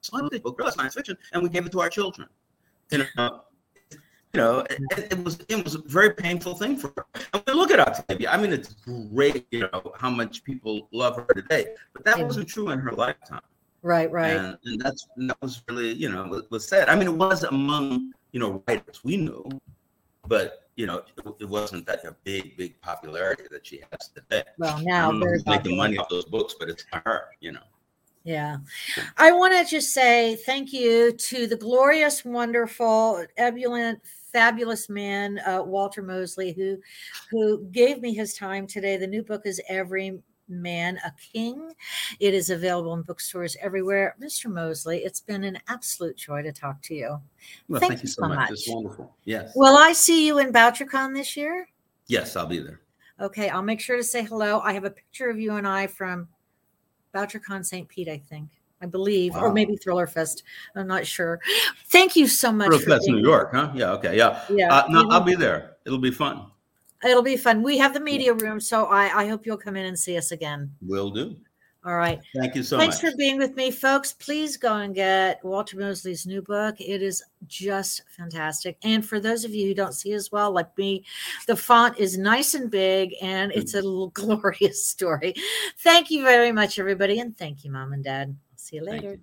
saw 0.00 0.28
this 0.28 0.40
book, 0.40 0.60
science 0.72 0.94
fiction, 0.94 1.16
and 1.32 1.42
we 1.42 1.48
gave 1.48 1.64
it 1.64 1.72
to 1.72 1.80
our 1.80 1.88
children." 1.90 2.28
You 2.90 3.04
know, 3.16 3.44
you 4.34 4.40
know, 4.40 4.66
it, 4.68 5.12
it 5.12 5.24
was 5.24 5.38
it 5.48 5.62
was 5.62 5.76
a 5.76 5.82
very 5.86 6.12
painful 6.12 6.56
thing 6.56 6.76
for 6.76 6.92
her. 6.96 7.06
And 7.32 7.42
we 7.46 7.52
look 7.52 7.70
at 7.70 7.78
Octavia. 7.78 8.30
I 8.30 8.36
mean, 8.36 8.52
it's 8.52 8.74
great, 9.12 9.46
you 9.52 9.60
know, 9.60 9.92
how 9.96 10.10
much 10.10 10.42
people 10.42 10.88
love 10.92 11.16
her 11.16 11.34
today, 11.34 11.66
but 11.92 12.04
that 12.04 12.18
Yeah. 12.18 12.24
wasn't 12.24 12.48
true 12.48 12.70
in 12.70 12.80
her 12.80 12.90
lifetime. 12.90 13.42
Right, 13.82 14.10
right. 14.10 14.32
And, 14.32 14.58
and 14.64 14.80
that's 14.80 15.06
and 15.16 15.30
that 15.30 15.40
was 15.40 15.62
really, 15.68 15.92
you 15.92 16.10
know, 16.10 16.26
was, 16.26 16.42
was 16.50 16.66
sad. 16.66 16.88
I 16.88 16.96
mean, 16.96 17.06
it 17.06 17.14
was 17.14 17.44
among 17.44 18.12
you 18.32 18.40
know 18.40 18.62
writers 18.66 19.04
we 19.04 19.16
knew, 19.16 19.48
but 20.26 20.64
you 20.76 20.86
know, 20.86 21.02
it, 21.16 21.34
it 21.38 21.48
wasn't 21.48 21.86
that 21.86 22.04
a 22.04 22.16
big, 22.24 22.56
big 22.56 22.80
popularity 22.80 23.44
that 23.52 23.64
she 23.64 23.82
has 23.92 24.08
today. 24.08 24.42
Well, 24.58 24.80
now 24.82 25.12
who's 25.12 25.46
making 25.46 25.76
money 25.76 25.96
off 25.96 26.08
those 26.08 26.24
books, 26.24 26.56
but 26.58 26.68
it's 26.68 26.84
her, 26.92 27.26
you 27.38 27.52
know. 27.52 27.60
Yeah. 28.24 28.56
I 29.18 29.32
want 29.32 29.52
to 29.52 29.70
just 29.70 29.92
say 29.92 30.36
thank 30.46 30.72
you 30.72 31.12
to 31.12 31.46
the 31.46 31.56
glorious, 31.56 32.24
wonderful, 32.24 33.24
ebullient, 33.36 34.00
fabulous 34.34 34.90
man, 34.90 35.38
uh, 35.46 35.62
Walter 35.62 36.02
Mosley, 36.02 36.52
who 36.52 36.76
who 37.30 37.64
gave 37.70 38.02
me 38.02 38.12
his 38.12 38.34
time 38.34 38.66
today. 38.66 38.98
The 38.98 39.06
new 39.06 39.22
book 39.22 39.42
is 39.46 39.62
Every 39.70 40.20
Man 40.48 40.98
a 41.06 41.12
King. 41.32 41.72
It 42.20 42.34
is 42.34 42.50
available 42.50 42.92
in 42.94 43.02
bookstores 43.02 43.56
everywhere. 43.62 44.16
Mr. 44.20 44.52
Mosley, 44.52 44.98
it's 44.98 45.20
been 45.20 45.44
an 45.44 45.58
absolute 45.68 46.16
joy 46.16 46.42
to 46.42 46.52
talk 46.52 46.82
to 46.82 46.94
you. 46.94 47.20
Well, 47.68 47.80
Thank 47.80 47.92
thank, 47.92 48.02
you 48.02 48.08
so 48.08 48.28
much. 48.28 48.36
much. 48.36 48.50
It's 48.50 48.68
wonderful. 48.68 49.16
Yes. 49.24 49.52
Will 49.54 49.76
I 49.76 49.92
see 49.92 50.26
you 50.26 50.38
in 50.38 50.52
BoucherCon 50.52 51.14
this 51.14 51.36
year? 51.36 51.66
yes, 52.06 52.36
I'll 52.36 52.46
be 52.46 52.58
there. 52.58 52.80
Okay, 53.20 53.48
I'll 53.48 53.62
make 53.62 53.80
sure 53.80 53.96
to 53.96 54.02
say 54.02 54.24
hello. 54.24 54.60
I 54.60 54.72
have 54.72 54.84
a 54.84 54.90
picture 54.90 55.30
of 55.30 55.38
you 55.38 55.52
and 55.54 55.66
I 55.66 55.86
from 55.86 56.28
BoucherCon 57.14 57.64
St. 57.64 57.88
Pete, 57.88 58.08
I 58.08 58.18
think. 58.18 58.50
I 58.84 58.86
believe, 58.86 59.34
or 59.34 59.50
maybe 59.52 59.76
Thriller 59.76 60.06
Fest. 60.06 60.42
I'm 60.76 60.86
not 60.86 61.06
sure. 61.06 61.40
Thank 61.86 62.14
you 62.16 62.28
so 62.28 62.52
much. 62.52 62.70
For 62.70 62.78
Fest, 62.78 63.08
New. 63.08 63.18
York, 63.18 63.50
huh? 63.52 63.72
Yeah. 63.74 63.92
Okay. 63.92 64.16
Yeah. 64.16 64.42
Yeah, 64.50 64.72
Uh, 64.72 64.84
no, 64.90 65.00
you 65.00 65.08
I'll 65.10 65.22
be 65.22 65.34
there. 65.34 65.76
It'll 65.86 65.98
be 65.98 66.10
fun. 66.10 66.46
it'll 67.02 67.22
be 67.22 67.36
fun. 67.38 67.62
We 67.62 67.78
have 67.78 67.94
the 67.94 68.00
media 68.00 68.34
room, 68.34 68.60
so 68.60 68.84
I, 68.86 69.22
I 69.22 69.28
hope 69.28 69.46
you'll 69.46 69.56
come 69.56 69.76
in 69.76 69.86
and 69.86 69.98
see 69.98 70.16
us 70.18 70.32
again. 70.32 70.70
Will 70.82 71.10
do. 71.10 71.36
All 71.86 71.96
right. 71.96 72.18
Thank 72.34 72.54
you 72.54 72.62
so 72.62 72.78
Thanks 72.78 72.96
much. 72.96 73.02
Thanks 73.02 73.12
for 73.12 73.18
being 73.18 73.36
with 73.36 73.56
me, 73.56 73.70
folks. 73.70 74.14
Please 74.14 74.56
go 74.56 74.76
and 74.76 74.94
get 74.94 75.44
Walter 75.44 75.76
Mosley's 75.78 76.26
new 76.26 76.40
book. 76.40 76.80
It 76.80 77.02
is 77.02 77.22
just 77.46 78.02
fantastic. 78.16 78.78
And 78.82 79.04
for 79.04 79.20
those 79.20 79.44
of 79.44 79.54
you 79.54 79.68
who 79.68 79.74
don't 79.74 79.92
see 79.92 80.14
as 80.14 80.32
well, 80.32 80.50
like 80.50 80.76
me, 80.78 81.04
the 81.46 81.56
font 81.56 81.98
is 81.98 82.16
nice 82.16 82.54
and 82.54 82.70
big 82.70 83.14
and 83.20 83.52
it's 83.52 83.74
a 83.74 83.82
little 83.82 84.08
glorious 84.14 84.86
story. 84.86 85.34
Thank 85.80 86.10
you 86.10 86.22
very 86.22 86.52
much, 86.52 86.78
everybody. 86.78 87.20
And 87.20 87.36
thank 87.36 87.64
you, 87.66 87.70
Mom 87.70 87.92
and 87.92 88.02
Dad. 88.02 88.34
See 88.64 88.76
you 88.76 88.82
later. 88.82 89.18